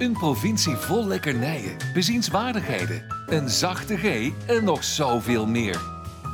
Een 0.00 0.12
provincie 0.12 0.76
vol 0.76 1.06
lekkernijen, 1.06 1.76
bezienswaardigheden, 1.94 3.04
een 3.26 3.48
zachte 3.48 3.96
G 3.96 4.30
en 4.46 4.64
nog 4.64 4.84
zoveel 4.84 5.46
meer. 5.46 5.80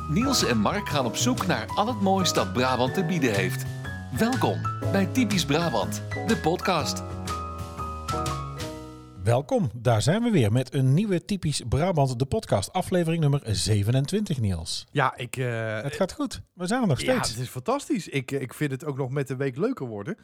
Niels 0.09 0.45
en 0.45 0.57
Mark 0.57 0.89
gaan 0.89 1.05
op 1.05 1.15
zoek 1.15 1.45
naar 1.47 1.65
al 1.75 1.87
het 1.87 2.01
moois 2.01 2.33
dat 2.33 2.53
Brabant 2.53 2.93
te 2.93 3.05
bieden 3.05 3.33
heeft. 3.33 3.63
Welkom 4.17 4.61
bij 4.91 5.05
Typisch 5.05 5.45
Brabant, 5.45 6.01
de 6.27 6.37
podcast. 6.37 7.03
Welkom, 9.23 9.69
daar 9.75 10.01
zijn 10.01 10.23
we 10.23 10.29
weer 10.29 10.51
met 10.51 10.73
een 10.73 10.93
nieuwe 10.93 11.25
Typisch 11.25 11.61
Brabant, 11.69 12.19
de 12.19 12.25
podcast, 12.25 12.73
aflevering 12.73 13.21
nummer 13.21 13.41
27, 13.43 14.39
Niels. 14.39 14.85
Ja, 14.91 15.17
ik... 15.17 15.37
eh, 15.37 15.81
Het 15.81 15.93
gaat 15.95 16.13
goed, 16.13 16.41
we 16.53 16.67
zijn 16.67 16.81
er 16.81 16.87
nog 16.87 16.99
ja, 17.01 17.11
steeds. 17.13 17.29
het 17.29 17.39
is 17.39 17.49
fantastisch. 17.49 18.07
Ik, 18.07 18.31
ik 18.31 18.53
vind 18.53 18.71
het 18.71 18.85
ook 18.85 18.97
nog 18.97 19.09
met 19.09 19.27
de 19.27 19.35
week 19.35 19.57
leuker 19.57 19.85
worden. 19.87 20.17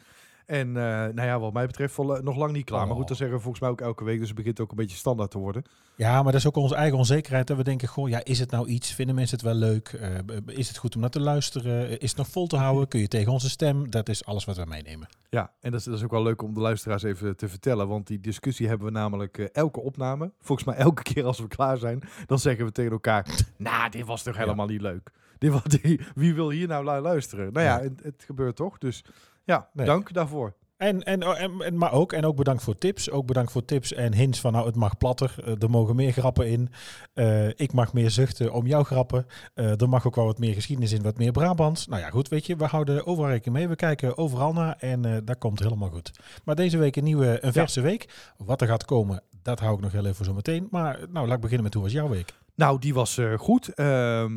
En 0.46 0.68
eh, 0.68 0.82
nou 0.84 1.22
ja, 1.22 1.38
wat 1.38 1.52
mij 1.52 1.66
betreft 1.66 1.94
vol- 1.94 2.18
nog 2.22 2.36
lang 2.36 2.52
niet 2.52 2.64
klaar. 2.64 2.80
Maar 2.80 2.90
Oh. 2.90 2.96
goed, 2.96 3.08
dat 3.08 3.16
zeggen 3.16 3.36
we 3.36 3.42
volgens 3.42 3.62
mij 3.62 3.70
ook 3.72 3.80
elke 3.80 4.04
week. 4.04 4.18
Dus 4.18 4.26
het 4.28 4.36
begint 4.36 4.60
ook 4.60 4.70
een 4.70 4.76
beetje 4.76 4.96
standaard 4.96 5.30
te 5.30 5.38
worden. 5.38 5.62
Ja, 5.96 6.14
maar 6.14 6.32
dat 6.32 6.40
is 6.40 6.46
ook 6.46 6.56
onze 6.56 6.74
eigen 6.74 6.98
onzekerheid. 6.98 7.46
Dat 7.46 7.56
we 7.56 7.62
denken, 7.64 7.88
goh, 7.88 8.08
ja, 8.08 8.24
is 8.24 8.38
het 8.38 8.50
nou 8.50 8.66
iets? 8.68 8.92
Vinden 8.94 9.14
mensen 9.14 9.36
het 9.36 9.46
wel 9.46 9.54
leuk? 9.54 9.88
Eh, 9.88 10.10
is 10.46 10.68
het 10.68 10.76
goed 10.76 10.94
om 10.94 11.00
naar 11.00 11.10
te 11.10 11.20
luisteren? 11.20 11.86
Eh, 11.88 11.92
Is 11.98 12.08
het 12.08 12.16
nog 12.16 12.28
vol 12.28 12.46
te 12.46 12.56
houden? 12.56 12.88
Kun 12.88 13.00
je 13.00 13.08
tegen 13.08 13.32
onze 13.32 13.50
stem? 13.50 13.90
Dat 13.90 14.08
is 14.08 14.24
alles 14.24 14.44
wat 14.44 14.56
we 14.56 14.64
meenemen. 14.66 15.08
Ja, 15.30 15.52
en 15.60 15.70
dat 15.70 15.80
is, 15.80 15.86
dat 15.86 15.94
is 15.94 16.02
ook 16.04 16.10
wel 16.10 16.22
leuk 16.22 16.42
om 16.42 16.54
de 16.54 16.60
luisteraars 16.60 17.02
even 17.02 17.36
te 17.36 17.48
vertellen. 17.48 17.88
Want 17.88 18.06
die 18.06 18.20
discussie 18.20 18.68
hebben 18.68 18.86
we 18.86 18.92
namelijk 18.92 19.38
eh, 19.38 19.46
elke 19.52 19.80
opname. 19.80 20.32
Volgens 20.40 20.66
mij 20.68 20.76
elke 20.76 21.02
keer 21.02 21.24
als 21.24 21.38
we 21.38 21.48
klaar 21.48 21.76
zijn. 21.78 22.02
Dan 22.26 22.38
zeggen 22.38 22.64
we 22.64 22.72
tegen 22.72 22.92
elkaar, 22.92 23.26
nou, 23.56 23.90
dit 23.90 24.04
was 24.06 24.22
toch 24.22 24.36
helemaal 24.36 24.66
niet 24.66 24.80
leuk. 24.80 25.10
Dit 25.38 25.52
was, 25.52 25.62
die- 25.82 26.00
wie 26.14 26.34
wil 26.34 26.50
hier 26.50 26.68
nou 26.68 26.84
lu- 26.84 27.00
luisteren? 27.00 27.52
Nou 27.52 27.66
ja, 27.66 27.76
Ja. 27.76 27.82
het, 27.82 28.00
het 28.02 28.22
gebeurt 28.26 28.56
toch. 28.56 28.78
Dus 28.78 29.04
ja, 29.44 29.68
Nee. 29.72 29.86
dank 29.86 30.12
daarvoor. 30.12 30.54
En, 30.76 31.02
en, 31.02 31.26
oh, 31.26 31.40
en, 31.40 31.60
en- 31.60 31.78
maar 31.78 31.92
ook, 31.92 32.12
en 32.12 32.24
ook 32.24 32.36
bedankt 32.36 32.62
voor 32.62 32.74
tips. 32.78 33.10
Ook 33.10 33.26
bedankt 33.26 33.52
voor 33.52 33.64
tips 33.64 33.92
en 33.92 34.14
hints 34.14 34.40
van, 34.40 34.52
nou, 34.52 34.66
het 34.66 34.74
mag 34.76 34.96
platter. 34.96 35.34
Eh, 35.44 35.62
er 35.62 35.70
mogen 35.70 35.96
meer 35.96 36.12
grappen 36.12 36.48
in. 36.48 36.68
Eh, 37.12 37.48
ik 37.48 37.72
mag 37.72 37.92
meer 37.92 38.10
zuchten 38.10 38.52
om 38.52 38.66
jouw 38.66 38.82
grappen. 38.82 39.26
Eh, 39.54 39.80
er 39.80 39.88
mag 39.88 40.06
ook 40.06 40.14
wel 40.14 40.24
wat 40.24 40.38
meer 40.38 40.54
geschiedenis 40.54 40.92
in, 40.92 41.02
wat 41.02 41.18
meer 41.18 41.32
Brabants. 41.32 41.86
Nou 41.86 42.00
ja, 42.02 42.10
goed, 42.10 42.28
weet 42.28 42.46
je, 42.46 42.56
we 42.56 42.64
houden 42.64 43.06
overal 43.06 43.30
rekening 43.30 43.56
mee. 43.58 43.68
We 43.68 43.76
kijken 43.76 44.16
overal 44.18 44.52
naar 44.52 44.76
en 44.78 45.04
eh 45.04 45.16
dat 45.24 45.38
komt 45.38 45.58
helemaal 45.58 45.90
goed. 45.90 46.10
Maar 46.44 46.54
deze 46.54 46.78
week 46.78 46.96
een 46.96 47.04
nieuwe, 47.04 47.44
een 47.44 47.52
verse 47.52 47.80
week. 47.80 48.32
Wat 48.36 48.60
er 48.60 48.66
gaat 48.66 48.84
komen, 48.84 49.22
dat 49.42 49.60
hou 49.60 49.74
ik 49.74 49.80
nog 49.80 49.92
heel 49.92 50.02
even 50.04 50.14
voor 50.14 50.24
zo 50.24 50.34
meteen. 50.34 50.68
Maar 50.70 50.98
nou, 51.10 51.26
laat 51.26 51.34
ik 51.36 51.40
beginnen 51.40 51.64
met 51.64 51.74
hoe 51.74 51.82
was 51.82 51.92
jouw 51.92 52.08
week? 52.08 52.32
Nou, 52.54 52.78
die 52.78 52.94
was 52.94 53.20
goed. 53.36 53.68
Ehm, 53.74 54.32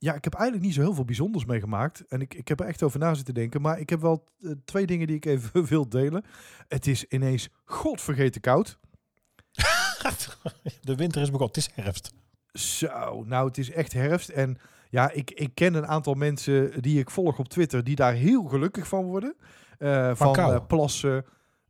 ja, 0.00 0.14
ik 0.14 0.24
heb 0.24 0.34
eigenlijk 0.34 0.64
niet 0.64 0.74
zo 0.74 0.80
heel 0.80 0.94
veel 0.94 1.04
bijzonders 1.04 1.44
meegemaakt. 1.44 2.04
En 2.08 2.20
ik, 2.20 2.34
ik 2.34 2.48
heb 2.48 2.60
er 2.60 2.66
echt 2.66 2.82
over 2.82 2.98
na 2.98 3.14
zitten 3.14 3.34
denken. 3.34 3.60
Maar 3.60 3.78
ik 3.80 3.90
heb 3.90 4.00
wel 4.00 4.24
eh, 4.40 4.50
twee 4.64 4.86
dingen 4.86 5.06
die 5.06 5.16
ik 5.16 5.24
even 5.24 5.64
wil 5.68 5.88
delen. 5.88 6.24
Het 6.68 6.86
is 6.86 7.04
ineens 7.04 7.48
godvergeten 7.64 8.40
koud. 8.40 8.78
De 10.80 10.94
winter 10.94 11.22
is 11.22 11.30
begonnen, 11.30 11.46
het 11.46 11.56
is 11.56 11.70
herfst. 11.74 12.12
Zo, 12.52 13.24
nou, 13.24 13.46
het 13.48 13.58
is 13.58 13.70
echt 13.70 13.92
herfst. 13.92 14.28
En 14.28 14.58
ja, 14.88 15.10
ik, 15.10 15.30
ik 15.30 15.54
ken 15.54 15.74
een 15.74 15.86
aantal 15.86 16.14
mensen 16.14 16.82
die 16.82 16.98
ik 16.98 17.10
volg 17.10 17.38
op 17.38 17.48
Twitter... 17.48 17.84
die 17.84 17.96
daar 17.96 18.12
heel 18.12 18.42
gelukkig 18.42 18.88
van 18.88 19.04
worden. 19.04 19.36
Eh, 19.78 20.14
van 20.14 20.32
kou. 20.32 20.54
eh, 20.54 20.66
plassen, 20.66 21.24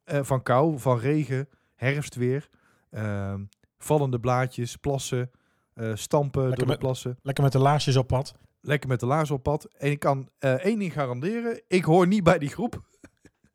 van 0.04 0.42
kou, 0.42 0.78
van 0.78 0.98
regen, 0.98 1.48
herfstweer. 1.74 2.48
ehm, 2.90 3.44
vallende 3.78 4.20
blaadjes, 4.20 4.76
plassen, 4.76 5.30
eh, 5.80 5.94
stampen 5.94 6.42
door 6.46 6.56
de 6.56 6.66
met- 6.66 6.78
plassen. 6.78 7.18
Lekker 7.22 7.44
met 7.44 7.52
de 7.52 7.58
laarsjes 7.58 7.96
op 7.96 8.06
pad. 8.06 8.34
lekker 8.60 8.88
met 8.88 9.00
de 9.00 9.06
laars 9.06 9.30
op 9.30 9.42
pad. 9.42 9.68
En 9.78 9.90
ik 9.90 9.98
kan 9.98 10.28
eh, 10.38 10.52
één 10.52 10.78
ding 10.78 10.92
garanderen. 10.92 11.62
Ik 11.68 11.84
hoor 11.84 12.06
niet 12.06 12.24
bij 12.24 12.38
die 12.38 12.48
groep. 12.48 12.82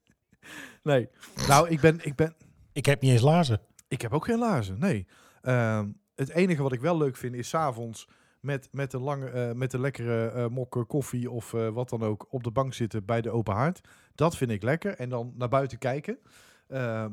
nee. 0.84 1.10
Nou, 1.48 1.70
ik 1.70 1.80
ben, 1.80 2.00
ik 2.06 2.16
ben... 2.16 2.36
Ik 2.74 2.86
heb 2.86 3.02
niet 3.02 3.12
eens 3.12 3.22
laarzen. 3.22 3.62
Ik 3.88 4.02
heb 4.02 4.14
ook 4.14 4.26
geen 4.26 4.40
laarzen, 4.40 4.80
nee. 4.80 5.08
Ehm, 5.42 5.90
het 6.16 6.30
enige 6.30 6.62
wat 6.62 6.72
ik 6.72 6.80
wel 6.82 6.98
leuk 6.98 7.16
vind 7.18 7.36
is 7.36 7.50
's 7.50 7.54
avonds 7.54 8.08
met, 8.40 8.68
met, 8.72 8.94
een 8.94 9.02
lange, 9.02 9.30
eh, 9.30 9.52
met 9.52 9.74
een 9.74 9.80
lekkere 9.80 10.28
eh 10.28 10.48
mok 10.48 10.86
koffie 10.88 11.32
of 11.32 11.52
wat 11.52 11.90
dan 11.90 12.04
ook 12.04 12.26
op 12.30 12.44
de 12.44 12.52
bank 12.52 12.74
zitten 12.74 13.06
bij 13.06 13.22
de 13.22 13.32
open 13.32 13.54
haard. 13.54 13.82
Dat 14.16 14.38
vind 14.38 14.52
ik 14.52 14.64
lekker. 14.64 14.96
En 14.96 15.10
dan 15.10 15.34
naar 15.36 15.50
buiten 15.50 15.78
kijken. 15.78 16.18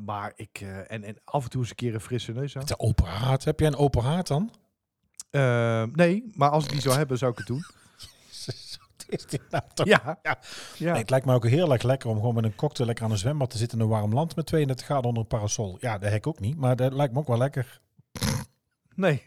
Maar 0.05 0.33
ik... 0.35 0.61
en, 0.87 1.03
en 1.03 1.17
af 1.23 1.43
en 1.43 1.49
toe 1.49 1.61
eens 1.61 1.69
een 1.69 1.75
keer 1.75 1.93
een 1.93 1.99
frisse 1.99 2.31
neus 2.31 2.57
aan. 2.57 2.65
De 2.65 2.79
open 2.79 3.05
haard. 3.05 3.43
Heb 3.45 3.59
jij 3.59 3.67
een 3.67 3.75
open 3.75 4.01
haard 4.01 4.27
dan? 4.27 4.51
Ehm, 5.33 5.89
nee, 5.93 6.31
maar 6.33 6.49
als 6.49 6.63
ik 6.63 6.69
die 6.71 6.81
zou 6.81 6.95
hebben, 6.95 7.17
zou 7.17 7.31
ik 7.31 7.37
het 7.37 7.47
doen. 7.47 7.65
Wat 8.97 9.05
is 9.07 9.25
dit 9.25 9.41
nou 9.49 9.63
toch? 9.73 9.85
Ja. 9.85 10.19
Ja. 10.23 10.39
ja. 10.77 10.91
Nee, 10.91 11.01
het 11.01 11.09
lijkt 11.09 11.25
me 11.25 11.33
ook 11.33 11.47
heel 11.47 11.71
erg 11.71 11.83
lekker 11.83 12.09
om 12.09 12.15
gewoon 12.15 12.33
met 12.33 12.43
een 12.43 12.55
cocktail 12.55 12.87
lekker 12.87 13.05
aan 13.05 13.11
een 13.11 13.17
zwembad 13.17 13.49
te 13.49 13.57
zitten 13.57 13.77
in 13.77 13.83
een 13.83 13.89
warm 13.89 14.13
land 14.13 14.35
met 14.35 14.45
32 14.45 14.85
graden 14.85 15.05
onder 15.05 15.21
een 15.21 15.27
parasol. 15.27 15.77
Ja, 15.79 15.97
dat 15.97 16.09
heb 16.09 16.17
ik 16.17 16.27
ook 16.27 16.39
niet, 16.39 16.57
maar 16.57 16.75
dat 16.75 16.93
lijkt 16.93 17.13
me 17.13 17.19
ook 17.19 17.27
wel 17.27 17.37
lekker. 17.37 17.81
Nee. 18.95 19.23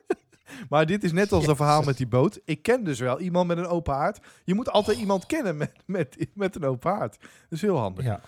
maar 0.70 0.86
dit 0.86 1.04
is 1.04 1.12
net 1.12 1.32
als 1.32 1.46
een 1.46 1.56
verhaal 1.56 1.82
met 1.82 1.96
die 1.96 2.06
boot. 2.06 2.40
Ik 2.44 2.62
ken 2.62 2.84
dus 2.84 2.98
wel 2.98 3.20
iemand 3.20 3.46
met 3.46 3.58
een 3.58 3.66
open 3.66 3.94
haard. 3.94 4.20
Je 4.44 4.54
moet 4.54 4.70
altijd 4.70 4.98
iemand 4.98 5.26
kennen 5.26 5.56
met, 5.56 5.72
met, 5.86 6.26
met 6.34 6.56
een 6.56 6.64
open 6.64 6.90
haard. 6.90 7.18
Dat 7.20 7.30
is 7.48 7.62
heel 7.62 7.78
handig. 7.78 8.04
Ja, 8.04 8.20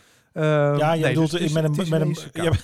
ja 0.42 0.92
je 0.92 1.00
nee, 1.02 1.08
bedoelt 1.12 1.30
dus 1.30 1.52
met 1.52 1.64
een, 1.64 1.88
met 1.88 2.00
een, 2.00 2.16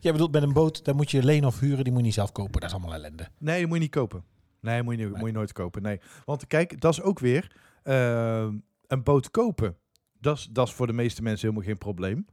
jij 0.00 0.12
bedoelt 0.12 0.32
met 0.32 0.42
een 0.42 0.52
boot, 0.52 0.84
daar 0.84 0.94
moet 0.94 1.10
je 1.10 1.24
lenen 1.24 1.48
of 1.48 1.60
huren, 1.60 1.84
die 1.84 1.92
moet 1.92 2.00
je 2.00 2.06
niet 2.06 2.14
zelf 2.14 2.32
kopen. 2.32 2.60
Dat 2.60 2.70
is 2.70 2.76
allemaal 2.76 2.94
ellende. 2.94 3.28
Nee, 3.38 3.58
dat 3.60 3.66
moet 3.68 3.76
je 3.76 3.82
niet 3.82 3.92
kopen. 3.92 4.24
Nee, 4.60 4.82
moet 4.82 4.98
je, 4.98 5.06
niet- 5.06 5.16
moet 5.16 5.26
je 5.26 5.32
nooit 5.32 5.52
kopen. 5.52 5.82
Nee. 5.82 6.00
Want 6.24 6.46
kijk, 6.46 6.80
dat 6.80 6.92
is 6.92 7.02
ook 7.02 7.18
weer 7.18 7.56
ehm, 7.82 8.54
een 8.86 9.02
boot 9.02 9.30
kopen. 9.30 9.76
Dat 10.20 10.38
is, 10.38 10.48
dat 10.50 10.66
is 10.68 10.72
voor 10.74 10.86
de 10.86 10.92
meeste 10.92 11.22
mensen 11.22 11.48
helemaal 11.48 11.68
geen 11.68 11.78
probleem. 11.78 12.26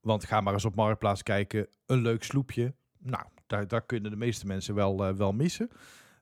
Want 0.00 0.24
ga 0.24 0.40
maar 0.40 0.52
eens 0.52 0.64
op 0.64 0.74
Marktplaats 0.74 1.22
kijken. 1.22 1.66
Een 1.86 2.02
leuk 2.02 2.24
sloepje. 2.24 2.74
Nou, 2.98 3.24
daar, 3.46 3.68
daar 3.68 3.86
kunnen 3.86 4.10
de 4.10 4.16
meeste 4.16 4.46
mensen 4.46 4.74
wel, 4.74 5.06
eh, 5.06 5.14
wel 5.14 5.32
missen. 5.32 5.68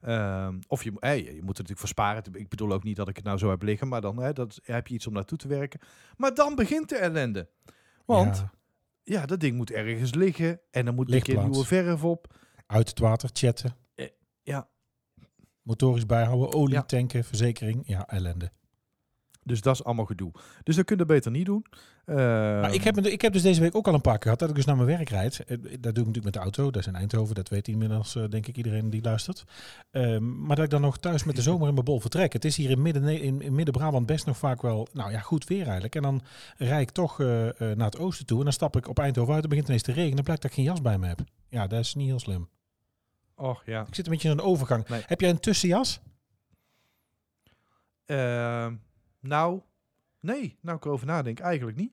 Ehm, 0.00 0.58
of 0.68 0.84
je, 0.84 0.92
mo- 0.92 0.98
eh, 0.98 1.16
je 1.16 1.22
moet 1.24 1.40
er 1.40 1.46
natuurlijk 1.46 1.78
voor 1.78 1.88
sparen. 1.88 2.22
Ik 2.32 2.48
bedoel 2.48 2.72
ook 2.72 2.82
niet 2.84 2.96
dat 2.96 3.08
ik 3.08 3.16
het 3.16 3.24
nou 3.24 3.38
zo 3.38 3.50
heb 3.50 3.62
liggen. 3.62 3.88
Maar 3.88 4.00
dan 4.00 4.16
hè, 4.22 4.32
dat, 4.32 4.60
heb 4.62 4.86
je 4.86 4.94
iets 4.94 5.06
om 5.06 5.12
naartoe 5.12 5.38
te 5.38 5.48
werken. 5.48 5.80
Maar 6.16 6.34
dan 6.34 6.54
begint 6.54 6.88
de 6.88 6.96
ellende. 6.96 7.48
Want 8.04 8.36
ja, 8.36 8.50
Ja, 9.04 9.26
dat 9.26 9.40
ding 9.40 9.56
moet 9.56 9.70
ergens 9.70 10.14
liggen. 10.14 10.60
En 10.70 10.84
dan 10.84 10.94
moet 10.94 11.12
een 11.12 11.22
keer 11.22 11.38
nieuwe 11.38 11.64
verf 11.64 12.04
op. 12.04 12.34
uit 12.66 12.88
het 12.88 12.98
water, 12.98 13.30
chatten. 13.32 13.76
Eh, 13.94 14.06
ja. 14.42 14.68
Motorisch 15.62 16.06
bijhouden, 16.06 16.52
olie 16.54 16.74
Ja. 16.74 16.82
tanken, 16.82 17.24
verzekering. 17.24 17.82
Ja, 17.86 18.08
ellende. 18.08 18.50
Dus 19.50 19.60
dat 19.60 19.74
is 19.74 19.84
allemaal 19.84 20.04
gedoe. 20.04 20.32
Dus 20.62 20.76
dat 20.76 20.84
kun 20.84 20.96
je 20.96 21.04
beter 21.04 21.30
niet 21.30 21.46
doen. 21.46 21.64
Maar 22.04 22.62
Ehm, 22.62 22.72
ik, 22.72 22.82
heb, 22.82 22.98
ik 22.98 23.20
heb 23.20 23.32
dus 23.32 23.42
deze 23.42 23.60
week 23.60 23.74
ook 23.74 23.86
al 23.86 23.94
een 23.94 24.00
paar 24.00 24.14
keer 24.14 24.22
gehad 24.22 24.38
dat 24.38 24.48
ik 24.48 24.54
dus 24.54 24.64
naar 24.64 24.76
mijn 24.76 24.88
werk 24.88 25.08
rijd. 25.08 25.44
Eh, 25.44 25.56
Dat 25.58 25.68
doe 25.82 25.90
ik 25.90 25.96
natuurlijk 25.96 26.24
met 26.24 26.32
de 26.32 26.38
auto. 26.38 26.70
Dat 26.70 26.80
is 26.82 26.86
in 26.86 26.94
Eindhoven. 26.94 27.34
Dat 27.34 27.48
weet 27.48 27.68
inmiddels, 27.68 28.16
eh, 28.16 28.24
denk 28.28 28.46
ik, 28.46 28.56
iedereen 28.56 28.90
die 28.90 29.02
luistert. 29.02 29.44
Ehm, 29.90 30.46
maar 30.46 30.56
dat 30.56 30.64
ik 30.64 30.70
dan 30.70 30.80
nog 30.80 30.98
thuis 30.98 31.24
met 31.24 31.36
de 31.36 31.42
zomer 31.42 31.68
in 31.68 31.74
mijn 31.74 31.84
bol 31.84 32.00
vertrek. 32.00 32.32
Het 32.32 32.44
is 32.44 32.56
hier 32.56 32.70
in 32.70 32.82
midden, 32.82 33.22
in, 33.22 33.42
in 33.42 33.54
midden-Brabant 33.54 34.06
best 34.06 34.26
nog 34.26 34.36
vaak 34.36 34.62
wel, 34.62 34.88
nou 34.92 35.10
ja, 35.10 35.20
goed 35.20 35.44
weer 35.46 35.64
eigenlijk. 35.64 35.94
En 35.94 36.02
dan 36.02 36.22
rijd 36.56 36.88
ik 36.88 36.90
toch 36.90 37.20
eh, 37.20 37.48
eh, 37.48 37.76
naar 37.76 37.86
het 37.86 37.98
oosten 37.98 38.26
toe. 38.26 38.38
En 38.38 38.44
dan 38.44 38.52
stap 38.52 38.76
ik 38.76 38.88
op 38.88 38.98
Eindhoven 38.98 39.32
uit. 39.32 39.40
Dan 39.40 39.50
begint 39.50 39.68
ineens 39.68 39.82
te 39.82 39.92
regenen. 39.92 40.14
Dan 40.14 40.24
blijkt 40.24 40.42
dat 40.42 40.50
ik 40.50 40.56
geen 40.56 40.66
jas 40.66 40.82
bij 40.82 40.98
me 40.98 41.06
heb. 41.06 41.20
Ja, 41.48 41.66
dat 41.66 41.80
is 41.80 41.94
niet 41.94 42.06
heel 42.08 42.18
slim. 42.18 42.48
Och 43.34 43.62
ja. 43.64 43.80
Ik 43.86 43.94
zit 43.94 44.06
een 44.06 44.12
beetje 44.12 44.30
in 44.30 44.38
een 44.38 44.44
overgang. 44.44 44.88
Nee. 44.88 45.02
Heb 45.06 45.20
jij 45.20 45.30
een 45.30 45.40
tussenjas? 45.40 46.00
Ehm, 48.06 48.74
nou, 49.20 49.60
nee. 50.20 50.58
Nou, 50.60 50.76
ik 50.76 50.84
erover 50.84 51.06
nadenk, 51.06 51.38
eigenlijk 51.38 51.76
niet. 51.76 51.92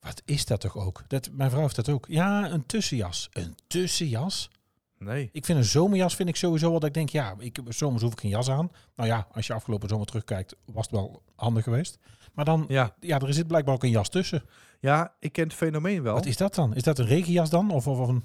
Wat 0.00 0.22
is 0.24 0.44
dat 0.46 0.60
toch 0.60 0.76
ook? 0.76 1.04
Dat, 1.08 1.30
mijn 1.32 1.50
vrouw 1.50 1.62
heeft 1.62 1.76
dat 1.76 1.88
ook. 1.88 2.06
Ja, 2.08 2.50
een 2.50 2.66
tussenjas. 2.66 3.28
Een 3.32 3.54
tussenjas? 3.66 4.50
Nee. 4.98 5.28
Ik 5.32 5.44
vind 5.44 5.58
een 5.58 5.64
zomerjas 5.64 6.16
vind 6.16 6.28
ik 6.28 6.36
sowieso 6.36 6.70
wel 6.70 6.78
dat 6.78 6.88
ik 6.88 6.94
denk, 6.94 7.08
ja, 7.08 7.34
ik, 7.38 7.60
zomers 7.68 8.02
hoef 8.02 8.12
ik 8.12 8.20
geen 8.20 8.30
jas 8.30 8.50
aan. 8.50 8.70
Nou 8.94 9.08
ja, 9.08 9.26
als 9.32 9.46
je 9.46 9.52
afgelopen 9.52 9.88
zomer 9.88 10.06
terugkijkt, 10.06 10.56
was 10.64 10.84
het 10.86 10.94
wel 10.94 11.22
handig 11.34 11.64
geweest. 11.64 11.98
Maar 12.34 12.44
dan, 12.44 12.64
ja, 12.68 12.94
Ja. 13.00 13.20
er 13.20 13.34
zit 13.34 13.46
blijkbaar 13.46 13.74
ook 13.74 13.82
een 13.82 13.90
jas 13.90 14.08
tussen. 14.08 14.42
ja, 14.80 15.14
ik 15.18 15.32
ken 15.32 15.44
het 15.44 15.54
fenomeen 15.54 16.02
wel. 16.02 16.14
Wat 16.14 16.26
is 16.26 16.36
dat 16.36 16.54
dan? 16.54 16.74
Is 16.74 16.82
dat 16.82 16.98
een 16.98 17.06
regenjas 17.06 17.50
dan? 17.50 17.70
Of, 17.70 17.86
of, 17.86 17.98
of 17.98 18.08
een... 18.08 18.24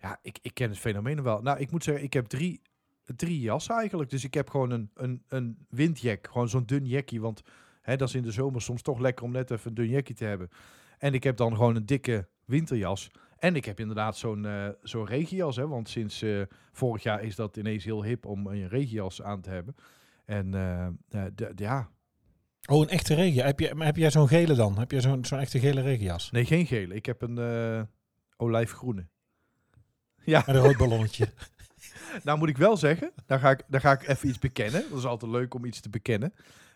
Ja, 0.00 0.18
ik, 0.22 0.38
ik 0.42 0.54
ken 0.54 0.68
het 0.70 0.78
fenomeen 0.78 1.22
wel. 1.22 1.42
Nou, 1.42 1.58
ik 1.58 1.70
moet 1.70 1.84
zeggen, 1.84 2.04
ik 2.04 2.12
heb 2.12 2.26
drie, 2.26 2.60
drie 3.16 3.40
jassen 3.40 3.74
eigenlijk. 3.76 4.10
Dus 4.10 4.24
ik 4.24 4.34
heb 4.34 4.50
gewoon 4.50 4.70
een, 4.70 4.90
een, 4.94 5.22
een 5.28 5.66
windjack. 5.68 6.26
Gewoon 6.30 6.48
zo'n 6.48 6.64
dun 6.66 6.86
jackie. 6.86 7.20
Want 7.20 7.42
hè, 7.82 7.96
dat 7.96 8.08
is 8.08 8.14
in 8.14 8.22
de 8.22 8.30
zomer 8.30 8.62
soms 8.62 8.82
toch 8.82 8.98
lekker 8.98 9.24
om 9.24 9.32
net 9.32 9.50
even 9.50 9.68
een 9.68 9.74
dun 9.74 9.88
jackie 9.88 10.14
te 10.14 10.24
hebben. 10.24 10.48
En 10.98 11.14
ik 11.14 11.22
heb 11.22 11.36
dan 11.36 11.56
gewoon 11.56 11.76
een 11.76 11.86
dikke 11.86 12.28
winterjas. 12.44 13.10
En 13.38 13.56
ik 13.56 13.64
heb 13.64 13.80
inderdaad 13.80 14.16
zo'n 14.16 14.46
eh 14.46 14.68
zo'n 14.82 15.06
regenjas. 15.06 15.56
Hè, 15.56 15.68
want 15.68 15.88
sinds 15.88 16.22
eh, 16.22 16.42
vorig 16.72 17.02
jaar 17.02 17.22
is 17.22 17.36
dat 17.36 17.56
ineens 17.56 17.84
heel 17.84 18.04
hip 18.04 18.26
om 18.26 18.46
een 18.46 18.68
regenjas 18.68 19.22
aan 19.22 19.40
te 19.40 19.50
hebben. 19.50 19.74
En 20.24 20.50
de- 20.50 21.52
ja, 21.56 21.88
Oh, 22.68 22.82
een 22.82 22.88
echte 22.88 23.14
regen. 23.14 23.44
Heb, 23.44 23.60
je, 23.60 23.74
heb 23.78 23.96
jij 23.96 24.10
zo'n 24.10 24.28
gele 24.28 24.54
dan? 24.54 24.78
Heb 24.78 24.90
jij 24.90 25.00
zo'n 25.00 25.24
zo'n 25.24 25.38
echte 25.38 25.58
gele 25.58 25.80
regenjas? 25.80 26.30
nee, 26.30 26.44
geen 26.44 26.66
gele. 26.66 26.94
Ik 26.94 27.06
heb 27.06 27.22
een 27.22 27.88
olijfgroene. 28.36 29.06
Ja, 30.24 30.42
Met 30.46 30.56
een 30.56 30.62
rood 30.62 30.76
ballonnetje. 30.76 31.32
nou 32.24 32.38
moet 32.38 32.48
ik 32.48 32.56
wel 32.56 32.76
zeggen, 32.76 33.10
daar 33.26 33.38
ga 33.38 33.50
ik, 33.50 33.62
daar 33.68 33.80
ga 33.80 33.92
ik 33.92 34.08
even 34.08 34.28
iets 34.28 34.38
bekennen. 34.38 34.84
Dat 34.90 34.98
is 34.98 35.04
altijd 35.04 35.30
leuk 35.30 35.54
om 35.54 35.64
iets 35.64 35.80
te 35.80 35.88
bekennen. 35.90 36.32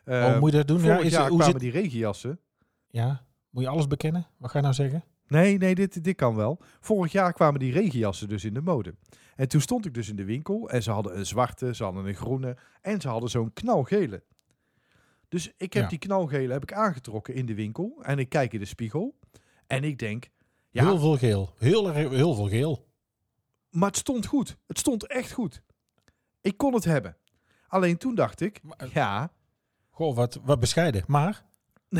oh, 0.06 0.14
Eh, 0.14 0.38
moet 0.40 0.50
je 0.50 0.56
dat 0.56 0.68
doen? 0.68 0.82
Ja, 0.82 0.98
is, 0.98 1.10
jaar 1.12 1.28
hoe 1.28 1.38
kwamen 1.38 1.60
zit... 1.60 1.72
die 1.72 1.80
regenjassen. 1.82 2.40
ja, 2.88 3.24
Moet 3.50 3.62
je 3.62 3.68
alles 3.68 3.86
bekennen? 3.86 4.26
Wat 4.36 4.50
ga 4.50 4.56
je 4.58 4.62
nou 4.64 4.74
zeggen? 4.76 5.04
Nee, 5.26 5.58
nee, 5.58 5.74
dit, 5.74 6.04
dit 6.04 6.16
kan 6.16 6.34
wel. 6.36 6.58
Vorig 6.80 7.12
jaar 7.12 7.32
kwamen 7.32 7.60
die 7.60 7.72
regenjassen 7.72 8.28
dus 8.28 8.44
in 8.44 8.54
de 8.54 8.60
mode. 8.60 8.94
En 9.36 9.48
toen 9.48 9.60
stond 9.60 9.86
ik 9.86 9.94
dus 9.94 10.08
in 10.08 10.16
de 10.16 10.24
winkel 10.24 10.68
en 10.70 10.82
ze 10.82 10.90
hadden 10.90 11.18
een 11.18 11.26
zwarte, 11.26 11.74
ze 11.74 11.84
hadden 11.84 12.06
een 12.06 12.14
groene 12.14 12.56
en 12.80 13.00
ze 13.00 13.08
hadden 13.08 13.30
zo'n 13.30 13.52
knalgele. 13.52 14.22
Dus 15.28 15.52
ik 15.56 15.72
heb 15.72 15.82
Ja. 15.82 15.88
die 15.88 15.98
knalgele 15.98 16.52
heb 16.52 16.62
ik 16.62 16.72
aangetrokken 16.72 17.34
in 17.34 17.46
de 17.46 17.54
winkel 17.54 17.98
en 18.02 18.18
ik 18.18 18.28
kijk 18.28 18.52
in 18.52 18.60
de 18.60 18.64
spiegel 18.66 19.18
en 19.66 19.84
ik 19.84 19.98
denk, 19.98 20.28
ja, 20.70 20.84
Heel 20.84 20.98
veel 20.98 21.16
geel. 21.16 21.54
Heel, 21.58 21.92
heel 21.92 22.34
veel 22.34 22.48
geel. 22.48 22.88
Maar 23.70 23.88
het 23.88 23.96
stond 23.98 24.26
goed. 24.26 24.56
Het 24.66 24.78
stond 24.78 25.06
echt 25.06 25.32
goed. 25.32 25.62
Ik 26.40 26.56
kon 26.56 26.74
het 26.74 26.84
hebben. 26.84 27.16
Alleen 27.68 27.96
toen 27.96 28.14
dacht 28.14 28.40
ik, 28.40 28.62
Maar, 28.62 28.76
eh, 28.76 28.92
ja, 28.92 29.32
Goh, 29.90 30.16
wat, 30.16 30.40
wat 30.44 30.60
bescheiden. 30.60 31.04
Maar, 31.06 31.44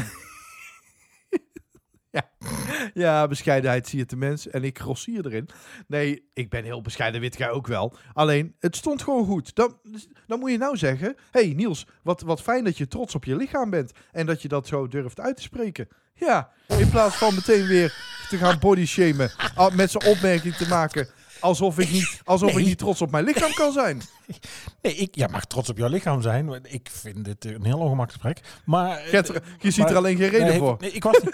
Ja, 2.94 3.28
bescheidenheid 3.28 3.88
zie 3.88 3.98
je 3.98 4.06
te 4.06 4.16
mens. 4.16 4.48
En 4.48 4.64
ik 4.64 4.78
grossier 4.78 5.26
erin. 5.26 5.48
Nee, 5.86 6.28
ik 6.34 6.50
ben 6.50 6.64
heel 6.64 6.82
bescheiden, 6.82 7.20
weet 7.20 7.36
jij 7.38 7.50
ook 7.50 7.66
wel. 7.66 7.96
Alleen, 8.12 8.54
het 8.58 8.76
stond 8.76 9.02
gewoon 9.02 9.26
goed. 9.26 9.54
Dan, 9.54 9.78
dan 10.26 10.38
moet 10.38 10.50
je 10.50 10.58
nou 10.58 10.76
zeggen... 10.76 11.16
hey 11.30 11.52
Niels, 11.56 11.86
wat, 12.02 12.20
wat 12.20 12.42
fijn 12.42 12.64
dat 12.64 12.78
je 12.78 12.88
trots 12.88 13.14
op 13.14 13.24
je 13.24 13.36
lichaam 13.36 13.70
bent. 13.70 13.92
En 14.12 14.26
dat 14.26 14.42
je 14.42 14.48
dat 14.48 14.66
zo 14.66 14.88
durft 14.88 15.20
uit 15.20 15.36
te 15.36 15.42
spreken. 15.42 15.88
Ja, 16.14 16.50
in 16.66 16.90
plaats 16.90 17.16
van 17.16 17.34
meteen 17.34 17.66
weer 17.66 17.88
te 18.28 18.36
gaan 18.36 18.58
bodyshamen. 18.58 19.30
al- 19.54 19.70
Met 19.70 19.90
zijn 19.90 20.04
opmerking 20.06 20.54
te 20.54 20.68
maken... 20.68 21.08
Alsof 21.40 21.78
ik 21.78 21.90
niet, 21.90 22.20
alsof 22.24 22.52
Nee. 22.52 22.60
ik 22.60 22.66
niet 22.66 22.78
trots 22.78 23.00
op 23.02 23.10
mijn 23.10 23.24
lichaam 23.24 23.52
kan 23.54 23.72
zijn. 23.72 24.02
nee, 24.82 24.94
ik 24.94 25.14
ja, 25.14 25.26
mag 25.26 25.44
trots 25.44 25.68
op 25.68 25.76
jouw 25.76 25.88
lichaam 25.88 26.22
zijn. 26.22 26.64
Ik 26.64 26.88
vind 26.90 27.24
dit 27.24 27.44
een 27.44 27.64
heel 27.64 27.78
ongemakkelijk 27.78 28.22
gesprek. 28.24 28.60
Maar, 28.64 28.98
eh, 28.98 29.22
Je, 29.58 29.70
ziet 29.70 29.90
er 29.90 29.96
alleen 29.96 30.16
geen 30.16 30.28
reden 30.28 30.46
nee, 30.48 30.58
voor. 30.58 30.76
Nee, 30.80 30.92
ik 30.92 31.02
was 31.02 31.20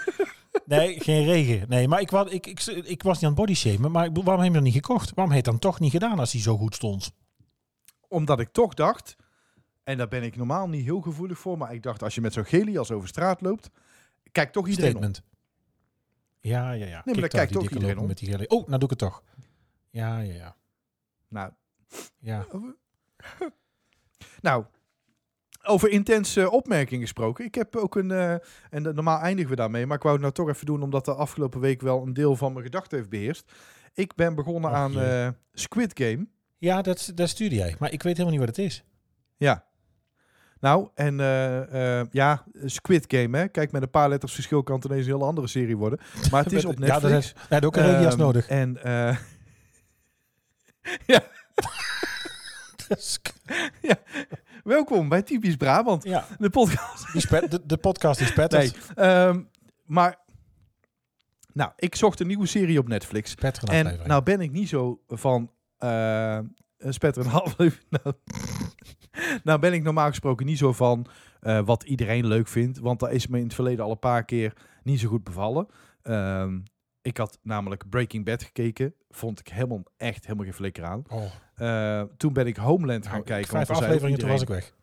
Nee, 0.65 0.99
geen 0.99 1.25
regen. 1.25 1.69
Nee, 1.69 1.87
maar 1.87 2.01
ik, 2.01 2.09
was, 2.09 2.29
ik, 2.31 2.45
ik, 2.47 2.59
ik 2.65 3.03
was 3.03 3.13
niet 3.15 3.23
aan 3.23 3.29
het 3.29 3.39
bodyshamen. 3.39 3.91
Maar 3.91 4.09
waarom 4.11 4.37
heb 4.37 4.47
je 4.47 4.53
dat 4.53 4.63
niet 4.63 4.73
gekocht? 4.73 5.11
Waarom 5.15 5.33
heeft 5.33 5.45
dan 5.45 5.59
toch 5.59 5.79
niet 5.79 5.91
gedaan 5.91 6.19
als 6.19 6.31
hij 6.31 6.41
zo 6.41 6.57
goed 6.57 6.75
stond? 6.75 7.11
Omdat 8.07 8.39
ik 8.39 8.49
toch 8.51 8.73
dacht, 8.73 9.15
en 9.83 9.97
daar 9.97 10.07
ben 10.07 10.23
ik 10.23 10.35
normaal 10.35 10.67
niet 10.67 10.83
heel 10.83 11.01
gevoelig 11.01 11.39
voor, 11.39 11.57
maar 11.57 11.73
ik 11.73 11.83
dacht 11.83 12.03
als 12.03 12.15
je 12.15 12.21
met 12.21 12.33
zo'n 12.33 12.45
gelias 12.45 12.91
over 12.91 13.07
straat 13.07 13.41
loopt, 13.41 13.69
kijk 14.31 14.51
toch 14.51 14.67
iedereen 14.67 14.95
om. 14.95 15.03
Statement. 15.03 15.35
Ja, 16.39 16.71
ja, 16.71 16.85
ja. 16.85 17.01
maar 17.05 17.15
Kijk 17.15 17.29
kijkt 17.31 17.57
ook 17.57 17.69
iedereen 17.69 17.97
om. 17.97 18.07
met 18.07 18.17
die 18.17 18.29
gele. 18.29 18.47
Oh, 18.47 18.67
nou 18.67 18.79
doe 18.79 18.83
ik 18.83 18.89
het 18.89 18.97
toch. 18.99 19.23
Ja, 19.97 20.19
ja, 20.19 20.33
ja. 20.33 20.55
Nou, 21.27 21.51
ja. 22.19 22.45
nou, 24.47 24.65
over 25.63 25.89
intense 25.89 26.51
opmerkingen 26.51 27.01
gesproken. 27.01 27.45
Ik 27.45 27.55
heb 27.55 27.75
ook 27.75 27.95
een, 27.95 28.11
eh, 28.11 28.33
en 28.69 28.81
normaal 28.81 29.19
eindigen 29.19 29.49
we 29.49 29.55
daarmee, 29.55 29.85
maar 29.85 29.97
ik 29.97 30.03
wou 30.03 30.13
het 30.13 30.23
nou 30.23 30.33
toch 30.33 30.49
even 30.49 30.65
doen 30.65 30.81
omdat 30.81 31.05
de 31.05 31.13
afgelopen 31.13 31.59
week 31.59 31.81
wel 31.81 32.01
een 32.01 32.13
deel 32.13 32.35
van 32.35 32.51
mijn 32.53 32.65
gedachten 32.65 32.97
heeft 32.97 33.09
beheerst. 33.09 33.51
Ik 33.93 34.15
ben 34.15 34.35
begonnen 34.35 34.71
aan 34.71 34.99
eh, 34.99 35.27
Squid 35.53 35.91
Game. 35.93 36.27
Ja, 36.57 36.81
dat, 36.81 37.11
dat 37.15 37.29
stuurde 37.29 37.55
jij. 37.55 37.75
Maar 37.79 37.91
ik 37.91 38.03
weet 38.03 38.17
helemaal 38.17 38.39
niet 38.39 38.47
wat 38.47 38.55
het 38.57 38.65
is. 38.65 38.83
Ja. 39.35 39.65
Nou, 40.59 40.89
en 40.95 41.19
eh, 41.19 42.01
ja, 42.11 42.43
Squid 42.65 43.05
Game, 43.07 43.37
hè. 43.37 43.47
Kijk, 43.47 43.71
met 43.71 43.81
een 43.81 43.89
paar 43.89 44.09
letters 44.09 44.33
verschil 44.33 44.63
kan 44.63 44.75
het 44.75 44.85
ineens 44.85 45.05
een 45.05 45.11
heel 45.17 45.27
andere 45.27 45.47
serie 45.47 45.77
worden. 45.77 45.99
Maar 46.31 46.43
het 46.43 46.53
is 46.59 46.65
op 46.65 46.77
Ja, 46.79 46.99
dat 46.99 47.01
Netflix. 47.01 47.25
is, 47.33 47.41
ja, 47.49 47.59
dat 47.59 47.65
ook 47.65 47.75
een 47.75 47.83
Ehm, 47.83 48.17
nodig. 48.17 48.47
En 48.47 48.77
eh, 51.05 51.19
welkom 54.63 55.09
bij 55.09 55.21
Typisch 55.21 55.55
Brabant, 55.55 56.03
ja, 56.03 56.25
de 56.39 56.49
podcast. 56.49 57.13
die 57.13 57.49
de, 57.49 57.65
de 57.65 57.77
podcast 57.77 58.19
is 58.21 58.27
spetterd. 58.37 58.95
Nee, 58.95 59.05
ehm, 59.05 59.41
maar 59.85 60.19
nou, 61.53 61.71
ik 61.75 61.95
zocht 61.95 62.19
een 62.19 62.27
nieuwe 62.27 62.45
serie 62.45 62.79
op 62.79 62.87
Netflix. 62.87 63.31
Spetteren 63.31 63.69
En 63.69 63.79
aflevering. 63.79 64.07
nou 64.07 64.23
ben 64.23 64.41
ik 64.41 64.51
niet 64.51 64.69
zo 64.69 65.01
van 65.07 65.51
eh 65.77 66.39
een 66.77 66.93
spetter 66.93 67.25
een 67.25 67.31
half 67.31 67.55
nou, 67.57 68.15
nou 69.43 69.59
ben 69.59 69.73
ik 69.73 69.83
normaal 69.83 70.07
gesproken 70.07 70.45
niet 70.45 70.57
zo 70.57 70.73
van 70.73 71.07
eh, 71.39 71.59
wat 71.65 71.83
iedereen 71.83 72.27
leuk 72.27 72.47
vindt. 72.47 72.79
Want 72.79 72.99
dat 72.99 73.11
is 73.11 73.27
me 73.27 73.37
in 73.37 73.43
het 73.43 73.53
verleden 73.53 73.85
al 73.85 73.91
een 73.91 73.99
paar 73.99 74.25
keer 74.25 74.53
niet 74.83 74.99
zo 74.99 75.07
goed 75.07 75.23
bevallen. 75.23 75.67
Ehm, 76.01 76.59
ik 77.07 77.17
had 77.17 77.39
namelijk 77.41 77.89
Breaking 77.89 78.25
Bad 78.25 78.43
gekeken. 78.43 78.93
Vond 79.09 79.39
ik 79.39 79.47
helemaal 79.47 79.83
echt 79.97 80.23
helemaal 80.23 80.45
geen 80.45 80.53
flikker 80.53 80.83
aan. 80.83 81.03
oh, 81.09 81.23
Eh, 81.55 82.01
toen 82.17 82.33
ben 82.33 82.47
ik 82.47 82.57
Homeland 82.57 83.03
gaan 83.05 83.13
nou, 83.13 83.25
kijken. 83.25 83.49
Vijf 83.49 83.69
afleveringen, 83.69 84.19
toen 84.19 84.29
was 84.29 84.41
ik 84.41 84.47
iedereen- 84.47 84.69
weg. 84.69 84.75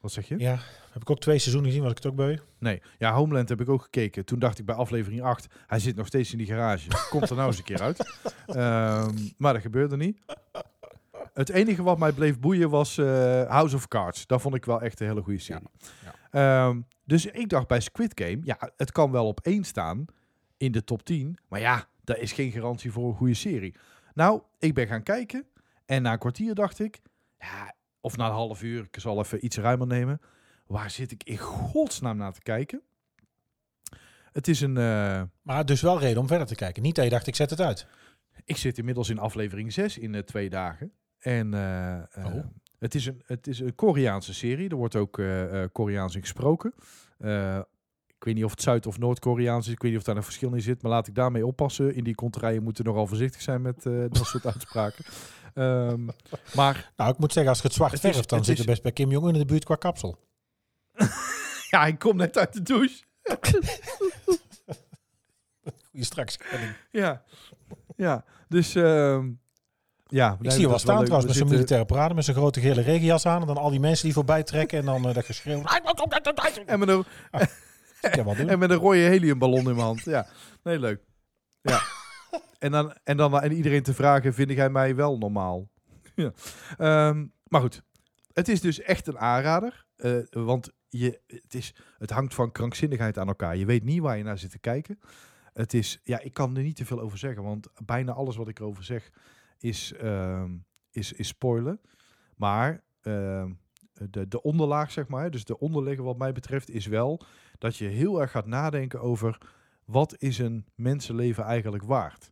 Wat 0.00 0.12
zeg 0.12 0.28
je? 0.28 0.38
Ja, 0.38 0.58
heb 0.92 1.02
ik 1.02 1.10
ook 1.10 1.20
twee 1.20 1.38
seizoenen 1.38 1.68
gezien, 1.70 1.82
was 1.82 1.92
ik 1.96 2.02
het 2.02 2.12
ook 2.12 2.16
bij. 2.16 2.40
Nee, 2.58 2.82
ja, 2.98 3.12
Homeland 3.12 3.48
heb 3.48 3.60
ik 3.60 3.68
ook 3.68 3.82
gekeken. 3.82 4.24
Toen 4.24 4.38
dacht 4.38 4.58
ik 4.58 4.64
bij 4.64 4.74
aflevering 4.74 5.22
8, 5.22 5.46
hij 5.66 5.78
zit 5.78 5.96
nog 5.96 6.06
steeds 6.06 6.32
in 6.32 6.38
die 6.38 6.46
garage. 6.46 6.88
Komt 7.10 7.30
er 7.30 7.36
nou 7.36 7.48
eens 7.48 7.58
een 7.58 7.64
keer 7.64 7.80
uit. 7.82 7.98
Ehm, 8.46 9.14
maar 9.36 9.52
dat 9.52 9.62
gebeurde 9.62 9.96
niet. 9.96 10.18
Het 11.34 11.48
enige 11.48 11.82
wat 11.82 11.98
mij 11.98 12.12
bleef 12.12 12.38
boeien 12.38 12.70
was 12.70 12.98
eh, 12.98 13.04
House 13.48 13.76
of 13.76 13.88
Cards. 13.88 14.26
Dat 14.26 14.40
vond 14.40 14.54
ik 14.54 14.64
wel 14.64 14.80
echt 14.80 15.00
een 15.00 15.06
hele 15.06 15.22
goede 15.22 15.38
serie. 15.38 15.68
Ehm, 16.30 16.80
dus 17.04 17.26
ik 17.26 17.48
dacht 17.48 17.66
bij 17.66 17.80
Squid 17.80 18.12
Game, 18.22 18.38
ja, 18.42 18.70
het 18.76 18.92
kan 18.92 19.10
wel 19.10 19.26
op 19.26 19.40
één 19.40 19.64
staan 19.64 20.04
in 20.60 20.72
de 20.72 20.84
top 20.84 21.02
10. 21.02 21.38
Maar 21.48 21.60
ja, 21.60 21.86
dat 22.04 22.18
is 22.18 22.32
geen 22.32 22.50
garantie 22.52 22.92
voor 22.92 23.08
een 23.08 23.14
goede 23.16 23.34
serie. 23.34 23.74
Nou, 24.14 24.42
ik 24.58 24.74
ben 24.74 24.86
gaan 24.86 25.02
kijken. 25.02 25.46
En 25.86 26.02
na 26.02 26.12
een 26.12 26.18
kwartier 26.18 26.54
dacht 26.54 26.78
ik, 26.78 27.00
ja, 27.38 27.74
of 28.00 28.16
na 28.16 28.26
een 28.26 28.32
half 28.32 28.62
uur, 28.62 28.88
ik 28.90 29.00
zal 29.00 29.18
even 29.18 29.44
iets 29.44 29.56
ruimer 29.56 29.86
nemen. 29.86 30.20
Waar 30.66 30.90
zit 30.90 31.10
ik 31.10 31.24
in 31.24 31.36
godsnaam 31.38 32.16
naar 32.16 32.32
te 32.32 32.42
kijken? 32.42 32.82
Het 34.32 34.48
is 34.48 34.60
een. 34.60 34.76
eh, 34.76 35.22
Maar 35.42 35.64
dus 35.66 35.80
wel 35.80 35.98
reden 35.98 36.20
om 36.20 36.26
verder 36.26 36.46
te 36.46 36.54
kijken. 36.54 36.82
Niet 36.82 36.94
dat 36.94 37.04
je 37.04 37.10
dacht, 37.10 37.26
ik 37.26 37.34
zet 37.36 37.50
het 37.50 37.60
uit. 37.60 37.86
ik 38.44 38.56
zit 38.56 38.78
inmiddels 38.78 39.08
in 39.08 39.18
aflevering 39.18 39.72
6 39.72 39.98
in 39.98 40.14
eh, 40.14 40.22
twee 40.22 40.50
dagen. 40.50 40.92
En 41.18 41.54
eh, 41.54 42.24
Oh. 42.26 42.44
het, 42.78 42.94
is 42.94 43.06
een, 43.06 43.22
het 43.26 43.46
is 43.46 43.58
een 43.60 43.74
Koreaanse 43.74 44.34
serie. 44.34 44.68
Er 44.68 44.76
wordt 44.76 44.96
ook 44.96 45.22
Koreaans 45.72 46.14
in 46.14 46.20
gesproken. 46.20 46.74
Ik 48.20 48.26
weet 48.26 48.34
niet 48.34 48.44
of 48.44 48.50
het 48.50 48.62
Zuid- 48.62 48.86
of 48.86 48.98
Noord-Koreaans 48.98 49.66
is. 49.66 49.72
Ik 49.72 49.82
weet 49.82 49.90
niet 49.90 50.00
of 50.00 50.06
daar 50.06 50.16
een 50.16 50.22
verschil 50.22 50.54
in 50.54 50.60
zit. 50.62 50.82
Maar 50.82 50.90
laat 50.90 51.06
ik 51.06 51.14
daarmee 51.14 51.46
oppassen. 51.46 51.94
In 51.94 52.04
die 52.04 52.14
contraien 52.14 52.62
moeten 52.62 52.84
nogal 52.84 53.06
voorzichtig 53.06 53.42
zijn 53.42 53.62
met 53.62 53.86
eh, 53.86 53.92
dat 54.08 54.26
soort 54.26 54.46
uitspraken. 54.54 55.04
Ehm, 55.54 56.04
maar 56.54 56.92
Nou, 56.96 57.10
ik 57.12 57.18
moet 57.18 57.32
zeggen, 57.32 57.50
als 57.52 57.60
je 57.60 57.66
het 57.66 57.76
zwart 57.76 57.92
Het 57.92 58.04
is- 58.04 58.10
verft, 58.12 58.28
dan 58.28 58.38
het 58.38 58.46
zit 58.46 58.56
je 58.58 58.64
best 58.64 58.82
bij 58.82 58.92
Kim 58.92 59.10
Jong 59.10 59.26
in 59.26 59.38
de 59.38 59.44
buurt 59.44 59.64
qua 59.64 59.74
kapsel. 59.74 60.18
ja, 61.70 61.86
ik 61.86 61.98
kom 61.98 62.16
net 62.16 62.38
uit 62.38 62.52
de 62.52 62.62
douche. 62.62 63.02
Goeie 65.90 66.04
straks. 66.04 66.38
Ja, 66.90 67.22
ja. 67.96 68.24
Dus 68.48 68.74
ehm, 68.74 69.30
ja. 70.06 70.36
Ik 70.40 70.50
zie 70.50 70.60
je 70.60 70.68
wel 70.68 70.78
staan 70.78 71.04
trouwens 71.04 71.26
met 71.26 71.36
zo'n 71.36 71.48
militaire 71.48 71.86
parade 71.86 72.14
met 72.14 72.24
zo'n 72.24 72.34
grote 72.34 72.60
gele 72.60 72.80
regenjas 72.80 73.26
aan. 73.26 73.40
En 73.40 73.46
dan 73.46 73.56
al 73.56 73.70
die 73.70 73.80
mensen 73.80 74.04
die 74.04 74.14
voorbij 74.14 74.42
trekken 74.42 74.78
en 74.78 74.84
dan 74.84 75.08
eh, 75.08 75.14
dat 75.14 75.24
geschreeuw. 75.24 75.62
En 76.66 76.78
met 76.78 76.88
een, 76.88 77.04
Ik 78.00 78.10
kan 78.10 78.24
wel 78.24 78.34
doen. 78.36 78.48
En 78.48 78.58
met 78.58 78.70
een 78.70 78.76
rode 78.76 78.98
heliumballon 78.98 79.58
in 79.58 79.64
mijn 79.64 79.78
hand. 79.78 80.04
Ja, 80.04 80.26
nee, 80.62 80.78
leuk. 80.78 81.00
Ja. 81.60 81.80
En 82.58 82.70
dan, 82.70 82.96
en 83.04 83.16
dan 83.16 83.36
aan 83.40 83.50
iedereen 83.50 83.82
te 83.82 83.94
vragen, 83.94 84.34
vind 84.34 84.50
jij 84.50 84.70
mij 84.70 84.94
wel 84.94 85.18
normaal? 85.18 85.68
ja. 86.14 86.32
Ehm, 86.78 87.26
maar 87.48 87.60
goed, 87.60 87.82
het 88.32 88.48
is 88.48 88.60
dus 88.60 88.80
echt 88.80 89.06
een 89.06 89.18
aanrader. 89.18 89.86
eh, 89.96 90.16
want 90.30 90.70
je, 90.88 91.20
het, 91.26 91.54
is, 91.54 91.74
het 91.98 92.10
hangt 92.10 92.34
van 92.34 92.52
krankzinnigheid 92.52 93.18
aan 93.18 93.28
elkaar. 93.28 93.56
Je 93.56 93.66
weet 93.66 93.84
niet 93.84 94.00
waar 94.00 94.16
je 94.16 94.22
naar 94.22 94.38
zit 94.38 94.50
te 94.50 94.58
kijken. 94.58 94.98
Het 95.52 95.74
is, 95.74 96.00
ja, 96.04 96.20
ik 96.20 96.32
kan 96.32 96.56
er 96.56 96.62
niet 96.62 96.76
te 96.76 96.84
veel 96.84 97.00
over 97.00 97.18
zeggen, 97.18 97.42
want 97.42 97.68
bijna 97.84 98.12
alles 98.12 98.36
wat 98.36 98.48
ik 98.48 98.58
erover 98.58 98.84
zeg 98.84 99.10
is, 99.58 99.92
ehm, 99.92 100.56
is, 100.90 101.12
is 101.12 101.28
spoilen. 101.28 101.80
Maar 102.36 102.82
ehm, 103.00 103.52
de, 104.10 104.28
de 104.28 104.42
onderlaag, 104.42 104.90
zeg 104.90 105.08
maar, 105.08 105.30
dus 105.30 105.44
de 105.44 105.58
onderligger 105.58 106.04
wat 106.04 106.18
mij 106.18 106.32
betreft, 106.32 106.70
is 106.70 106.86
wel 106.86 107.20
dat 107.58 107.76
je 107.76 107.84
heel 107.84 108.20
erg 108.20 108.30
gaat 108.30 108.46
nadenken 108.46 109.00
over 109.00 109.38
wat 109.84 110.14
is 110.18 110.38
een 110.38 110.66
mensenleven 110.74 111.44
eigenlijk 111.44 111.84
waard. 111.84 112.30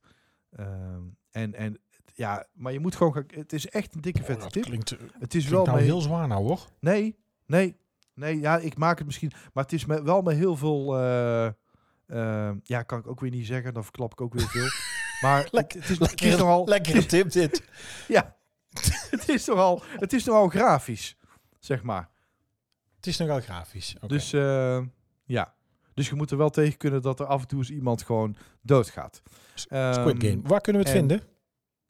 Ehm, 0.56 1.02
en, 1.30 1.54
en 1.54 1.78
ja, 2.14 2.46
maar 2.52 2.72
je 2.72 2.80
moet 2.80 2.94
gewoon, 2.96 3.12
gaan- 3.12 3.24
het 3.28 3.52
is 3.52 3.68
echt 3.68 3.94
een 3.94 4.00
dikke 4.00 4.20
Oh, 4.20 4.26
vette 4.26 4.42
dat 4.42 4.52
tip. 4.52 4.62
klinkt, 4.62 4.90
Het 4.90 5.00
is 5.00 5.28
klinkt 5.28 5.48
wel 5.50 5.64
nou 5.64 5.76
mee- 5.76 5.84
heel 5.86 6.00
zwaar 6.00 6.28
nou 6.28 6.44
hoor. 6.46 6.66
Nee, 6.80 7.16
nee, 7.46 7.76
nee. 8.14 8.40
Ja, 8.40 8.58
ik 8.58 8.76
maak 8.76 8.96
het 8.98 9.06
misschien. 9.06 9.32
Maar 9.52 9.64
het 9.64 9.72
is 9.72 9.84
wel 9.84 10.22
met 10.22 10.36
heel 10.36 10.56
veel. 10.56 10.96
eh, 10.98 11.46
eh, 12.06 12.50
ja, 12.62 12.82
kan 12.82 12.98
ik 12.98 13.06
ook 13.06 13.20
weer 13.20 13.30
niet 13.30 13.46
zeggen. 13.46 13.74
Dan 13.74 13.82
verklap 13.84 14.12
ik 14.12 14.20
ook 14.20 14.34
weer 14.34 14.48
veel. 14.48 14.68
Maar 15.20 15.42
het, 15.42 15.52
Lekker- 15.52 15.80
het, 15.80 15.90
is, 15.90 15.98
het 15.98 16.22
is 16.22 16.36
nogal. 16.36 16.66
Lekkere 16.66 17.06
tip 17.06 17.30
dit. 17.30 17.62
Ja, 18.08 18.36
het 19.10 19.28
is 19.28 19.46
nogal. 19.46 19.82
Het 19.86 20.12
is 20.12 20.24
nogal 20.24 20.48
grafisch, 20.48 21.16
zeg 21.58 21.82
maar. 21.82 22.08
Het 22.96 23.06
is 23.06 23.16
nogal 23.16 23.40
grafisch. 23.40 23.96
Dus 24.06 24.32
eh, 24.32 24.82
ja. 25.24 25.54
Dus 25.94 26.08
je 26.08 26.14
moet 26.14 26.30
er 26.30 26.36
wel 26.36 26.50
tegen 26.50 26.78
kunnen 26.78 27.02
dat 27.02 27.20
er 27.20 27.26
af 27.26 27.40
en 27.40 27.46
toe 27.48 27.58
eens 27.58 27.70
iemand 27.70 28.02
gewoon 28.02 28.36
doodgaat. 28.62 29.22
Squid 29.54 29.72
Ehm, 29.72 30.20
Game. 30.20 30.40
Waar 30.42 30.60
kunnen 30.60 30.82
we 30.82 30.88
het 30.88 30.96
en- 30.98 31.08
vinden? 31.08 31.26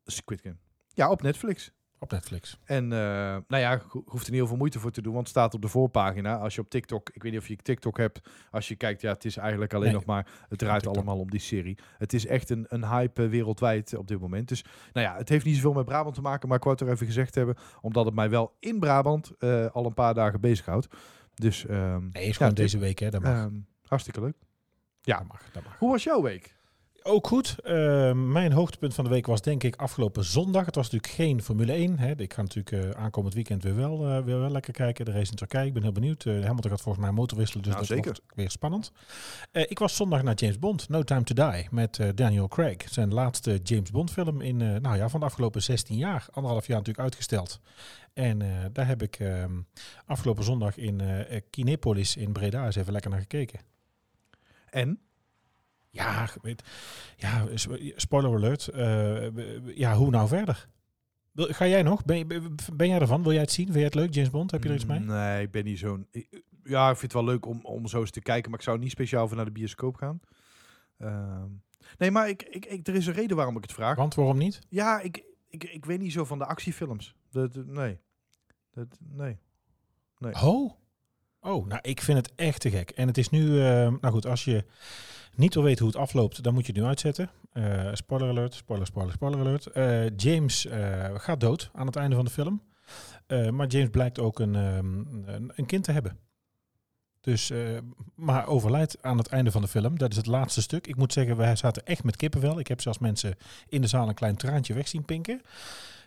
Squid 0.05 0.41
Game. 0.41 0.57
Ja, 0.95 1.11
op 1.11 1.23
Netflix. 1.23 1.71
Op 2.01 2.11
Netflix. 2.11 2.59
En 2.65 2.85
uh, 2.85 2.91
nou 2.91 3.45
ja, 3.49 3.81
ho 3.89 4.03
hoeft 4.07 4.25
er 4.25 4.31
niet 4.31 4.41
heel 4.41 4.47
veel 4.47 4.57
moeite 4.57 4.79
voor 4.79 4.91
te 4.91 5.03
doen, 5.03 5.13
want 5.13 5.29
het 5.29 5.37
staat 5.37 5.55
op 5.55 5.63
de 5.63 5.69
voorpagina. 5.69 6.37
Als 6.37 6.55
je 6.55 6.61
op 6.61 6.71
TikTok, 6.71 7.11
ik 7.13 7.23
weet 7.23 7.33
niet 7.33 7.41
of 7.41 7.49
je 7.49 7.57
TikTok 7.57 7.97
hebt, 7.97 8.21
als 8.51 8.69
je 8.69 8.77
kijkt, 8.77 9.01
ja, 9.01 9.13
het 9.13 9.25
is 9.25 9.37
eigenlijk 9.37 9.75
alleen 9.75 9.93
nog 9.93 10.05
maar, 10.05 10.27
het 10.49 10.59
draait 10.59 10.87
allemaal 10.87 11.19
om 11.19 11.31
die 11.31 11.41
serie. 11.41 11.79
Het 11.99 12.13
is 12.13 12.27
echt 12.27 12.51
een, 12.51 12.67
een 12.69 12.89
hype 12.89 13.29
wereldwijd 13.29 13.97
op 13.97 14.09
dit 14.09 14.21
moment. 14.21 14.49
Dus 14.49 14.65
nou 14.93 15.07
ja, 15.07 15.17
het 15.17 15.29
heeft 15.29 15.45
niet 15.45 15.55
zoveel 15.55 15.73
met 15.73 15.85
Brabant 15.85 16.15
te 16.15 16.21
maken, 16.21 16.49
maar 16.49 16.57
ik 16.57 16.65
wou 16.65 16.77
het 16.77 16.87
er 16.87 16.93
even 16.93 17.07
gezegd 17.07 17.35
hebben, 17.35 17.57
omdat 17.81 18.05
het 18.05 18.15
mij 18.15 18.31
wel 18.31 18.57
in 18.61 18.79
Brabant 18.79 19.33
uh, 19.39 19.67
al 19.67 19.87
een 19.87 19.95
paar 19.95 20.15
dagen 20.15 20.41
bezighoudt. 20.41 20.89
Dus, 21.35 21.65
um, 21.69 22.09
nee, 22.13 22.25
is 22.25 22.37
gewoon 22.37 22.53
ja, 22.53 22.63
deze 22.63 22.79
week, 22.79 22.99
hè? 22.99 23.11
Dat 23.11 23.23
mag. 23.23 23.45
Um, 23.45 23.67
hartstikke 23.83 24.21
leuk. 24.21 24.37
Ja, 25.03 25.19
dat 25.19 25.27
mag, 25.27 25.43
dat 25.53 25.65
mag. 25.65 25.79
Hoe 25.79 25.91
was 25.91 26.03
jouw 26.03 26.23
week? 26.23 26.57
Ook 27.09 27.27
goed. 27.27 27.57
Uh, 27.65 28.13
mijn 28.13 28.53
hoogtepunt 28.53 28.95
van 28.95 29.05
de 29.05 29.11
week 29.11 29.27
was 29.27 29.43
denk 29.43 29.63
ik 29.63 29.77
afgelopen 29.77 30.25
zondag. 30.25 30.67
Het 30.67 30.75
was 30.75 30.91
natuurlijk 30.91 31.13
geen 31.13 31.43
Formule 31.43 31.73
1. 31.73 31.99
Hè. 31.99 32.17
Ik 32.17 32.33
ga 32.33 32.43
natuurlijk 32.43 32.85
uh, 32.85 32.91
aankomend 32.91 33.35
weekend 33.35 33.63
weer 33.63 33.77
wel, 33.77 34.09
uh, 34.09 34.25
weer 34.25 34.41
wel 34.41 34.51
lekker 34.51 34.73
kijken. 34.73 35.05
De 35.05 35.11
race 35.11 35.31
in 35.31 35.37
Turkije. 35.37 35.67
Ik 35.67 35.73
ben 35.73 35.83
heel 35.83 35.93
benieuwd. 35.93 36.25
Uh, 36.25 36.45
Hamilton 36.45 36.71
gaat 36.71 36.81
volgens 36.81 37.05
mij 37.05 37.15
motor 37.15 37.39
wisselen. 37.39 37.63
Dus 37.63 37.73
nou, 37.73 37.87
dat 37.87 37.97
zeker. 37.97 38.13
wordt 38.13 38.35
weer 38.35 38.51
spannend. 38.51 38.93
ik 39.53 39.79
was 39.79 39.97
zondag 39.97 40.23
naar 40.23 40.35
James 40.35 40.59
Bond. 40.59 40.89
No 40.89 41.03
Time 41.03 41.23
to 41.23 41.51
Die. 41.51 41.69
Met 41.71 42.01
Daniel 42.15 42.49
Craig. 42.49 42.77
Zijn 42.91 43.15
laatste 43.15 43.61
James 43.63 43.91
Bond 43.91 44.11
film 44.11 44.41
in, 44.41 44.57
nou 44.57 44.97
ja, 44.97 45.09
van 45.09 45.21
de 45.21 45.27
afgelopen 45.27 45.63
16 45.63 45.97
jaar. 45.97 46.27
Anderhalf 46.31 46.67
jaar 46.67 46.77
natuurlijk 46.77 47.05
uitgesteld. 47.05 47.61
En 48.13 48.43
daar 48.73 48.87
heb 48.87 49.03
ik 49.03 49.17
ehm, 49.19 49.61
afgelopen 50.07 50.45
zondag 50.45 50.77
in 50.77 51.03
Kinepolis 51.51 52.17
in 52.17 52.33
Breda 52.33 52.65
eens 52.65 52.77
even 52.77 52.93
lekker 52.93 53.11
naar 53.11 53.21
gekeken. 53.21 53.61
En? 54.71 55.01
Ja, 55.91 56.29
weet, 56.43 56.63
ja, 57.17 57.47
spoiler 57.97 58.35
alert. 58.35 58.71
Uh, 58.75 59.77
ja, 59.77 59.95
hoe 59.95 60.11
nou 60.11 60.29
verder? 60.29 60.69
Ga 61.35 61.67
jij 61.67 61.83
nog? 61.83 62.05
Ben, 62.05 62.27
ben 62.73 62.89
jij 62.89 62.99
ervan? 62.99 63.23
Wil 63.23 63.33
jij 63.33 63.41
het 63.41 63.53
zien? 63.53 63.65
Vind 63.65 63.77
jij 63.77 63.85
het 63.85 63.95
leuk, 63.95 64.15
James 64.15 64.31
Bond? 64.31 64.51
Heb 64.51 64.63
je 64.63 64.69
er 64.69 64.75
iets 64.75 64.85
mee? 64.85 65.01
Nee, 65.01 65.43
ik 65.43 65.51
ben 65.51 65.65
niet 65.65 65.79
zo'n... 65.79 66.09
Ja, 66.65 66.91
ik 66.91 66.97
vind 66.97 67.13
het 67.13 67.23
wel 67.23 67.25
leuk 67.25 67.47
om, 67.47 67.61
om 67.63 67.87
zo 67.87 68.01
eens 68.01 68.11
te 68.11 68.21
kijken, 68.21 68.51
maar 68.51 68.59
ik 68.59 68.65
zou 68.65 68.79
niet 68.79 68.91
speciaal 68.91 69.27
voor 69.27 69.37
naar 69.37 69.45
de 69.45 69.51
bioscoop 69.53 69.97
gaan. 69.97 70.21
Uh, 70.99 71.45
nee, 71.99 72.11
maar 72.11 72.29
ik, 72.29 72.43
ik, 72.43 72.67
ik, 72.67 72.87
er 72.87 72.95
is 72.95 73.07
een 73.07 73.13
reden 73.13 73.37
waarom 73.37 73.57
ik 73.57 73.63
het 73.63 73.73
vraag. 73.73 73.97
Want 73.97 74.15
waarom 74.15 74.39
niet? 74.39 74.61
Ja, 74.69 75.01
ik, 75.01 75.25
ik, 75.49 75.65
ik 75.65 75.85
weet 75.85 76.01
niet 76.01 76.13
zo 76.13 76.25
van 76.25 76.39
de 76.39 76.45
actiefilms. 76.45 77.15
Dat, 77.31 77.55
nee. 77.55 78.01
Dat, 78.71 78.99
nee. 79.09 79.39
nee. 80.19 80.35
Oh? 80.43 80.73
Oh, 81.49 81.67
nou, 81.67 81.81
ik 81.83 82.01
vind 82.01 82.19
het 82.19 82.33
echt 82.35 82.61
te 82.61 82.71
gek. 82.71 82.91
En 82.91 83.07
het 83.07 83.19
is 83.19 83.31
nu... 83.31 83.41
Uh, 83.41 83.63
nou 84.01 84.11
goed, 84.11 84.27
als 84.27 84.45
je 84.45 84.65
niet 85.35 85.55
wil 85.55 85.63
weten 85.63 85.85
hoe 85.85 85.93
het 85.93 86.03
afloopt, 86.03 86.43
dan 86.43 86.55
moet 86.55 86.67
je 86.67 86.73
het 86.73 86.81
nu 86.81 86.87
uitzetten. 86.87 87.31
Uh, 87.53 87.89
spoiler 87.93 88.29
alert, 88.29 88.55
spoiler, 88.55 88.87
spoiler, 88.87 89.13
spoiler 89.13 89.41
alert. 89.41 89.69
Uh, 89.75 90.17
James 90.17 90.67
uh, 90.67 91.11
gaat 91.15 91.41
dood 91.41 91.71
aan 91.73 91.87
het 91.87 91.97
einde 91.97 92.17
van 92.17 92.25
de 92.25 92.31
film. 92.31 92.63
maar 93.29 93.67
James 93.67 93.89
blijkt 93.91 94.19
ook 94.19 94.39
een, 94.39 94.55
een, 94.55 95.53
een, 95.55 95.67
kind 95.67 95.85
te 95.85 95.93
hebben. 95.93 96.19
Dus, 97.29 97.53
maar 98.15 98.47
overlijdt 98.47 98.97
aan 99.01 99.19
het 99.19 99.27
einde 99.27 99.51
van 99.51 99.63
de 99.63 99.69
film. 99.69 99.99
Dat 99.99 100.11
is 100.11 100.17
het 100.17 100.27
laatste 100.27 100.63
stuk. 100.63 100.87
Ik 100.87 100.97
moet 100.97 101.13
zeggen, 101.13 101.37
wij 101.37 101.57
zaten 101.57 101.87
echt 101.87 102.05
met 102.05 102.17
kippenvel. 102.17 102.59
Ik 102.59 102.69
heb 102.69 102.81
zelfs 102.81 102.99
mensen 102.99 103.37
in 103.69 103.81
de 103.81 103.87
zaal 103.87 104.09
een 104.09 104.15
klein 104.15 104.37
traantje 104.37 104.75
weg 104.75 104.89
zien 104.89 105.05
pinken. 105.05 105.43